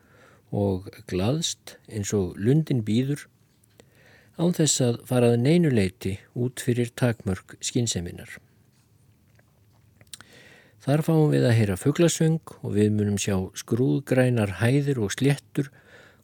og 0.51 0.89
glaðst 1.07 1.77
eins 1.87 2.13
og 2.17 2.37
lundin 2.37 2.81
býður 2.85 3.27
án 4.41 4.55
þess 4.57 4.81
að 4.83 5.01
farað 5.09 5.37
neynuleiti 5.43 6.15
út 6.33 6.63
fyrir 6.63 6.89
takmörk 6.97 7.55
skynseminar. 7.61 8.39
Þar 10.81 11.03
fáum 11.05 11.27
við 11.29 11.43
að 11.45 11.57
heyra 11.59 11.77
fugglasöng 11.77 12.55
og 12.65 12.71
við 12.73 12.89
munum 12.95 13.19
sjá 13.21 13.35
skrúðgrænar 13.61 14.55
hæðir 14.63 14.97
og 15.05 15.11
sléttur, 15.13 15.69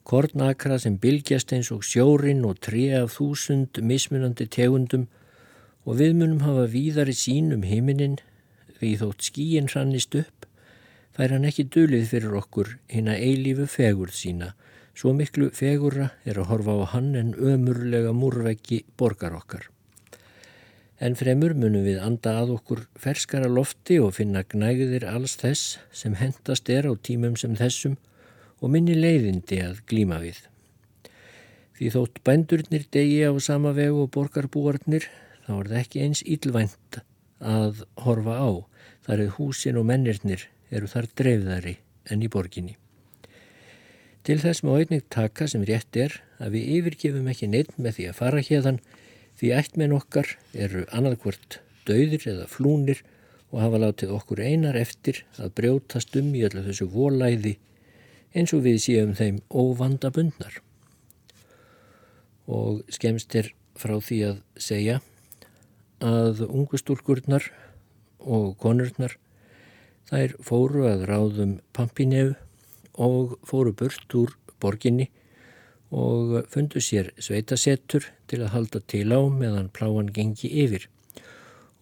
kornakra 0.07 0.79
sem 0.81 0.95
bylgjast 0.97 1.53
eins 1.53 1.69
og 1.75 1.83
sjórin 1.85 2.41
og 2.47 2.57
tre 2.65 2.87
af 2.97 3.19
þúsund 3.19 3.77
mismunandi 3.85 4.47
tegundum 4.49 5.05
og 5.85 5.99
við 6.01 6.17
munum 6.17 6.41
hafa 6.41 6.65
víðari 6.71 7.13
sín 7.13 7.53
um 7.53 7.67
heiminin 7.67 8.17
því 8.79 8.91
þótt 9.01 9.27
skíin 9.29 9.69
hrannist 9.71 10.15
upp, 10.17 10.45
fær 11.17 11.33
hann 11.33 11.47
ekki 11.49 11.67
dölið 11.73 12.09
fyrir 12.11 12.35
okkur 12.37 12.75
hinn 12.93 13.09
að 13.09 13.23
eilífu 13.25 13.65
fegurð 13.73 14.17
sína, 14.17 14.51
svo 14.97 15.13
miklu 15.17 15.49
fegurra 15.53 16.11
er 16.25 16.39
að 16.41 16.51
horfa 16.51 16.77
á 16.77 16.85
hann 16.93 17.15
en 17.17 17.33
ömurlega 17.33 18.13
múrveggi 18.13 18.83
borgar 18.97 19.35
okkar. 19.37 19.67
En 20.97 21.13
fremur 21.17 21.53
munum 21.53 21.85
við 21.85 21.99
anda 22.01 22.39
að 22.41 22.55
okkur 22.55 22.83
ferskara 22.97 23.49
lofti 23.49 23.99
og 24.01 24.15
finna 24.17 24.41
gnægðir 24.41 25.05
alls 25.09 25.35
þess 25.37 25.77
sem 25.93 26.17
hendast 26.17 26.69
er 26.73 26.89
á 26.89 26.93
tímum 26.97 27.37
sem 27.37 27.53
þessum 27.57 27.97
og 28.61 28.73
minni 28.73 28.95
leiðindi 28.97 29.61
að 29.61 29.83
glíma 29.89 30.17
við. 30.23 30.39
Því 31.77 31.91
þótt 31.93 32.23
bændurnir 32.25 32.87
degi 32.89 33.21
á 33.29 33.33
sama 33.37 33.75
vegu 33.77 34.07
og 34.07 34.13
borgarbúarnir 34.15 35.05
þá 35.45 35.51
er 35.59 35.69
það 35.69 35.81
ekki 35.83 36.01
eins 36.07 36.23
ílvænt 36.25 37.01
að 37.39 37.83
horfa 38.03 38.37
á 38.37 38.49
þar 39.07 39.23
eða 39.23 39.37
húsin 39.37 39.79
og 39.79 39.87
mennirnir 39.89 40.47
eru 40.71 40.89
þar 40.91 41.09
dreifðari 41.15 41.77
enn 42.11 42.23
í 42.23 42.29
borginni. 42.31 42.77
Til 44.27 44.39
þess 44.43 44.63
má 44.65 44.73
einnig 44.75 45.05
taka 45.13 45.47
sem 45.47 45.63
rétt 45.63 45.95
er 45.95 46.17
að 46.43 46.57
við 46.57 46.71
yfirgefum 46.77 47.27
ekki 47.31 47.47
neitt 47.47 47.77
með 47.79 47.99
því 47.99 48.07
að 48.09 48.17
fara 48.19 48.43
hérðan 48.43 48.81
Því 49.37 49.51
ættmenn 49.53 49.93
okkar 49.93 50.31
eru 50.57 50.87
annarkvört 50.97 51.59
dauðir 51.85 52.23
eða 52.31 52.47
flúnir 52.49 53.03
og 53.51 53.59
hafa 53.61 53.79
látið 53.83 54.13
okkur 54.15 54.39
einar 54.41 54.77
eftir 54.79 55.19
að 55.37 55.51
brjótast 55.59 56.15
um 56.17 56.31
í 56.33 56.41
öllu 56.47 56.63
þessu 56.65 56.87
volæði 56.89 57.53
eins 58.33 58.53
og 58.57 58.63
við 58.65 58.79
séum 58.81 59.13
þeim 59.17 59.37
óvanda 59.53 60.09
bundnar. 60.13 60.57
Og 62.49 62.81
skemst 62.89 63.35
er 63.37 63.51
frá 63.77 63.93
því 64.01 64.19
að 64.31 64.41
segja 64.57 64.97
að 66.03 66.43
ungustúrkurnar 66.47 67.47
og 68.19 68.57
konurnar 68.61 69.17
þær 70.09 70.35
fóru 70.43 70.85
að 70.87 71.05
ráðum 71.09 71.57
Pampineu 71.73 72.35
og 72.97 73.37
fóru 73.47 73.73
burt 73.77 74.13
úr 74.17 74.35
borginni 74.61 75.09
og 75.91 76.43
fundu 76.51 76.81
sér 76.83 77.13
sveitasettur 77.21 78.09
til 78.27 78.41
að 78.43 78.53
halda 78.53 78.81
til 78.87 79.07
á 79.13 79.21
meðan 79.31 79.69
pláan 79.71 80.11
gengi 80.11 80.49
yfir. 80.63 80.87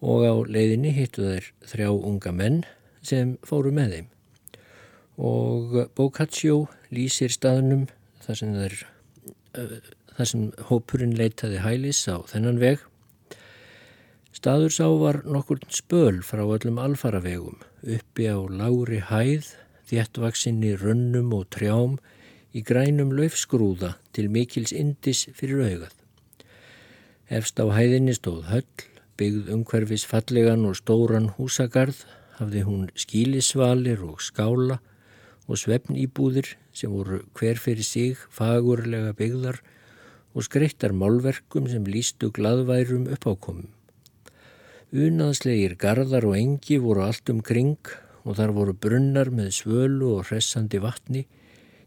Og 0.00 0.26
á 0.28 0.34
leiðinni 0.46 0.92
hittu 0.94 1.24
þær 1.26 1.48
þrjá 1.66 1.88
unga 1.90 2.32
menn 2.32 2.60
sem 3.02 3.36
fóru 3.46 3.72
með 3.74 3.96
þeim. 3.96 4.08
Og 5.16 5.78
Boccaccio 5.96 6.66
lýsir 6.92 7.32
staðnum 7.32 7.86
þar 8.22 8.38
sem, 8.38 8.52
þær, 8.54 8.76
uh, 9.56 9.78
þar 10.18 10.30
sem 10.30 10.44
hópurinn 10.68 11.16
leitaði 11.16 11.62
hælis 11.64 12.04
á 12.06 12.20
þennan 12.28 12.60
veg 12.60 12.84
Staður 14.36 14.72
sá 14.74 14.86
var 15.00 15.22
nokkur 15.24 15.62
spöl 15.72 16.18
frá 16.20 16.42
öllum 16.44 16.76
alfaravegum 16.82 17.56
uppi 17.96 18.26
á 18.28 18.36
lári 18.60 18.98
hæð 19.08 19.46
þéttvaksinni 19.88 20.74
rönnum 20.76 21.30
og 21.32 21.46
trjám 21.54 21.94
í 22.52 22.60
grænum 22.68 23.14
laufskrúða 23.16 23.94
til 24.12 24.28
mikils 24.34 24.74
indis 24.76 25.22
fyrir 25.38 25.62
augað. 25.64 25.94
Efst 27.32 27.56
á 27.56 27.64
hæðinni 27.72 28.12
stóð 28.18 28.42
höll, 28.50 28.84
byggð 29.16 29.48
umhverfis 29.54 30.04
fallegan 30.10 30.66
og 30.68 30.76
stóran 30.82 31.30
húsagarð, 31.38 32.02
hafði 32.36 32.66
hún 32.68 32.82
skílisvalir 32.92 34.04
og 34.04 34.20
skála 34.20 34.82
og 35.48 35.62
svefn 35.62 35.96
íbúðir 35.96 36.52
sem 36.76 36.92
voru 36.92 37.22
hver 37.38 37.56
fyrir 37.62 37.88
sig 37.88 38.20
fagurlega 38.28 39.16
byggðar 39.16 39.62
og 40.36 40.44
skreittar 40.44 40.92
málverkum 40.92 41.72
sem 41.72 41.88
lístu 41.88 42.28
gladværum 42.36 43.08
uppákomum. 43.16 43.72
Unaðslegir 44.96 45.74
gardar 45.76 46.24
og 46.24 46.38
engi 46.38 46.78
voru 46.80 47.02
allt 47.04 47.28
um 47.28 47.42
kring 47.44 47.74
og 48.24 48.38
þar 48.38 48.52
voru 48.56 48.72
brunnar 48.80 49.28
með 49.28 49.50
svölu 49.58 50.14
og 50.14 50.30
hressandi 50.30 50.78
vatni. 50.80 51.26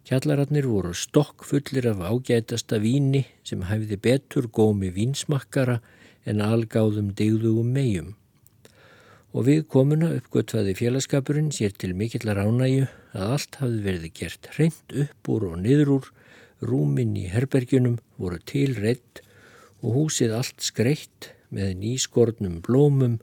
Kjallararnir 0.05 0.67
voru 0.69 0.91
stokk 0.93 1.41
fullir 1.47 1.87
af 1.89 2.03
ágætasta 2.05 2.77
víni 2.83 3.23
sem 3.41 3.63
hæfði 3.65 3.97
betur 4.03 4.49
gómi 4.53 4.91
vínsmakkara 4.93 5.79
en 6.29 6.43
algáðum 6.45 7.09
digðugum 7.17 7.71
megjum. 7.79 8.13
Og 9.33 9.47
við 9.49 9.65
komuna 9.73 10.11
uppgötvaði 10.19 10.77
félagskapurinn 10.77 11.49
sér 11.55 11.73
til 11.81 11.95
mikillar 11.97 12.43
ánægu 12.45 12.85
að 13.17 13.35
allt 13.39 13.59
hafði 13.63 13.83
verið 13.87 14.15
gert 14.21 14.53
hreint 14.53 14.97
upp 15.07 15.33
úr 15.33 15.49
og 15.49 15.57
niður 15.65 15.95
úr, 15.97 16.13
rúminn 16.61 17.17
í 17.17 17.25
herbergjunum 17.33 17.97
voru 18.21 18.37
tilreitt 18.45 19.25
og 19.81 19.97
húsið 19.97 20.37
allt 20.43 20.61
skreitt 20.61 21.33
með 21.53 21.73
nýskornum 21.81 22.59
blómum 22.65 23.17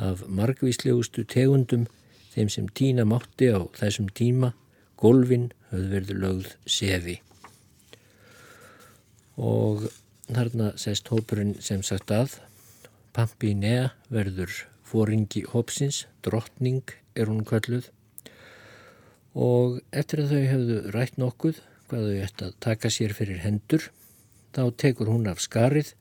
af 0.00 0.22
margvíslegustu 0.28 1.24
tegundum 1.28 1.86
þeim 2.34 2.50
sem 2.52 2.68
tína 2.68 3.06
mátti 3.08 3.50
á 3.52 3.60
þessum 3.76 4.10
tíma, 4.14 4.52
golfin 5.00 5.50
höfðu 5.70 5.90
verið 5.94 6.20
lögð 6.22 6.52
sefi. 6.66 7.16
Og 9.40 9.88
þarna 10.30 10.74
sest 10.78 11.08
hópurinn 11.10 11.56
sem 11.64 11.82
sagt 11.86 12.12
að 12.14 12.38
Pampi 13.16 13.54
Nea 13.58 13.90
verður 14.12 14.52
fóringi 14.86 15.42
hópsins, 15.50 16.04
drottning 16.22 16.84
er 17.18 17.30
hún 17.30 17.42
kölluð. 17.46 17.88
Og 19.34 19.80
eftir 19.90 20.24
að 20.24 20.34
þau 20.34 20.44
hefðu 20.52 20.78
rætt 20.94 21.18
nokkuð 21.18 21.60
hvað 21.90 22.06
þau 22.06 22.20
ætti 22.26 22.46
að 22.46 22.54
taka 22.62 22.90
sér 22.92 23.14
fyrir 23.16 23.42
hendur 23.42 23.88
þá 24.54 24.62
tekur 24.78 25.10
hún 25.10 25.28
af 25.30 25.42
skarið 25.42 25.94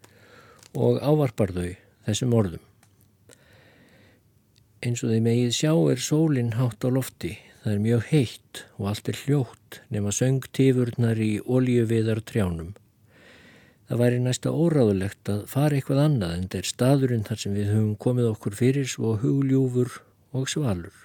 og 0.78 1.00
ávarpar 1.02 1.54
þau 1.56 1.70
þessum 2.06 2.34
orðum. 2.36 2.66
Eins 4.86 5.04
og 5.04 5.12
þeim 5.12 5.28
eigið 5.28 5.56
sjá 5.56 5.74
er 5.92 6.02
sólinn 6.04 6.56
hátt 6.56 6.86
á 6.86 6.90
lofti 6.92 7.36
Það 7.60 7.74
er 7.74 7.80
mjög 7.84 8.04
heitt 8.08 8.60
og 8.80 8.86
allt 8.88 9.10
er 9.12 9.18
hljótt 9.26 9.78
nema 9.92 10.14
söngtífurnar 10.16 11.20
í 11.20 11.42
ólíuviðar 11.44 12.22
trjánum. 12.24 12.70
Það 13.90 14.00
væri 14.00 14.22
næsta 14.24 14.54
óráðulegt 14.54 15.32
að 15.34 15.42
fara 15.52 15.76
eitthvað 15.76 16.00
annað 16.06 16.36
en 16.38 16.48
það 16.48 16.62
er 16.62 16.70
staðurinn 16.70 17.26
þar 17.28 17.42
sem 17.44 17.58
við 17.58 17.72
höfum 17.74 17.92
komið 18.06 18.30
okkur 18.30 18.56
fyrir 18.56 18.88
svo 18.88 19.18
hugljúfur 19.20 20.00
og 20.40 20.48
svalur. 20.54 20.96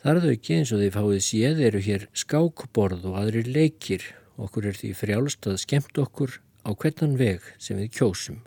Þar 0.00 0.22
þau 0.24 0.30
ekki 0.32 0.56
eins 0.56 0.72
og 0.72 0.80
þið 0.80 0.96
fáið 0.96 1.20
séð 1.28 1.62
eru 1.68 1.84
hér 1.84 2.08
skákborð 2.24 3.04
og 3.10 3.20
aðrir 3.20 3.50
leikir. 3.50 4.08
Okkur 4.40 4.70
er 4.72 4.78
því 4.78 4.94
frjálst 4.96 5.50
að 5.50 5.60
skemmt 5.66 6.00
okkur 6.00 6.38
á 6.64 6.70
hvernan 6.72 7.16
veg 7.20 7.44
sem 7.58 7.78
við 7.78 7.92
kjósum. 7.98 8.40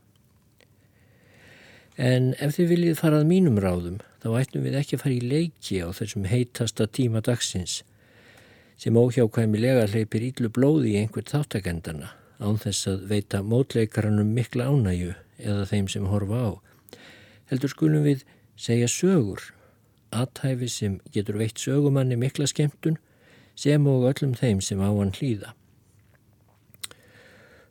En 1.98 2.34
ef 2.38 2.58
þið 2.58 2.72
viljið 2.74 3.00
farað 3.00 3.30
mínum 3.30 3.58
ráðum 3.62 4.02
þá 4.22 4.30
ættum 4.42 4.66
við 4.66 4.78
ekki 4.82 4.98
að 4.98 5.04
fara 5.04 5.16
í 5.18 5.30
leiki 5.32 5.80
á 5.82 5.90
þessum 5.98 6.28
heitasta 6.30 6.86
tíma 6.86 7.24
dagsins 7.26 7.82
sem 8.78 8.98
óhjákvæmilega 8.98 9.88
hleypir 9.90 10.28
íllu 10.28 10.52
blóði 10.54 10.94
í 10.94 11.00
einhvert 11.02 11.32
þáttakendana 11.34 12.12
án 12.38 12.60
þess 12.62 12.90
að 12.92 13.06
veita 13.10 13.42
mótleikaranum 13.42 14.30
mikla 14.38 14.70
ánæju 14.70 15.16
eða 15.42 15.66
þeim 15.70 15.88
sem 15.90 16.06
horfa 16.12 16.42
á. 16.42 16.50
Heldur 17.50 17.74
skulum 17.74 18.06
við 18.06 18.26
segja 18.58 18.90
sögur, 18.92 19.42
aðhæfi 20.14 20.70
sem 20.70 21.00
getur 21.14 21.40
veitt 21.42 21.58
sögumanni 21.62 22.18
mikla 22.20 22.46
skemmtun 22.50 23.00
sem 23.58 23.88
og 23.90 24.06
öllum 24.12 24.36
þeim 24.38 24.62
sem 24.62 24.82
á 24.82 24.90
hann 24.90 25.16
hlýða. 25.18 25.54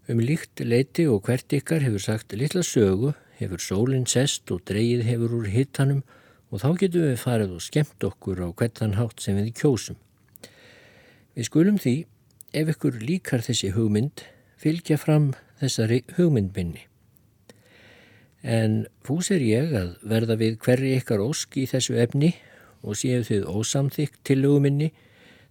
Um 0.07 0.20
líkt 0.22 0.61
leiti 0.62 1.09
og 1.11 1.24
hvert 1.26 1.50
ykkar 1.50 1.82
hefur 1.82 1.98
sagt 1.98 2.34
litla 2.38 2.61
sögu, 2.62 3.09
hefur 3.40 3.59
sólinn 3.59 4.04
sest 4.07 4.52
og 4.54 4.61
dreyið 4.70 5.02
hefur 5.02 5.34
úr 5.40 5.48
hittanum 5.50 6.04
og 6.54 6.62
þá 6.62 6.68
getum 6.78 7.07
við 7.09 7.16
farið 7.18 7.57
og 7.57 7.64
skemmt 7.64 8.07
okkur 8.07 8.44
á 8.46 8.48
hvertan 8.54 8.94
hátt 9.00 9.24
sem 9.24 9.34
við 9.34 9.50
kjósum. 9.59 9.98
Við 11.34 11.48
skulum 11.50 11.82
því, 11.82 11.96
ef 12.54 12.70
ykkur 12.76 13.02
líkar 13.02 13.42
þessi 13.42 13.72
hugmynd, 13.74 14.22
fylgja 14.62 14.94
fram 14.94 15.32
þessari 15.59 16.04
hugmyndminni. 16.14 16.86
En 18.46 18.84
fús 19.02 19.32
er 19.34 19.42
ég 19.42 19.74
að 19.74 19.96
verða 20.07 20.38
við 20.38 20.61
hverri 20.62 20.94
ykkar 21.00 21.24
ósk 21.24 21.59
í 21.59 21.66
þessu 21.66 21.98
efni 21.98 22.36
og 22.86 22.94
séu 22.94 23.26
þið 23.26 23.50
ósamþygt 23.50 24.22
til 24.22 24.44
hugmynni, 24.46 24.92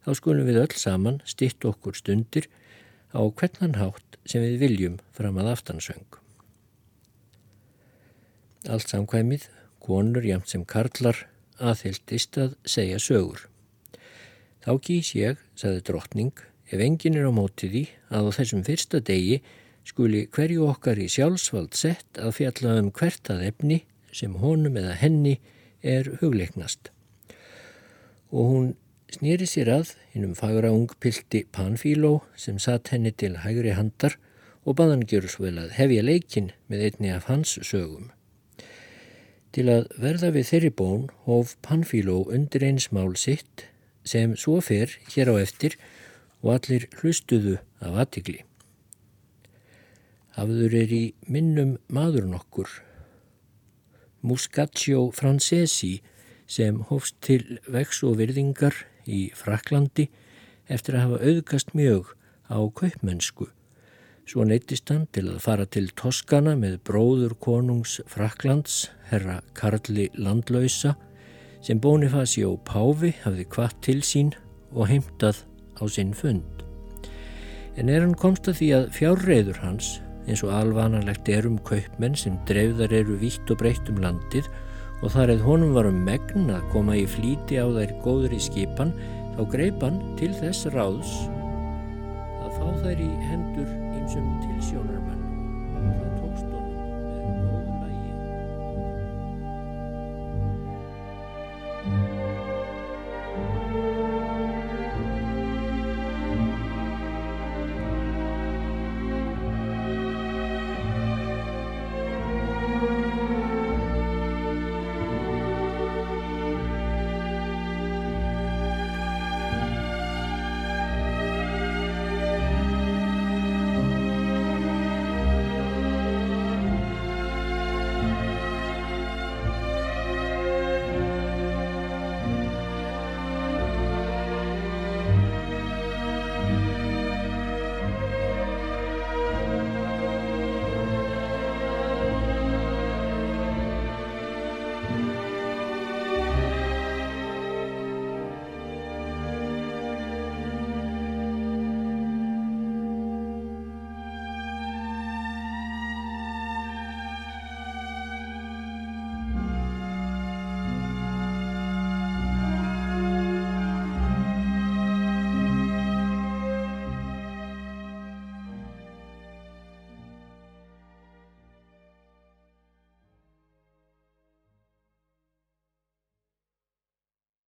þá 0.08 0.16
skulum 0.16 0.48
við 0.48 0.64
öll 0.64 0.80
saman 0.80 1.20
stitt 1.28 1.68
okkur 1.68 2.00
stundir 2.00 2.48
á 3.16 3.24
hvernan 3.24 3.80
hátt 3.80 4.20
sem 4.28 4.44
við 4.44 4.62
viljum 4.62 5.00
fram 5.16 5.40
að 5.40 5.54
aftansöng. 5.54 6.20
Allt 8.68 8.92
samkvæmið, 8.92 9.48
konur 9.80 10.26
jæmt 10.26 10.50
sem 10.52 10.66
karlar, 10.66 11.28
aðhildist 11.62 12.38
að 12.42 12.56
segja 12.68 13.00
sögur. 13.00 13.46
Þá 14.66 14.72
gís 14.82 15.12
ég, 15.16 15.42
saði 15.56 15.84
drottning, 15.86 16.34
ef 16.74 16.82
engin 16.82 17.18
er 17.20 17.30
á 17.30 17.32
mótið 17.32 17.78
í 17.78 17.86
að 18.10 18.32
á 18.34 18.36
þessum 18.40 18.64
fyrsta 18.66 19.02
degi 19.06 19.44
skuli 19.86 20.26
hverju 20.34 20.66
okkar 20.66 20.98
í 20.98 21.06
sjálfsvald 21.12 21.78
sett 21.78 22.18
að 22.18 22.40
fjalla 22.40 22.80
um 22.82 22.90
hvert 22.90 23.30
að 23.30 23.46
efni 23.52 23.84
sem 24.16 24.34
honum 24.42 24.80
eða 24.82 24.96
henni 24.98 25.38
er 25.86 26.10
hugleiknast. 26.22 26.90
Og 28.34 28.50
hún 28.50 28.74
snýri 29.16 29.48
sér 29.48 29.70
að 29.72 29.92
hinnum 30.14 30.34
fagra 30.36 30.72
ungpilti 30.76 31.46
Panfíló 31.56 32.20
sem 32.40 32.58
satt 32.60 32.92
henni 32.92 33.12
til 33.12 33.38
hægri 33.44 33.76
handar 33.78 34.18
og 34.66 34.78
baðan 34.80 35.06
gjör 35.08 35.28
svo 35.32 35.46
vel 35.46 35.60
að 35.62 35.76
hefja 35.78 36.04
leikin 36.04 36.52
með 36.72 36.88
einni 36.88 37.12
af 37.14 37.30
hans 37.30 37.54
sögum. 37.64 38.10
Til 39.56 39.70
að 39.72 39.88
verða 40.02 40.34
við 40.36 40.50
þeirri 40.50 40.72
bón 40.82 41.06
hóf 41.28 41.56
Panfíló 41.64 42.24
undir 42.28 42.66
eins 42.68 42.90
mál 42.92 43.14
sitt 43.16 43.68
sem 44.04 44.36
svo 44.36 44.58
fer 44.62 44.98
hér 45.14 45.32
á 45.32 45.36
eftir 45.40 45.78
og 46.44 46.58
allir 46.58 46.90
hlustuðu 47.00 47.60
af 47.80 48.02
aðtigli. 48.06 48.42
Hafður 50.36 50.76
er 50.82 50.92
í 50.92 51.06
minnum 51.32 51.78
maður 51.88 52.28
nokkur, 52.28 52.68
Muscaccio 54.26 55.12
Francesi 55.14 56.02
sem 56.50 56.82
hófst 56.90 57.16
til 57.24 57.60
vex 57.72 58.04
og 58.04 58.18
virðingar 58.20 58.76
í 59.06 59.28
Fraklandi 59.38 60.10
eftir 60.72 60.98
að 60.98 61.06
hafa 61.06 61.22
auðgast 61.30 61.74
mjög 61.78 62.14
á 62.50 62.60
kaupmennsku. 62.80 63.50
Svo 64.26 64.46
neytist 64.48 64.90
hann 64.90 65.06
til 65.14 65.28
að 65.30 65.42
fara 65.44 65.66
til 65.70 65.92
Toskana 65.94 66.56
með 66.58 66.80
bróður 66.88 67.36
konungs 67.38 68.00
Fraklands, 68.10 68.88
herra 69.12 69.42
Karli 69.54 70.08
Landlausa, 70.18 70.96
sem 71.62 71.78
Bonifacio 71.82 72.56
Páfi 72.66 73.14
hafði 73.22 73.46
kvart 73.54 73.78
til 73.86 74.02
sín 74.06 74.34
og 74.74 74.90
heimtað 74.90 75.44
á 75.78 75.84
sinn 75.90 76.14
fund. 76.18 76.66
En 77.78 77.90
er 77.92 78.02
hann 78.02 78.18
komst 78.18 78.50
að 78.50 78.60
því 78.62 78.72
að 78.80 78.90
fjárreiður 78.98 79.62
hans, 79.62 79.90
eins 80.26 80.42
og 80.46 80.54
alvananlegt 80.58 81.30
er 81.30 81.46
um 81.46 81.60
kaupmenn 81.68 82.18
sem 82.18 82.38
dreifðar 82.50 82.94
eru 82.98 83.20
vitt 83.22 83.52
og 83.54 83.60
breytt 83.62 83.90
um 83.94 84.02
landið, 84.02 84.50
og 85.02 85.12
þar 85.14 85.36
eða 85.36 85.48
honum 85.50 85.76
var 85.76 85.90
um 85.90 86.00
megn 86.08 86.50
að 86.54 86.70
koma 86.74 86.96
í 87.00 87.06
flíti 87.10 87.60
á 87.60 87.68
þær 87.68 87.96
góður 88.06 88.38
í 88.38 88.42
skipan 88.48 88.96
þá 89.36 89.44
greipan 89.52 90.00
til 90.20 90.32
þess 90.38 90.70
ráðs 90.76 91.18
að 92.46 92.56
fá 92.56 92.68
þær 92.86 93.04
í 93.04 93.12
hendur 93.28 93.70
einsum 93.98 94.32
tilsjónarmæ 94.46 95.25